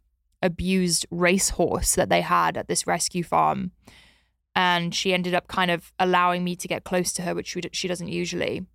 abused 0.42 1.06
race 1.10 1.50
horse 1.50 1.96
that 1.96 2.10
they 2.10 2.22
had 2.22 2.58
at 2.58 2.68
this 2.68 2.88
rescue 2.88 3.24
farm. 3.24 3.72
And 4.56 4.94
she 4.94 5.14
ended 5.14 5.36
up 5.36 5.48
kind 5.48 5.70
of 5.70 5.94
allowing 6.00 6.44
me 6.44 6.56
to 6.56 6.68
get 6.68 6.84
close 6.84 7.14
to 7.14 7.22
her, 7.24 7.36
which 7.36 7.56
she 7.74 7.88
doesn't 7.88 8.08
usually, 8.08 8.66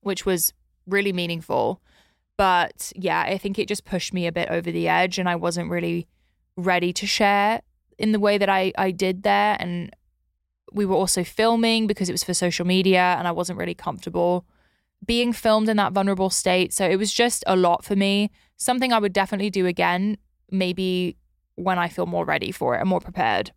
which 0.00 0.24
was 0.24 0.52
really 0.86 1.12
meaningful. 1.12 1.80
But 2.36 2.92
yeah, 2.96 3.20
I 3.20 3.38
think 3.38 3.58
it 3.58 3.68
just 3.68 3.84
pushed 3.84 4.12
me 4.14 4.26
a 4.26 4.32
bit 4.32 4.48
over 4.50 4.70
the 4.70 4.88
edge 4.88 5.18
and 5.18 5.28
I 5.28 5.36
wasn't 5.36 5.70
really 5.70 6.08
ready 6.56 6.92
to 6.92 7.06
share 7.06 7.62
in 7.98 8.12
the 8.12 8.20
way 8.20 8.38
that 8.38 8.48
I, 8.48 8.72
I 8.76 8.90
did 8.90 9.22
there. 9.22 9.56
And 9.58 9.94
we 10.72 10.86
were 10.86 10.96
also 10.96 11.24
filming 11.24 11.86
because 11.86 12.08
it 12.08 12.12
was 12.12 12.24
for 12.24 12.34
social 12.34 12.66
media 12.66 13.16
and 13.18 13.28
I 13.28 13.32
wasn't 13.32 13.58
really 13.58 13.74
comfortable 13.74 14.46
being 15.04 15.32
filmed 15.32 15.68
in 15.68 15.76
that 15.76 15.92
vulnerable 15.92 16.30
state. 16.30 16.72
So 16.72 16.88
it 16.88 16.96
was 16.96 17.12
just 17.12 17.42
a 17.46 17.56
lot 17.56 17.84
for 17.84 17.96
me. 17.96 18.30
Something 18.56 18.92
I 18.92 18.98
would 18.98 19.12
definitely 19.12 19.50
do 19.50 19.66
again, 19.66 20.16
maybe 20.50 21.16
when 21.56 21.78
I 21.78 21.88
feel 21.88 22.06
more 22.06 22.24
ready 22.24 22.52
for 22.52 22.76
it 22.76 22.80
and 22.80 22.88
more 22.88 23.00
prepared. 23.00 23.52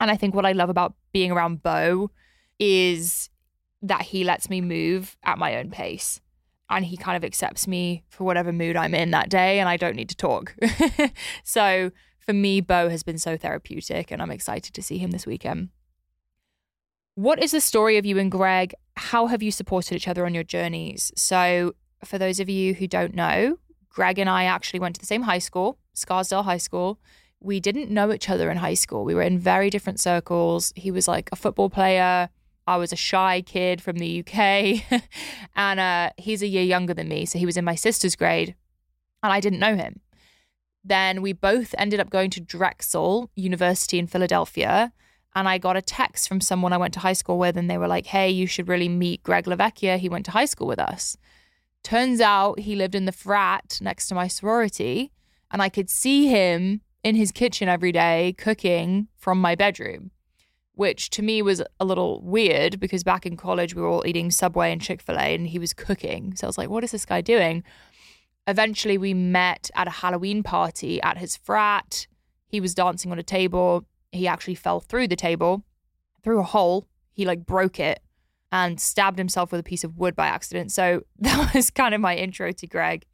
And 0.00 0.10
I 0.10 0.16
think 0.16 0.34
what 0.34 0.46
I 0.46 0.52
love 0.52 0.70
about 0.70 0.94
being 1.12 1.30
around 1.30 1.62
Bo 1.62 2.10
is 2.58 3.28
that 3.82 4.02
he 4.02 4.24
lets 4.24 4.48
me 4.48 4.60
move 4.60 5.16
at 5.22 5.38
my 5.38 5.56
own 5.56 5.70
pace 5.70 6.20
and 6.70 6.84
he 6.84 6.96
kind 6.96 7.16
of 7.16 7.24
accepts 7.24 7.66
me 7.66 8.04
for 8.08 8.24
whatever 8.24 8.52
mood 8.52 8.76
I'm 8.76 8.94
in 8.94 9.10
that 9.10 9.28
day 9.28 9.58
and 9.58 9.68
I 9.68 9.76
don't 9.76 9.96
need 9.96 10.08
to 10.08 10.16
talk. 10.16 10.54
so 11.44 11.90
for 12.20 12.32
me, 12.32 12.60
Bo 12.60 12.88
has 12.88 13.02
been 13.02 13.18
so 13.18 13.36
therapeutic 13.36 14.10
and 14.10 14.22
I'm 14.22 14.30
excited 14.30 14.72
to 14.74 14.82
see 14.82 14.96
him 14.96 15.10
this 15.10 15.26
weekend. 15.26 15.70
What 17.16 17.42
is 17.42 17.50
the 17.50 17.60
story 17.60 17.98
of 17.98 18.06
you 18.06 18.18
and 18.18 18.30
Greg? 18.30 18.72
How 18.96 19.26
have 19.26 19.42
you 19.42 19.50
supported 19.50 19.96
each 19.96 20.08
other 20.08 20.24
on 20.24 20.32
your 20.32 20.44
journeys? 20.44 21.12
So, 21.16 21.74
for 22.04 22.16
those 22.16 22.40
of 22.40 22.48
you 22.48 22.72
who 22.72 22.86
don't 22.86 23.14
know, 23.14 23.58
Greg 23.90 24.18
and 24.18 24.30
I 24.30 24.44
actually 24.44 24.80
went 24.80 24.94
to 24.94 25.00
the 25.00 25.06
same 25.06 25.22
high 25.22 25.38
school, 25.38 25.76
Scarsdale 25.92 26.44
High 26.44 26.56
School. 26.56 26.98
We 27.40 27.58
didn't 27.58 27.90
know 27.90 28.12
each 28.12 28.30
other 28.30 28.50
in 28.50 28.58
high 28.58 28.74
school. 28.74 29.04
We 29.04 29.14
were 29.14 29.22
in 29.22 29.38
very 29.38 29.70
different 29.70 29.98
circles. 29.98 30.72
He 30.76 30.90
was 30.90 31.08
like 31.08 31.28
a 31.32 31.36
football 31.36 31.68
player. 31.68 32.30
I 32.70 32.76
was 32.76 32.92
a 32.92 32.96
shy 32.96 33.42
kid 33.42 33.82
from 33.82 33.96
the 33.96 34.20
UK. 34.20 35.02
and 35.56 35.80
uh, 35.80 36.10
he's 36.16 36.40
a 36.40 36.46
year 36.46 36.62
younger 36.62 36.94
than 36.94 37.08
me. 37.08 37.26
So 37.26 37.38
he 37.38 37.46
was 37.46 37.56
in 37.56 37.64
my 37.64 37.74
sister's 37.74 38.14
grade. 38.14 38.54
And 39.24 39.32
I 39.32 39.40
didn't 39.40 39.58
know 39.58 39.74
him. 39.74 40.00
Then 40.84 41.20
we 41.20 41.32
both 41.32 41.74
ended 41.76 41.98
up 41.98 42.10
going 42.10 42.30
to 42.30 42.40
Drexel 42.40 43.28
University 43.34 43.98
in 43.98 44.06
Philadelphia. 44.06 44.92
And 45.34 45.48
I 45.48 45.58
got 45.58 45.76
a 45.76 45.82
text 45.82 46.28
from 46.28 46.40
someone 46.40 46.72
I 46.72 46.76
went 46.76 46.94
to 46.94 47.00
high 47.00 47.12
school 47.12 47.38
with, 47.38 47.56
and 47.56 47.68
they 47.68 47.78
were 47.78 47.88
like, 47.88 48.06
hey, 48.06 48.30
you 48.30 48.46
should 48.46 48.68
really 48.68 48.88
meet 48.88 49.22
Greg 49.24 49.44
LaVecchia. 49.46 49.98
He 49.98 50.08
went 50.08 50.24
to 50.26 50.32
high 50.32 50.44
school 50.44 50.66
with 50.68 50.78
us. 50.78 51.16
Turns 51.82 52.20
out 52.20 52.60
he 52.60 52.76
lived 52.76 52.94
in 52.94 53.04
the 53.04 53.12
frat 53.12 53.78
next 53.80 54.08
to 54.08 54.14
my 54.14 54.28
sorority, 54.28 55.12
and 55.50 55.60
I 55.60 55.68
could 55.68 55.90
see 55.90 56.28
him 56.28 56.82
in 57.02 57.14
his 57.16 57.32
kitchen 57.32 57.68
every 57.68 57.92
day 57.92 58.34
cooking 58.38 59.08
from 59.16 59.40
my 59.40 59.54
bedroom, 59.54 60.10
which 60.80 61.10
to 61.10 61.20
me 61.20 61.42
was 61.42 61.62
a 61.78 61.84
little 61.84 62.22
weird 62.22 62.80
because 62.80 63.04
back 63.04 63.26
in 63.26 63.36
college 63.36 63.74
we 63.74 63.82
were 63.82 63.88
all 63.88 64.06
eating 64.06 64.30
Subway 64.30 64.72
and 64.72 64.80
Chick 64.80 65.02
fil 65.02 65.18
A, 65.18 65.34
and 65.34 65.46
he 65.46 65.58
was 65.58 65.74
cooking. 65.74 66.34
So 66.34 66.46
I 66.46 66.48
was 66.48 66.56
like, 66.56 66.70
what 66.70 66.82
is 66.82 66.90
this 66.90 67.04
guy 67.04 67.20
doing? 67.20 67.62
Eventually, 68.46 68.96
we 68.96 69.12
met 69.12 69.70
at 69.74 69.86
a 69.86 69.90
Halloween 69.90 70.42
party 70.42 70.98
at 71.02 71.18
his 71.18 71.36
frat. 71.36 72.06
He 72.46 72.62
was 72.62 72.74
dancing 72.74 73.12
on 73.12 73.18
a 73.18 73.22
table. 73.22 73.84
He 74.10 74.26
actually 74.26 74.54
fell 74.54 74.80
through 74.80 75.08
the 75.08 75.16
table, 75.16 75.64
through 76.22 76.40
a 76.40 76.44
hole. 76.44 76.86
He 77.12 77.26
like 77.26 77.44
broke 77.44 77.78
it 77.78 78.00
and 78.50 78.80
stabbed 78.80 79.18
himself 79.18 79.52
with 79.52 79.60
a 79.60 79.64
piece 79.64 79.84
of 79.84 79.98
wood 79.98 80.16
by 80.16 80.28
accident. 80.28 80.72
So 80.72 81.02
that 81.18 81.52
was 81.52 81.70
kind 81.70 81.94
of 81.94 82.00
my 82.00 82.16
intro 82.16 82.52
to 82.52 82.66
Greg. 82.66 83.04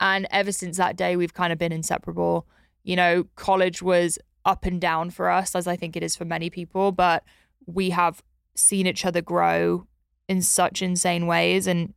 And 0.00 0.28
ever 0.30 0.52
since 0.52 0.76
that 0.76 0.98
day, 0.98 1.16
we've 1.16 1.32
kind 1.32 1.50
of 1.50 1.58
been 1.58 1.72
inseparable. 1.72 2.46
You 2.84 2.96
know, 2.96 3.24
college 3.36 3.80
was 3.80 4.18
up 4.46 4.64
and 4.64 4.80
down 4.80 5.10
for 5.10 5.28
us, 5.28 5.54
as 5.54 5.66
I 5.66 5.76
think 5.76 5.96
it 5.96 6.02
is 6.02 6.16
for 6.16 6.24
many 6.24 6.48
people, 6.48 6.92
but 6.92 7.24
we 7.66 7.90
have 7.90 8.22
seen 8.54 8.86
each 8.86 9.04
other 9.04 9.20
grow 9.20 9.86
in 10.28 10.40
such 10.40 10.80
insane 10.80 11.26
ways. 11.26 11.66
And 11.66 11.92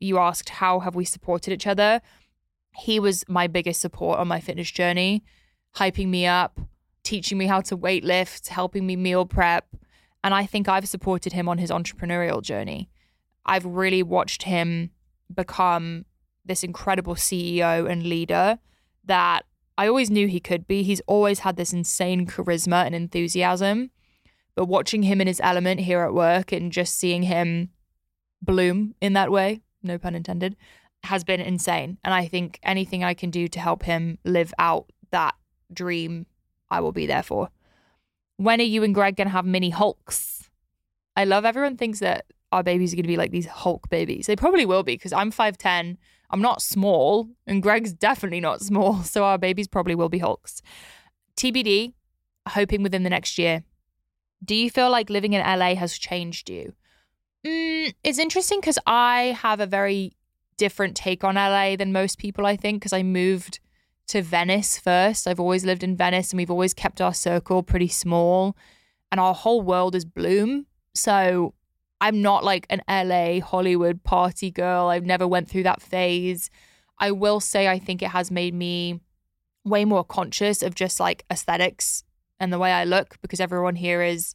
you 0.00 0.18
asked, 0.18 0.50
how 0.50 0.80
have 0.80 0.94
we 0.94 1.04
supported 1.04 1.52
each 1.52 1.66
other? 1.66 2.02
He 2.76 2.98
was 2.98 3.24
my 3.28 3.46
biggest 3.46 3.80
support 3.80 4.18
on 4.18 4.28
my 4.28 4.40
fitness 4.40 4.70
journey, 4.70 5.22
hyping 5.76 6.08
me 6.08 6.26
up, 6.26 6.60
teaching 7.04 7.38
me 7.38 7.46
how 7.46 7.60
to 7.62 7.76
weight 7.76 8.04
lift, 8.04 8.48
helping 8.48 8.86
me 8.86 8.96
meal 8.96 9.24
prep. 9.24 9.76
And 10.24 10.34
I 10.34 10.44
think 10.44 10.68
I've 10.68 10.88
supported 10.88 11.32
him 11.32 11.48
on 11.48 11.58
his 11.58 11.70
entrepreneurial 11.70 12.42
journey. 12.42 12.90
I've 13.46 13.64
really 13.64 14.02
watched 14.02 14.42
him 14.44 14.90
become 15.32 16.04
this 16.44 16.64
incredible 16.64 17.14
CEO 17.14 17.88
and 17.88 18.02
leader 18.02 18.58
that 19.04 19.44
I 19.78 19.86
always 19.88 20.10
knew 20.10 20.28
he 20.28 20.40
could 20.40 20.66
be. 20.66 20.82
He's 20.82 21.00
always 21.06 21.40
had 21.40 21.56
this 21.56 21.72
insane 21.72 22.26
charisma 22.26 22.84
and 22.84 22.94
enthusiasm. 22.94 23.90
But 24.54 24.66
watching 24.66 25.04
him 25.04 25.20
in 25.20 25.26
his 25.26 25.40
element 25.42 25.80
here 25.80 26.00
at 26.00 26.12
work 26.12 26.52
and 26.52 26.70
just 26.70 26.98
seeing 26.98 27.22
him 27.22 27.70
bloom 28.42 28.94
in 29.00 29.14
that 29.14 29.32
way, 29.32 29.62
no 29.82 29.98
pun 29.98 30.14
intended, 30.14 30.56
has 31.04 31.24
been 31.24 31.40
insane. 31.40 31.98
And 32.04 32.12
I 32.12 32.26
think 32.28 32.58
anything 32.62 33.02
I 33.02 33.14
can 33.14 33.30
do 33.30 33.48
to 33.48 33.60
help 33.60 33.82
him 33.84 34.18
live 34.24 34.52
out 34.58 34.92
that 35.10 35.34
dream, 35.72 36.26
I 36.70 36.80
will 36.80 36.92
be 36.92 37.06
there 37.06 37.22
for. 37.22 37.48
When 38.36 38.60
are 38.60 38.64
you 38.64 38.82
and 38.82 38.94
Greg 38.94 39.16
going 39.16 39.28
to 39.28 39.32
have 39.32 39.46
mini 39.46 39.70
Hulks? 39.70 40.50
I 41.16 41.24
love 41.24 41.44
everyone 41.44 41.76
thinks 41.76 42.00
that 42.00 42.26
our 42.50 42.62
babies 42.62 42.92
are 42.92 42.96
going 42.96 43.04
to 43.04 43.08
be 43.08 43.16
like 43.16 43.30
these 43.30 43.46
Hulk 43.46 43.88
babies. 43.88 44.26
They 44.26 44.36
probably 44.36 44.66
will 44.66 44.82
be 44.82 44.94
because 44.94 45.12
I'm 45.12 45.32
5'10. 45.32 45.96
I'm 46.32 46.40
not 46.40 46.62
small, 46.62 47.28
and 47.46 47.62
Greg's 47.62 47.92
definitely 47.92 48.40
not 48.40 48.60
small. 48.60 49.02
So 49.12 49.24
our 49.24 49.38
babies 49.38 49.68
probably 49.68 49.94
will 49.94 50.08
be 50.08 50.18
Hulks. 50.18 50.62
TBD, 51.36 51.92
hoping 52.48 52.82
within 52.82 53.02
the 53.02 53.10
next 53.10 53.38
year. 53.38 53.62
Do 54.44 54.54
you 54.54 54.70
feel 54.70 54.90
like 54.90 55.10
living 55.10 55.34
in 55.34 55.42
LA 55.42 55.74
has 55.74 55.98
changed 55.98 56.48
you? 56.48 56.72
Mm, 57.46 57.94
it's 58.02 58.18
interesting 58.18 58.60
because 58.60 58.78
I 58.86 59.36
have 59.40 59.60
a 59.60 59.66
very 59.66 60.16
different 60.56 60.96
take 60.96 61.24
on 61.24 61.34
LA 61.34 61.76
than 61.76 61.92
most 61.92 62.18
people, 62.18 62.46
I 62.46 62.56
think, 62.56 62.80
because 62.80 62.92
I 62.92 63.02
moved 63.02 63.60
to 64.08 64.22
Venice 64.22 64.78
first. 64.78 65.26
I've 65.26 65.40
always 65.40 65.64
lived 65.64 65.82
in 65.82 65.96
Venice 65.96 66.30
and 66.30 66.38
we've 66.38 66.50
always 66.50 66.74
kept 66.74 67.00
our 67.00 67.14
circle 67.14 67.62
pretty 67.62 67.88
small 67.88 68.56
and 69.10 69.20
our 69.20 69.34
whole 69.34 69.62
world 69.62 69.94
is 69.94 70.04
bloom. 70.04 70.66
So 70.94 71.54
I'm 72.02 72.20
not 72.20 72.42
like 72.42 72.66
an 72.68 72.82
LA 72.88 73.40
Hollywood 73.40 74.02
party 74.02 74.50
girl. 74.50 74.88
I've 74.88 75.06
never 75.06 75.26
went 75.26 75.48
through 75.48 75.62
that 75.62 75.80
phase. 75.80 76.50
I 76.98 77.12
will 77.12 77.38
say 77.38 77.68
I 77.68 77.78
think 77.78 78.02
it 78.02 78.10
has 78.10 78.28
made 78.28 78.54
me 78.54 79.00
way 79.64 79.84
more 79.84 80.02
conscious 80.02 80.64
of 80.64 80.74
just 80.74 80.98
like 80.98 81.24
aesthetics 81.30 82.02
and 82.40 82.52
the 82.52 82.58
way 82.58 82.72
I 82.72 82.82
look 82.82 83.18
because 83.22 83.38
everyone 83.38 83.76
here 83.76 84.02
is 84.02 84.34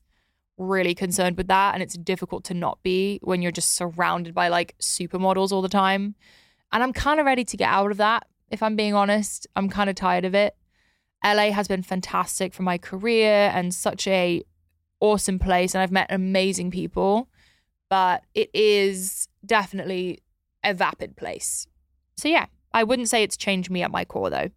really 0.57 0.95
concerned 0.95 1.35
with 1.35 1.49
that 1.49 1.73
and 1.73 1.83
it's 1.83 1.97
difficult 1.97 2.45
to 2.45 2.53
not 2.53 2.81
be 2.83 3.19
when 3.21 3.41
you're 3.41 3.51
just 3.51 3.75
surrounded 3.75 4.33
by 4.33 4.47
like 4.47 4.73
supermodels 4.81 5.51
all 5.51 5.61
the 5.61 5.67
time. 5.67 6.15
And 6.71 6.81
I'm 6.81 6.93
kind 6.93 7.19
of 7.19 7.25
ready 7.25 7.43
to 7.43 7.57
get 7.57 7.69
out 7.69 7.91
of 7.91 7.97
that 7.97 8.27
if 8.49 8.63
I'm 8.63 8.77
being 8.77 8.93
honest. 8.93 9.45
I'm 9.57 9.67
kind 9.67 9.89
of 9.89 9.97
tired 9.97 10.23
of 10.23 10.33
it. 10.33 10.55
LA 11.21 11.51
has 11.51 11.67
been 11.67 11.83
fantastic 11.83 12.53
for 12.53 12.63
my 12.63 12.77
career 12.77 13.51
and 13.53 13.73
such 13.73 14.07
a 14.07 14.41
awesome 15.01 15.37
place 15.37 15.75
and 15.75 15.81
I've 15.81 15.91
met 15.91 16.07
amazing 16.09 16.71
people, 16.71 17.27
but 17.89 18.23
it 18.33 18.49
is 18.53 19.27
definitely 19.45 20.19
a 20.63 20.73
vapid 20.73 21.15
place. 21.15 21.67
So 22.17 22.27
yeah, 22.27 22.47
I 22.73 22.83
wouldn't 22.83 23.09
say 23.09 23.23
it's 23.23 23.37
changed 23.37 23.69
me 23.69 23.83
at 23.83 23.91
my 23.91 24.05
core 24.05 24.29
though. 24.29 24.49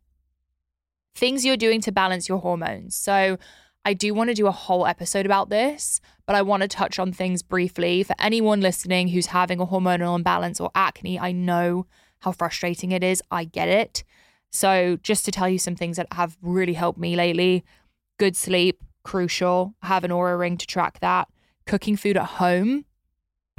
Things 1.14 1.44
you're 1.44 1.56
doing 1.56 1.80
to 1.82 1.92
balance 1.92 2.28
your 2.28 2.38
hormones. 2.38 2.96
So 2.96 3.38
I 3.84 3.94
do 3.94 4.12
want 4.12 4.28
to 4.28 4.34
do 4.34 4.46
a 4.46 4.52
whole 4.52 4.86
episode 4.86 5.26
about 5.26 5.48
this, 5.48 6.00
but 6.26 6.36
I 6.36 6.42
want 6.42 6.62
to 6.62 6.68
touch 6.68 6.98
on 6.98 7.12
things 7.12 7.42
briefly 7.42 8.02
for 8.02 8.14
anyone 8.18 8.60
listening 8.60 9.08
who's 9.08 9.26
having 9.26 9.60
a 9.60 9.66
hormonal 9.66 10.16
imbalance 10.16 10.60
or 10.60 10.70
acne. 10.74 11.18
I 11.18 11.32
know 11.32 11.86
how 12.20 12.32
frustrating 12.32 12.92
it 12.92 13.02
is. 13.02 13.22
I 13.30 13.44
get 13.44 13.68
it. 13.68 14.04
So, 14.52 14.98
just 15.02 15.24
to 15.24 15.30
tell 15.30 15.48
you 15.48 15.58
some 15.58 15.76
things 15.76 15.96
that 15.96 16.12
have 16.12 16.36
really 16.42 16.74
helped 16.74 16.98
me 16.98 17.14
lately 17.16 17.64
good 18.18 18.36
sleep, 18.36 18.82
crucial. 19.02 19.74
I 19.82 19.86
Have 19.86 20.04
an 20.04 20.10
Oura 20.10 20.38
ring 20.38 20.58
to 20.58 20.66
track 20.66 21.00
that. 21.00 21.28
Cooking 21.66 21.96
food 21.96 22.18
at 22.18 22.24
home, 22.24 22.84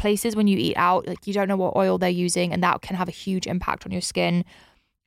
places 0.01 0.35
when 0.35 0.47
you 0.47 0.57
eat 0.57 0.75
out, 0.77 1.07
like 1.07 1.27
you 1.27 1.33
don't 1.33 1.47
know 1.47 1.55
what 1.55 1.75
oil 1.75 1.99
they're 1.99 2.09
using, 2.09 2.51
and 2.51 2.63
that 2.63 2.81
can 2.81 2.95
have 2.95 3.07
a 3.07 3.11
huge 3.11 3.45
impact 3.45 3.85
on 3.85 3.91
your 3.91 4.01
skin. 4.01 4.43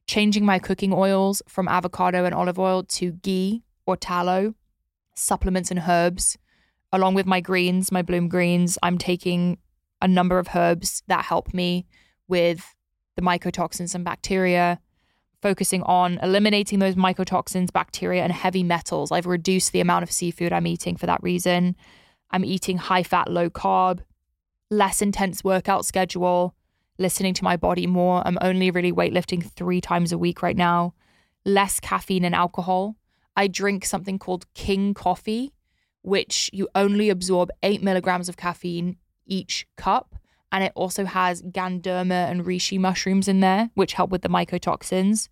Changing 0.07 0.45
my 0.45 0.61
cooking 0.61 0.93
oils 0.93 1.43
from 1.49 1.67
avocado 1.67 2.25
and 2.25 2.33
olive 2.33 2.61
oil 2.61 2.85
to 2.85 3.11
ghee 3.11 3.65
or 3.87 3.97
tallow, 3.97 4.55
supplements 5.17 5.73
and 5.73 5.83
herbs. 5.89 6.39
Along 6.93 7.15
with 7.15 7.27
my 7.27 7.41
greens, 7.41 7.91
my 7.91 8.03
bloom 8.03 8.29
greens, 8.29 8.79
I'm 8.85 8.97
taking 8.97 9.59
a 10.01 10.07
number 10.07 10.39
of 10.39 10.51
herbs 10.55 11.03
that 11.09 11.25
help 11.25 11.53
me 11.53 11.87
with 12.29 12.77
the 13.17 13.23
mycotoxins 13.23 13.97
and 13.97 14.05
bacteria, 14.05 14.79
focusing 15.43 15.83
on 15.83 16.19
eliminating 16.23 16.79
those 16.79 16.95
mycotoxins, 16.95 17.73
bacteria, 17.73 18.23
and 18.23 18.33
heavy 18.33 18.63
metals. 18.63 19.11
I've 19.11 19.27
reduced 19.27 19.73
the 19.73 19.81
amount 19.81 20.05
of 20.05 20.13
seafood 20.13 20.53
I'm 20.53 20.69
eating 20.69 20.97
for 20.97 21.07
that 21.07 21.23
reason. 21.23 21.75
I'm 22.31 22.45
eating 22.45 22.79
high 22.79 23.03
fat, 23.03 23.29
low 23.29 23.51
carb, 23.51 24.01
less 24.77 25.03
intense 25.03 25.45
workout 25.45 25.85
schedule, 25.85 26.55
listening 26.99 27.35
to 27.35 27.45
my 27.45 27.57
body 27.57 27.87
more. 27.87 28.23
I'm 28.27 28.39
only 28.41 28.71
really 28.71 28.93
weightlifting 28.93 29.45
three 29.45 29.81
times 29.81 30.13
a 30.13 30.19
week 30.19 30.43
right 30.43 30.57
now, 30.57 30.95
less 31.45 31.81
caffeine 31.81 32.25
and 32.25 32.35
alcohol. 32.35 32.97
I 33.37 33.49
drink 33.49 33.85
something 33.85 34.19
called 34.19 34.53
King 34.55 34.95
Coffee, 34.95 35.53
which 36.03 36.51
you 36.53 36.69
only 36.75 37.11
absorb 37.11 37.51
eight 37.63 37.83
milligrams 37.83 38.29
of 38.29 38.37
caffeine 38.37 38.97
each 39.27 39.67
cup 39.77 40.17
and 40.55 40.63
it 40.63 40.71
also 40.77 41.05
has 41.05 41.43
Ganoderma 41.43 42.31
and 42.31 42.45
reishi 42.45 42.79
mushrooms 42.79 43.27
in 43.27 43.41
there, 43.41 43.71
which 43.75 43.95
help 43.95 44.11
with 44.11 44.23
the 44.23 44.29
mycotoxins. 44.29 45.29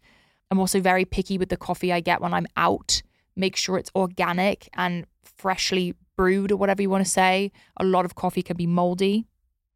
I'm 0.50 0.58
also 0.58 0.80
very 0.80 1.04
picky 1.04 1.38
with 1.38 1.48
the 1.48 1.56
coffee 1.56 1.92
I 1.92 2.00
get 2.00 2.20
when 2.20 2.34
I'm 2.34 2.48
out. 2.56 3.02
Make 3.36 3.54
sure 3.54 3.78
it's 3.78 3.92
organic 3.94 4.68
and 4.74 5.06
freshly 5.22 5.94
brewed, 6.16 6.50
or 6.50 6.56
whatever 6.56 6.82
you 6.82 6.90
want 6.90 7.04
to 7.04 7.10
say. 7.10 7.52
A 7.76 7.84
lot 7.84 8.04
of 8.04 8.16
coffee 8.16 8.42
can 8.42 8.56
be 8.56 8.66
moldy. 8.66 9.28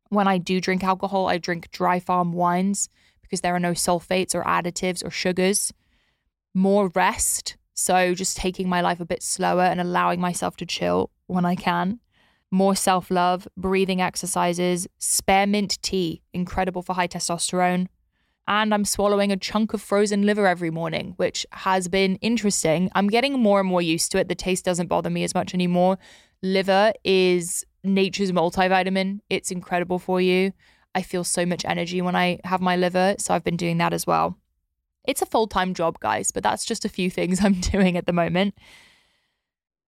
When 0.09 0.29
I 0.29 0.39
do 0.39 0.61
drink 0.61 0.85
alcohol, 0.85 1.29
I 1.29 1.39
drink 1.39 1.71
dry 1.71 2.01
farm 2.01 2.33
wines 2.33 2.89
because 3.23 3.41
there 3.41 3.55
are 3.55 3.61
no 3.61 3.73
sulfates 3.73 4.35
or 4.35 4.45
additives 4.45 5.05
or 5.05 5.11
sugars. 5.11 5.73
More 6.55 6.91
rest. 6.95 7.57
So 7.75 8.15
just 8.15 8.37
taking 8.37 8.69
my 8.69 8.81
life 8.81 9.01
a 9.01 9.05
bit 9.05 9.23
slower 9.23 9.63
and 9.63 9.81
allowing 9.81 10.21
myself 10.21 10.57
to 10.59 10.67
chill 10.67 11.11
when 11.27 11.45
I 11.45 11.55
can 11.57 12.01
more 12.51 12.77
self 12.77 13.11
love, 13.11 13.49
breathing 13.57 14.01
exercises, 14.01 14.87
spearmint 14.99 15.81
tea, 15.83 16.23
incredible 16.33 16.83
for 16.83 16.95
high 16.95 17.09
testosterone. 17.09 17.87
And 18.49 18.73
I'm 18.73 18.85
swallowing 18.85 19.33
a 19.33 19.37
chunk 19.37 19.75
of 19.75 19.83
frozen 19.83 20.23
liver 20.23 20.47
every 20.47 20.71
morning, 20.71 21.15
which 21.17 21.45
has 21.51 21.89
been 21.89 22.15
interesting. 22.17 22.91
I'm 22.95 23.09
getting 23.09 23.41
more 23.41 23.59
and 23.59 23.69
more 23.69 23.83
used 23.83 24.13
to 24.13 24.19
it. 24.19 24.29
The 24.29 24.37
taste 24.37 24.65
doesn't 24.65 24.87
bother 24.87 25.11
me 25.11 25.25
as 25.25 25.35
much 25.35 25.53
anymore. 25.53 25.99
Liver 26.43 26.93
is 27.03 27.65
nature's 27.87 28.33
multivitamin, 28.33 29.21
it's 29.31 29.51
incredible 29.51 29.99
for 29.99 30.21
you. 30.21 30.53
I 30.95 31.03
feel 31.03 31.25
so 31.25 31.45
much 31.45 31.65
energy 31.65 32.01
when 32.01 32.17
I 32.17 32.41
have 32.45 32.61
my 32.61 32.77
liver, 32.77 33.17
so 33.19 33.35
I've 33.35 33.45
been 33.45 33.57
doing 33.57 33.79
that 33.79 33.93
as 33.93 34.07
well. 34.07 34.39
It's 35.05 35.23
a 35.23 35.27
full 35.27 35.47
time 35.47 35.75
job, 35.75 36.01
guys, 36.01 36.31
but 36.31 36.43
that's 36.43 36.65
just 36.65 36.85
a 36.85 36.89
few 36.91 37.11
things 37.11 37.41
I'm 37.45 37.61
doing 37.61 37.97
at 37.97 38.07
the 38.07 38.13
moment. 38.13 38.55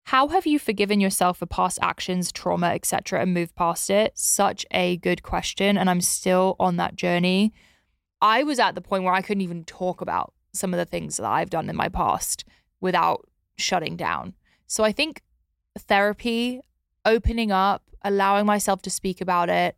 How 0.10 0.28
have 0.28 0.46
you 0.46 0.60
forgiven 0.60 1.00
yourself 1.00 1.39
for 1.39 1.48
past 1.48 1.80
actions, 1.82 2.32
trauma, 2.32 2.68
etc., 2.68 3.22
and 3.22 3.34
moved 3.34 3.56
past 3.56 3.89
it? 3.89 4.12
Such 4.16 4.64
a 4.70 4.98
good 4.98 5.24
question. 5.24 5.80
And 5.80 5.89
I'm 5.89 6.02
still 6.02 6.56
on 6.60 6.78
that 6.78 6.96
journey. 6.96 7.54
I 8.22 8.43
was 8.43 8.60
at 8.60 8.76
the 8.76 8.82
point 8.82 9.04
where 9.04 9.14
I 9.14 9.22
couldn't 9.22 9.41
even 9.41 9.64
talk 9.66 10.02
about 10.02 10.34
some 10.54 10.74
of 10.74 10.78
the 10.78 10.86
things 10.86 11.18
that 11.18 11.26
I've 11.26 11.50
done 11.50 11.70
in 11.70 11.76
my 11.76 11.89
past 11.89 12.46
without 12.82 13.28
shutting 13.58 13.96
down. 13.96 14.36
So 14.68 14.84
I 14.84 14.91
think 14.91 15.24
therapy, 15.78 16.62
opening 17.06 17.51
up, 17.51 17.84
allowing 18.03 18.45
myself 18.45 18.82
to 18.84 18.89
speak 18.89 19.22
about 19.22 19.49
it, 19.49 19.78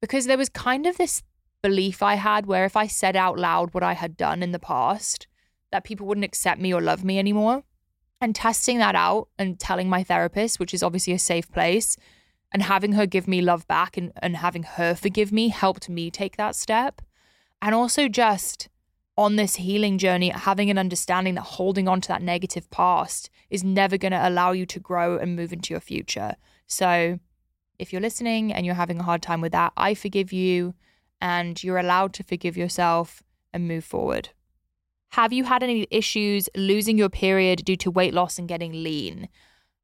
because 0.00 0.26
there 0.26 0.38
was 0.38 0.48
kind 0.48 0.86
of 0.86 0.96
this 0.96 1.22
belief 1.62 2.02
I 2.02 2.14
had 2.14 2.46
where 2.46 2.64
if 2.64 2.76
I 2.76 2.86
said 2.86 3.16
out 3.16 3.38
loud 3.38 3.72
what 3.72 3.82
I 3.82 3.92
had 3.92 4.16
done 4.16 4.42
in 4.42 4.52
the 4.52 4.58
past, 4.58 5.26
that 5.70 5.84
people 5.84 6.06
wouldn't 6.06 6.24
accept 6.24 6.60
me 6.60 6.72
or 6.72 6.80
love 6.80 7.04
me 7.04 7.18
anymore. 7.18 7.62
And 8.20 8.34
testing 8.34 8.78
that 8.78 8.94
out 8.94 9.28
and 9.38 9.58
telling 9.58 9.88
my 9.88 10.04
therapist, 10.04 10.60
which 10.60 10.74
is 10.74 10.82
obviously 10.82 11.12
a 11.12 11.18
safe 11.18 11.50
place, 11.50 11.96
and 12.52 12.62
having 12.62 12.92
her 12.92 13.06
give 13.06 13.26
me 13.26 13.40
love 13.40 13.66
back 13.66 13.96
and, 13.96 14.12
and 14.22 14.36
having 14.36 14.62
her 14.62 14.94
forgive 14.94 15.32
me 15.32 15.48
helped 15.48 15.88
me 15.88 16.10
take 16.10 16.36
that 16.36 16.54
step. 16.54 17.00
And 17.60 17.74
also 17.74 18.08
just 18.08 18.68
on 19.16 19.36
this 19.36 19.56
healing 19.56 19.98
journey, 19.98 20.30
having 20.30 20.70
an 20.70 20.78
understanding 20.78 21.34
that 21.34 21.42
holding 21.42 21.88
on 21.88 22.00
to 22.00 22.08
that 22.08 22.22
negative 22.22 22.70
past 22.70 23.30
is 23.50 23.64
never 23.64 23.98
going 23.98 24.12
to 24.12 24.28
allow 24.28 24.52
you 24.52 24.66
to 24.66 24.80
grow 24.80 25.16
and 25.16 25.36
move 25.36 25.52
into 25.52 25.72
your 25.72 25.80
future. 25.80 26.36
So, 26.72 27.18
if 27.78 27.92
you're 27.92 28.00
listening 28.00 28.50
and 28.50 28.64
you're 28.64 28.74
having 28.74 28.98
a 28.98 29.02
hard 29.02 29.20
time 29.20 29.42
with 29.42 29.52
that, 29.52 29.74
I 29.76 29.92
forgive 29.92 30.32
you 30.32 30.72
and 31.20 31.62
you're 31.62 31.76
allowed 31.76 32.14
to 32.14 32.24
forgive 32.24 32.56
yourself 32.56 33.22
and 33.52 33.68
move 33.68 33.84
forward. 33.84 34.30
Have 35.10 35.34
you 35.34 35.44
had 35.44 35.62
any 35.62 35.86
issues 35.90 36.48
losing 36.56 36.96
your 36.96 37.10
period 37.10 37.66
due 37.66 37.76
to 37.76 37.90
weight 37.90 38.14
loss 38.14 38.38
and 38.38 38.48
getting 38.48 38.72
lean? 38.72 39.28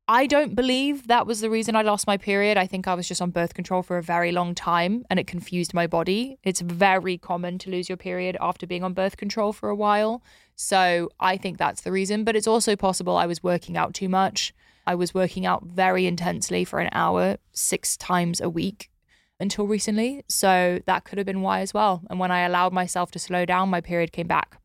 I 0.09 0.26
don't 0.26 0.55
believe 0.55 1.09
that 1.09 1.26
was 1.26 1.43
the 1.43 1.51
reason 1.51 1.76
I 1.76 1.82
lost 1.82 2.07
my 2.07 2.16
period. 2.16 2.57
I 2.57 2.66
think 2.66 2.89
I 2.89 2.95
was 2.95 3.07
just 3.07 3.20
on 3.20 3.32
birth 3.32 3.53
control 3.53 3.82
for 3.82 3.99
a 3.99 4.03
very 4.03 4.32
long 4.32 4.55
time 4.55 5.05
and 5.11 5.20
it 5.20 5.26
confused 5.26 5.74
my 5.74 5.86
body. 5.86 6.39
It's 6.43 6.62
very 6.62 7.18
common 7.18 7.59
to 7.59 7.70
lose 7.70 7.91
your 7.91 7.99
period 7.99 8.39
after 8.41 8.66
being 8.66 8.82
on 8.82 8.95
birth 8.95 9.18
control 9.18 9.53
for 9.53 9.68
a 9.68 9.76
while. 9.76 10.22
So 10.57 11.11
I 11.20 11.36
think 11.36 11.59
that's 11.59 11.82
the 11.82 11.93
reason. 11.93 12.24
But 12.24 12.34
it's 12.34 12.47
also 12.47 12.76
possible 12.76 13.18
I 13.18 13.26
was 13.26 13.43
working 13.43 13.76
out 13.76 13.93
too 13.93 14.09
much. 14.09 14.55
I 14.89 14.95
was 14.95 15.12
working 15.12 15.45
out 15.45 15.64
very 15.64 16.07
intensely 16.07 16.64
for 16.64 16.78
an 16.80 16.89
hour, 16.93 17.36
six 17.53 17.95
times 17.95 18.41
a 18.41 18.49
week 18.49 18.91
until 19.39 19.66
recently. 19.66 20.24
So 20.28 20.80
that 20.86 21.05
could 21.05 21.18
have 21.18 21.26
been 21.26 21.43
why 21.43 21.61
as 21.61 21.74
well. 21.74 22.01
And 22.09 22.18
when 22.18 22.30
I 22.30 22.41
allowed 22.41 22.72
myself 22.72 23.11
to 23.11 23.18
slow 23.18 23.45
down, 23.45 23.68
my 23.68 23.82
period 23.82 24.12
came 24.12 24.26
back. 24.26 24.59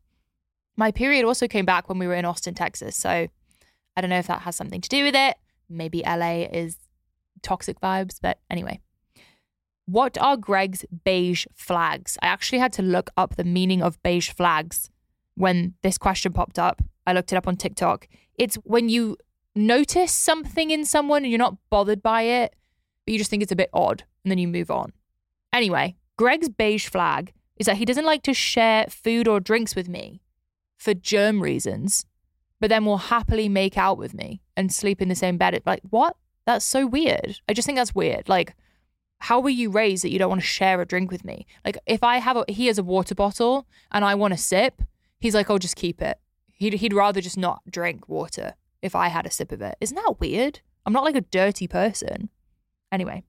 My 0.78 0.90
period 0.90 1.26
also 1.26 1.46
came 1.46 1.66
back 1.66 1.90
when 1.90 1.98
we 1.98 2.06
were 2.06 2.14
in 2.14 2.24
Austin, 2.24 2.54
Texas. 2.54 2.96
So 2.96 3.10
I 3.10 4.00
don't 4.00 4.08
know 4.08 4.18
if 4.18 4.26
that 4.28 4.40
has 4.40 4.56
something 4.56 4.80
to 4.80 4.88
do 4.88 5.04
with 5.04 5.14
it. 5.14 5.36
Maybe 5.68 6.02
LA 6.06 6.46
is 6.50 6.78
toxic 7.42 7.78
vibes, 7.78 8.18
but 8.22 8.38
anyway. 8.48 8.80
What 9.84 10.16
are 10.16 10.38
Greg's 10.38 10.86
beige 11.04 11.44
flags? 11.52 12.16
I 12.22 12.28
actually 12.28 12.60
had 12.60 12.72
to 12.72 12.82
look 12.82 13.10
up 13.18 13.36
the 13.36 13.44
meaning 13.44 13.82
of 13.82 14.02
beige 14.02 14.30
flags 14.30 14.90
when 15.34 15.74
this 15.82 15.98
question 15.98 16.32
popped 16.32 16.58
up. 16.58 16.80
I 17.06 17.12
looked 17.12 17.30
it 17.30 17.36
up 17.36 17.46
on 17.46 17.56
TikTok. 17.56 18.08
It's 18.38 18.54
when 18.64 18.88
you 18.88 19.18
notice 19.54 20.12
something 20.12 20.70
in 20.70 20.84
someone 20.84 21.22
and 21.22 21.30
you're 21.30 21.38
not 21.38 21.56
bothered 21.70 22.02
by 22.02 22.22
it, 22.22 22.54
but 23.04 23.12
you 23.12 23.18
just 23.18 23.30
think 23.30 23.42
it's 23.42 23.52
a 23.52 23.56
bit 23.56 23.70
odd 23.72 24.04
and 24.24 24.30
then 24.30 24.38
you 24.38 24.48
move 24.48 24.70
on. 24.70 24.92
Anyway, 25.52 25.96
Greg's 26.16 26.48
beige 26.48 26.88
flag 26.88 27.32
is 27.56 27.66
that 27.66 27.76
he 27.76 27.84
doesn't 27.84 28.04
like 28.04 28.22
to 28.22 28.34
share 28.34 28.86
food 28.88 29.28
or 29.28 29.40
drinks 29.40 29.76
with 29.76 29.88
me 29.88 30.20
for 30.76 30.94
germ 30.94 31.40
reasons, 31.40 32.04
but 32.60 32.68
then 32.68 32.84
will 32.84 32.98
happily 32.98 33.48
make 33.48 33.78
out 33.78 33.98
with 33.98 34.14
me 34.14 34.40
and 34.56 34.72
sleep 34.72 35.00
in 35.00 35.08
the 35.08 35.14
same 35.14 35.38
bed. 35.38 35.60
Like, 35.64 35.82
what? 35.90 36.16
That's 36.46 36.64
so 36.64 36.86
weird. 36.86 37.38
I 37.48 37.52
just 37.52 37.66
think 37.66 37.76
that's 37.76 37.94
weird. 37.94 38.28
Like, 38.28 38.54
how 39.20 39.40
were 39.40 39.50
you 39.50 39.70
raised 39.70 40.04
that 40.04 40.10
you 40.10 40.18
don't 40.18 40.28
want 40.28 40.42
to 40.42 40.46
share 40.46 40.80
a 40.80 40.86
drink 40.86 41.10
with 41.10 41.24
me? 41.24 41.46
Like, 41.64 41.78
if 41.86 42.02
I 42.02 42.18
have 42.18 42.36
a, 42.36 42.44
he 42.48 42.66
has 42.66 42.78
a 42.78 42.82
water 42.82 43.14
bottle 43.14 43.66
and 43.90 44.04
I 44.04 44.14
want 44.14 44.34
a 44.34 44.36
sip, 44.38 44.82
he's 45.20 45.34
like, 45.34 45.48
I'll 45.48 45.58
just 45.58 45.76
keep 45.76 46.02
it. 46.02 46.18
He'd, 46.52 46.74
he'd 46.74 46.92
rather 46.92 47.20
just 47.20 47.38
not 47.38 47.62
drink 47.70 48.08
water 48.08 48.54
if 48.84 48.94
I 48.94 49.08
had 49.08 49.24
a 49.24 49.30
sip 49.30 49.50
of 49.50 49.62
it. 49.62 49.76
Isn't 49.80 49.96
that 49.96 50.20
weird? 50.20 50.60
I'm 50.84 50.92
not 50.92 51.04
like 51.04 51.16
a 51.16 51.22
dirty 51.22 51.66
person. 51.66 52.28
Anyway, 52.92 53.24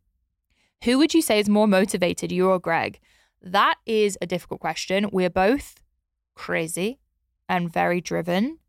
who 0.83 0.97
would 0.97 1.13
you 1.13 1.21
say 1.21 1.39
is 1.39 1.47
more 1.47 1.67
motivated, 1.67 2.31
you 2.31 2.49
or 2.49 2.59
Greg? 2.59 2.99
That 3.41 3.75
is 3.85 4.17
a 4.21 4.27
difficult 4.27 4.59
question. 4.59 5.09
We're 5.11 5.29
both 5.29 5.75
crazy 6.35 6.99
and 7.47 7.71
very 7.71 8.01
driven. 8.01 8.59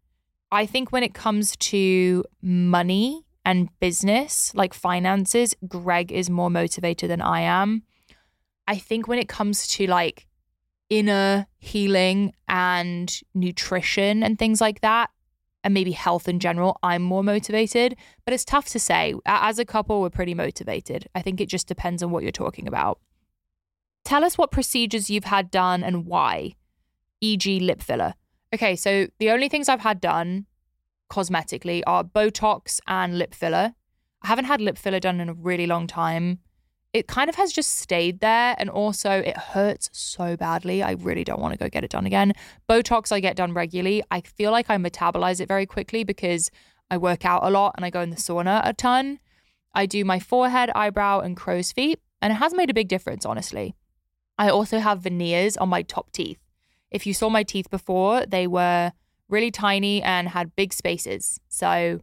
I 0.53 0.65
think 0.65 0.93
when 0.93 1.03
it 1.03 1.13
comes 1.13 1.57
to 1.57 2.25
money 2.41 3.27
and 3.45 3.69
business, 3.81 4.55
like 4.55 4.73
finances, 4.73 5.57
Greg 5.67 6.13
is 6.13 6.31
more 6.31 6.51
motivated 6.51 7.11
than 7.11 7.21
I 7.21 7.41
am. 7.41 7.83
I 8.69 8.77
think 8.77 9.09
when 9.09 9.19
it 9.19 9.29
comes 9.29 9.67
to 9.69 9.87
like 9.87 10.27
inner 10.89 11.47
healing 11.59 12.33
and 12.47 13.21
nutrition 13.35 14.23
and 14.23 14.39
things 14.39 14.61
like 14.61 14.83
that, 14.83 15.11
and 15.67 15.75
maybe 15.75 15.91
health 15.91 16.29
in 16.29 16.39
general, 16.39 16.79
I'm 16.85 17.03
more 17.03 17.25
motivated. 17.25 17.97
But 18.25 18.33
it's 18.33 18.45
tough 18.45 18.69
to 18.69 18.79
say. 18.79 19.15
As 19.27 19.59
a 19.59 19.65
couple, 19.65 20.01
we're 20.01 20.11
pretty 20.11 20.33
motivated. 20.33 21.09
I 21.13 21.23
think 21.23 21.41
it 21.41 21.49
just 21.49 21.67
depends 21.67 22.05
on 22.05 22.13
what 22.13 22.23
you're 22.23 22.31
talking 22.31 22.69
about. 22.69 23.01
Tell 24.05 24.25
us 24.25 24.39
what 24.39 24.53
procedures 24.53 25.11
you've 25.11 25.25
had 25.25 25.51
done 25.51 25.83
and 25.83 26.07
why, 26.07 26.55
e.g., 27.21 27.59
lip 27.59 27.83
filler. 27.83 28.15
Okay, 28.55 28.77
so 28.77 29.09
the 29.19 29.29
only 29.29 29.49
things 29.49 29.69
I've 29.69 29.81
had 29.81 30.01
done 30.01 30.47
cosmetically 31.11 31.83
are 31.85 32.05
Botox 32.05 32.79
and 32.87 33.19
lip 33.19 33.35
filler. 33.35 33.75
I 34.23 34.29
haven't 34.29 34.45
had 34.45 34.61
lip 34.61 34.79
filler 34.79 35.01
done 35.01 35.21
in 35.21 35.29
a 35.29 35.35
really 35.35 35.67
long 35.67 35.89
time 35.89 36.39
it 36.97 37.09
kind 37.09 37.29
of 37.29 37.35
has 37.35 37.53
just 37.53 37.77
stayed 37.77 38.21
there. 38.21 38.57
And 38.59 38.71
also, 38.71 39.11
it 39.11 39.37
hurts 39.37 39.91
so 39.93 40.35
badly. 40.35 40.83
I 40.83 40.93
really 40.93 41.25
don't 41.25 41.41
want 41.41 41.53
to 41.53 41.59
go 41.59 41.69
get 41.69 41.85
it 41.85 41.91
done 41.91 42.07
again. 42.07 42.33
Botox, 42.71 43.13
I 43.13 43.21
get 43.21 43.37
done 43.37 43.53
regularly. 43.53 44.03
I 44.11 44.23
feel 44.23 44.51
like 44.51 44.71
I 44.71 44.79
metabolize 44.79 45.39
it 45.39 45.47
very 45.47 45.67
quickly 45.67 46.05
because 46.05 46.51
I 46.91 46.97
work 46.97 47.27
out 47.27 47.45
a 47.45 47.51
lot 47.51 47.75
and 47.77 47.85
I 47.85 47.91
go 47.91 48.01
in 48.01 48.09
the 48.09 48.17
sauna 48.17 48.63
a 48.65 48.73
ton. 48.73 49.19
I 49.75 49.85
do 49.85 50.07
my 50.07 50.19
forehead, 50.19 50.71
eyebrow, 50.75 51.21
and 51.21 51.37
crow's 51.37 51.71
feet, 51.71 52.01
and 52.23 52.33
it 52.33 52.37
has 52.37 52.55
made 52.55 52.71
a 52.71 52.75
big 52.75 52.89
difference, 52.89 53.27
honestly. 53.27 53.75
I 54.39 54.49
also 54.49 54.79
have 54.79 55.01
veneers 55.01 55.59
on 55.59 55.69
my 55.69 55.83
top 55.83 56.13
teeth. 56.13 56.39
If 56.91 57.07
you 57.07 57.13
saw 57.13 57.29
my 57.29 57.43
teeth 57.43 57.69
before, 57.69 58.25
they 58.25 58.47
were 58.47 58.93
really 59.29 59.51
tiny 59.51 60.03
and 60.03 60.31
had 60.31 60.57
big 60.57 60.73
spaces. 60.73 61.41
So, 61.49 62.01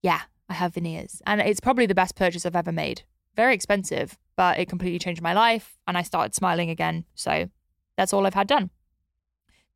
yeah, 0.00 0.20
I 0.48 0.52
have 0.54 0.74
veneers. 0.74 1.22
And 1.26 1.40
it's 1.40 1.58
probably 1.58 1.86
the 1.86 1.94
best 1.94 2.14
purchase 2.14 2.46
I've 2.46 2.54
ever 2.54 2.70
made 2.70 3.02
very 3.34 3.54
expensive, 3.54 4.18
but 4.36 4.58
it 4.58 4.68
completely 4.68 4.98
changed 4.98 5.22
my 5.22 5.32
life 5.32 5.78
and 5.86 5.96
I 5.96 6.02
started 6.02 6.34
smiling 6.34 6.70
again. 6.70 7.04
So 7.14 7.48
that's 7.96 8.12
all 8.12 8.26
I've 8.26 8.34
had 8.34 8.48
done. 8.48 8.70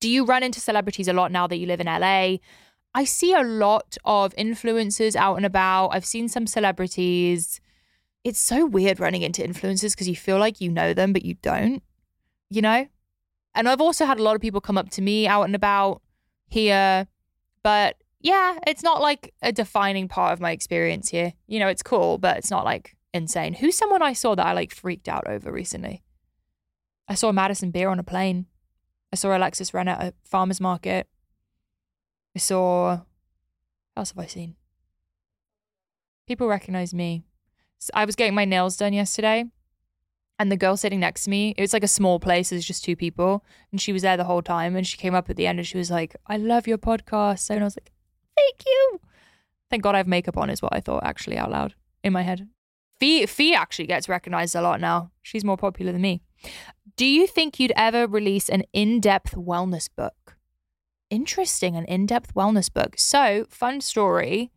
Do 0.01 0.09
you 0.09 0.25
run 0.25 0.43
into 0.43 0.61
celebrities 0.61 1.09
a 1.09 1.13
lot 1.13 1.33
now 1.33 1.47
that 1.47 1.57
you 1.57 1.67
live 1.67 1.81
in 1.81 1.87
LA? 1.87 2.37
I 2.95 3.05
see 3.05 3.33
a 3.33 3.43
lot 3.43 3.97
of 4.05 4.35
influencers 4.37 5.17
out 5.17 5.37
and 5.37 5.47
about. 5.47 5.89
I've 5.89 6.05
seen 6.05 6.29
some 6.29 6.47
celebrities. 6.47 7.61
It's 8.25 8.41
so 8.41 8.67
weird 8.67 9.01
running 9.01 9.23
into 9.23 9.43
influencers 9.43 9.93
because 9.93 10.09
you 10.09 10.17
feel 10.17 10.39
like 10.39 10.61
you 10.61 10.71
know 10.71 10.93
them, 10.95 11.13
but 11.13 11.25
you 11.25 11.35
don't, 11.35 11.83
you 12.51 12.63
know? 12.63 12.87
And 13.55 13.69
I've 13.69 13.81
also 13.81 14.05
had 14.05 14.19
a 14.19 14.23
lot 14.23 14.35
of 14.35 14.43
people 14.43 14.61
come 14.61 14.79
up 14.79 14.91
to 14.91 15.03
me 15.03 15.27
out 15.27 15.45
and 15.45 15.55
about 15.55 16.03
here, 16.49 17.07
but 17.63 17.97
yeah, 18.21 18.59
it's 18.67 18.83
not 18.83 19.01
like 19.01 19.33
a 19.43 19.53
defining 19.53 20.09
part 20.09 20.33
of 20.33 20.41
my 20.41 20.51
experience 20.51 21.11
here. 21.11 21.33
You 21.47 21.59
know, 21.59 21.69
it's 21.69 21.83
cool, 21.83 22.19
but 22.19 22.37
it's 22.37 22.51
not 22.51 22.65
like 22.65 22.96
insane. 23.17 23.55
Who's 23.55 23.77
someone 23.77 24.03
I 24.03 24.13
saw 24.13 24.35
that 24.35 24.47
I 24.47 24.53
like 24.53 24.75
freaked 24.75 25.09
out 25.09 25.27
over 25.27 25.51
recently? 25.51 26.03
I 27.09 27.15
saw 27.15 27.33
Madison 27.33 27.71
Beer 27.71 27.89
on 27.89 27.99
a 27.99 28.05
plane. 28.05 28.47
I 29.13 29.17
saw 29.17 29.37
Alexis 29.37 29.73
Ren 29.73 29.89
at 29.89 30.03
a 30.03 30.15
farmer's 30.25 30.61
market. 30.61 31.09
I 32.35 32.39
saw. 32.39 32.91
What 32.91 33.03
else 33.97 34.11
have 34.11 34.19
I 34.19 34.27
seen? 34.27 34.57
People 36.27 36.49
recognize 36.49 36.93
me. 36.93 37.23
I 37.95 38.05
was 38.05 38.17
getting 38.17 38.35
my 38.35 38.45
nails 38.45 38.77
done 38.77 38.93
yesterday, 38.93 39.47
and 40.39 40.53
the 40.53 40.57
girl 40.57 40.77
sitting 40.77 41.01
next 41.01 41.25
to 41.25 41.31
me, 41.31 41.55
it 41.57 41.61
was 41.61 41.73
like 41.73 41.85
a 41.85 41.89
small 41.89 42.21
place, 42.21 42.51
there's 42.51 42.67
just 42.67 42.85
two 42.85 42.97
people, 42.97 43.45
and 43.71 43.81
she 43.81 43.93
was 43.93 44.03
there 44.03 44.17
the 44.17 44.25
whole 44.25 44.43
time. 44.43 44.77
And 44.77 44.87
she 44.87 44.99
came 44.99 45.15
up 45.15 45.31
at 45.31 45.37
the 45.37 45.47
end 45.47 45.59
and 45.59 45.67
she 45.67 45.79
was 45.79 45.91
like, 45.91 46.17
I 46.27 46.37
love 46.37 46.67
your 46.67 46.79
podcast. 46.79 47.49
And 47.49 47.61
I 47.61 47.65
was 47.65 47.77
like, 47.77 47.93
Thank 48.37 48.67
you. 48.67 49.01
Thank 49.71 49.83
God 49.83 49.95
I 49.95 49.99
have 49.99 50.07
makeup 50.07 50.37
on, 50.37 50.51
is 50.51 50.61
what 50.61 50.75
I 50.75 50.81
thought 50.81 51.05
actually 51.05 51.39
out 51.39 51.51
loud 51.51 51.75
in 52.05 52.13
my 52.13 52.23
head. 52.23 52.49
Fee 52.99 53.27
Fee 53.27 53.55
actually 53.55 53.87
gets 53.87 54.09
recognized 54.09 54.55
a 54.55 54.63
lot 54.63 54.81
now. 54.81 55.11
She's 55.23 55.45
more 55.45 55.57
popular 55.57 55.93
than 55.93 56.03
me. 56.03 56.23
Do 56.97 57.07
you 57.07 57.27
think 57.27 57.61
you'd 57.61 57.73
ever 57.77 58.07
release 58.07 58.49
an 58.49 58.63
in-depth 58.73 59.35
wellness 59.35 59.89
book? 59.95 60.37
Interesting, 61.11 61.77
an 61.77 61.85
in-depth 61.85 62.35
wellness 62.35 62.73
book. 62.73 62.95
So, 62.99 63.47
fun 63.51 63.81
story. 63.81 64.51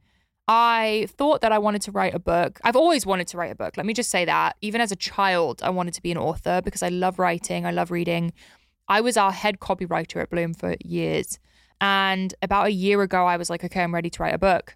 I 0.48 1.08
thought 1.12 1.42
that 1.42 1.52
I 1.52 1.60
wanted 1.60 1.84
to 1.84 1.92
write 1.92 2.16
a 2.16 2.20
book. 2.20 2.60
I've 2.64 2.76
always 2.76 3.06
wanted 3.06 3.28
to 3.28 3.38
write 3.38 3.52
a 3.52 3.56
book. 3.56 3.78
Let 3.78 3.86
me 3.86 3.94
just 3.94 4.10
say 4.10 4.26
that. 4.26 4.56
Even 4.62 4.82
as 4.82 4.92
a 4.92 4.96
child, 4.96 5.62
I 5.62 5.70
wanted 5.70 5.94
to 5.94 6.02
be 6.02 6.12
an 6.12 6.18
author 6.18 6.62
because 6.64 6.82
I 6.82 6.90
love 6.90 7.20
writing, 7.20 7.66
I 7.66 7.72
love 7.72 7.92
reading. 7.92 8.34
I 8.88 9.02
was 9.02 9.16
our 9.16 9.32
head 9.32 9.60
copywriter 9.60 10.22
at 10.22 10.32
Bloom 10.32 10.56
for 10.56 10.76
years. 10.84 11.38
And 11.82 12.34
about 12.42 12.66
a 12.66 12.72
year 12.72 13.02
ago, 13.04 13.28
I 13.28 13.38
was 13.38 13.50
like, 13.50 13.64
okay, 13.64 13.84
I'm 13.84 13.94
ready 13.94 14.10
to 14.10 14.24
write 14.24 14.34
a 14.34 14.40
book. 14.40 14.76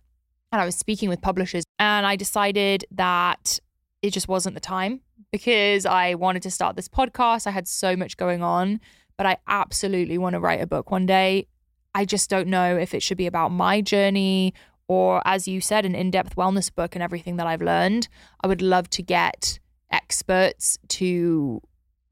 And 0.54 0.62
I 0.62 0.66
was 0.66 0.76
speaking 0.76 1.10
with 1.10 1.20
publishers, 1.20 1.64
and 1.80 2.06
I 2.06 2.16
decided 2.16 2.86
that 2.92 3.60
it 4.04 4.12
just 4.12 4.28
wasn't 4.28 4.54
the 4.54 4.62
time 4.62 5.02
because 5.32 5.84
I 5.84 6.14
wanted 6.14 6.44
to 6.44 6.52
start 6.52 6.76
this 6.76 6.88
podcast. 6.88 7.48
I 7.48 7.50
had 7.50 7.68
so 7.68 7.96
much 7.96 8.18
going 8.18 8.44
on, 8.44 8.80
but 9.18 9.26
I 9.26 9.38
absolutely 9.48 10.20
want 10.20 10.36
to 10.36 10.40
write 10.40 10.62
a 10.62 10.68
book 10.68 10.92
one 10.92 11.08
day. 11.08 11.48
I 11.96 12.06
just 12.06 12.30
don't 12.30 12.50
know 12.50 12.78
if 12.78 12.94
it 12.94 13.02
should 13.02 13.18
be 13.18 13.26
about 13.26 13.50
my 13.50 13.82
journey 13.82 14.54
or, 14.88 15.24
as 15.26 15.48
you 15.48 15.60
said, 15.60 15.86
an 15.88 15.96
in 15.96 16.12
depth 16.12 16.36
wellness 16.36 16.74
book 16.74 16.96
and 16.96 17.02
everything 17.02 17.38
that 17.38 17.48
I've 17.48 17.64
learned. 17.64 18.08
I 18.44 18.48
would 18.48 18.62
love 18.62 18.92
to 18.92 19.02
get 19.02 19.60
experts 19.92 20.78
to 20.90 21.64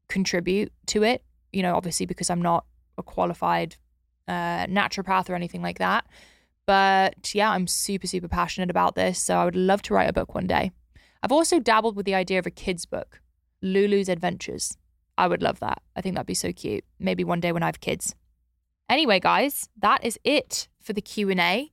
contribute 0.08 0.72
to 0.86 1.04
it, 1.04 1.22
you 1.52 1.62
know, 1.62 1.76
obviously 1.76 2.06
because 2.06 2.28
I'm 2.28 2.42
not 2.42 2.64
a 2.98 3.04
qualified 3.04 3.76
uh, 4.26 4.66
naturopath 4.66 5.30
or 5.30 5.36
anything 5.36 5.62
like 5.62 5.78
that. 5.78 6.06
But 6.72 7.34
yeah, 7.34 7.50
I'm 7.50 7.66
super, 7.66 8.06
super 8.06 8.28
passionate 8.28 8.70
about 8.70 8.94
this. 8.94 9.18
So 9.18 9.36
I 9.36 9.44
would 9.44 9.54
love 9.54 9.82
to 9.82 9.92
write 9.92 10.08
a 10.08 10.12
book 10.14 10.34
one 10.34 10.46
day. 10.46 10.72
I've 11.22 11.30
also 11.30 11.60
dabbled 11.60 11.96
with 11.96 12.06
the 12.06 12.14
idea 12.14 12.38
of 12.38 12.46
a 12.46 12.50
kid's 12.50 12.86
book, 12.86 13.20
Lulu's 13.60 14.08
Adventures. 14.08 14.78
I 15.18 15.28
would 15.28 15.42
love 15.42 15.60
that. 15.60 15.82
I 15.94 16.00
think 16.00 16.14
that'd 16.14 16.26
be 16.26 16.32
so 16.32 16.50
cute. 16.50 16.86
Maybe 16.98 17.24
one 17.24 17.40
day 17.40 17.52
when 17.52 17.62
I 17.62 17.66
have 17.66 17.82
kids. 17.82 18.14
Anyway, 18.88 19.20
guys, 19.20 19.68
that 19.76 20.02
is 20.02 20.18
it 20.24 20.68
for 20.80 20.94
the 20.94 21.02
Q&A 21.02 21.72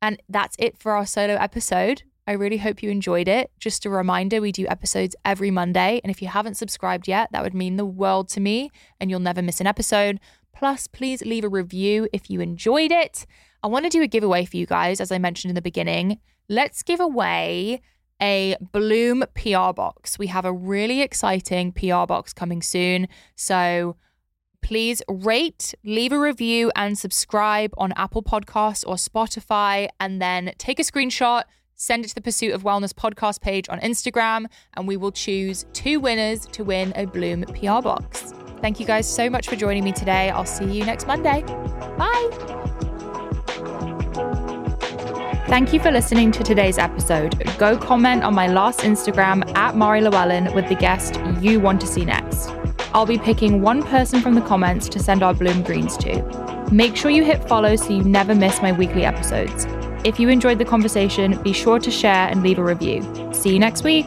and 0.00 0.22
that's 0.28 0.54
it 0.60 0.78
for 0.78 0.92
our 0.92 1.06
solo 1.06 1.34
episode. 1.34 2.04
I 2.28 2.32
really 2.34 2.58
hope 2.58 2.84
you 2.84 2.90
enjoyed 2.90 3.26
it. 3.26 3.50
Just 3.58 3.84
a 3.84 3.90
reminder, 3.90 4.40
we 4.40 4.52
do 4.52 4.68
episodes 4.68 5.16
every 5.24 5.50
Monday, 5.50 6.00
and 6.04 6.10
if 6.12 6.22
you 6.22 6.28
haven't 6.28 6.54
subscribed 6.54 7.08
yet, 7.08 7.30
that 7.32 7.42
would 7.42 7.52
mean 7.52 7.78
the 7.78 7.84
world 7.84 8.28
to 8.28 8.40
me 8.40 8.70
and 9.00 9.10
you'll 9.10 9.18
never 9.18 9.42
miss 9.42 9.60
an 9.60 9.66
episode. 9.66 10.20
Plus, 10.54 10.86
please 10.86 11.20
leave 11.22 11.42
a 11.42 11.48
review 11.48 12.08
if 12.12 12.30
you 12.30 12.40
enjoyed 12.40 12.92
it. 12.92 13.26
I 13.62 13.68
want 13.68 13.84
to 13.84 13.90
do 13.90 14.02
a 14.02 14.06
giveaway 14.06 14.44
for 14.44 14.56
you 14.56 14.66
guys 14.66 15.00
as 15.00 15.10
I 15.10 15.18
mentioned 15.18 15.50
in 15.50 15.54
the 15.54 15.62
beginning. 15.62 16.18
Let's 16.48 16.82
give 16.82 17.00
away 17.00 17.80
a 18.20 18.56
Bloom 18.60 19.24
PR 19.34 19.72
box. 19.72 20.18
We 20.18 20.28
have 20.28 20.44
a 20.44 20.52
really 20.52 21.02
exciting 21.02 21.72
PR 21.72 22.06
box 22.06 22.32
coming 22.32 22.62
soon. 22.62 23.08
So 23.34 23.96
please 24.62 25.02
rate, 25.08 25.74
leave 25.84 26.12
a 26.12 26.18
review, 26.18 26.72
and 26.74 26.98
subscribe 26.98 27.72
on 27.78 27.92
Apple 27.96 28.22
Podcasts 28.22 28.84
or 28.86 28.96
Spotify. 28.96 29.88
And 30.00 30.20
then 30.20 30.52
take 30.58 30.80
a 30.80 30.82
screenshot, 30.82 31.44
send 31.74 32.04
it 32.04 32.08
to 32.08 32.14
the 32.14 32.20
Pursuit 32.20 32.52
of 32.52 32.62
Wellness 32.62 32.92
podcast 32.92 33.40
page 33.40 33.68
on 33.68 33.78
Instagram, 33.80 34.46
and 34.74 34.88
we 34.88 34.96
will 34.96 35.12
choose 35.12 35.66
two 35.72 36.00
winners 36.00 36.46
to 36.46 36.64
win 36.64 36.92
a 36.96 37.06
Bloom 37.06 37.42
PR 37.44 37.82
box. 37.82 38.32
Thank 38.60 38.80
you 38.80 38.86
guys 38.86 39.12
so 39.12 39.28
much 39.28 39.48
for 39.48 39.56
joining 39.56 39.84
me 39.84 39.92
today. 39.92 40.30
I'll 40.30 40.46
see 40.46 40.64
you 40.64 40.84
next 40.84 41.06
Monday. 41.06 41.42
Bye. 41.98 42.85
Thank 45.48 45.72
you 45.72 45.78
for 45.78 45.92
listening 45.92 46.32
to 46.32 46.42
today's 46.42 46.76
episode. 46.76 47.40
Go 47.56 47.78
comment 47.78 48.24
on 48.24 48.34
my 48.34 48.48
last 48.48 48.80
Instagram 48.80 49.56
at 49.56 49.76
Mari 49.76 50.00
Llewellyn 50.00 50.52
with 50.56 50.68
the 50.68 50.74
guest 50.74 51.20
you 51.40 51.60
want 51.60 51.80
to 51.82 51.86
see 51.86 52.04
next. 52.04 52.50
I'll 52.92 53.06
be 53.06 53.16
picking 53.16 53.62
one 53.62 53.84
person 53.84 54.20
from 54.20 54.34
the 54.34 54.40
comments 54.40 54.88
to 54.88 54.98
send 54.98 55.22
our 55.22 55.32
Bloom 55.32 55.62
Greens 55.62 55.96
to. 55.98 56.66
Make 56.72 56.96
sure 56.96 57.12
you 57.12 57.24
hit 57.24 57.46
follow 57.46 57.76
so 57.76 57.90
you 57.90 58.02
never 58.02 58.34
miss 58.34 58.60
my 58.60 58.72
weekly 58.72 59.04
episodes. 59.04 59.68
If 60.04 60.18
you 60.18 60.28
enjoyed 60.30 60.58
the 60.58 60.64
conversation, 60.64 61.40
be 61.42 61.52
sure 61.52 61.78
to 61.78 61.92
share 61.92 62.28
and 62.28 62.42
leave 62.42 62.58
a 62.58 62.64
review. 62.64 63.02
See 63.32 63.52
you 63.52 63.60
next 63.60 63.84
week. 63.84 64.06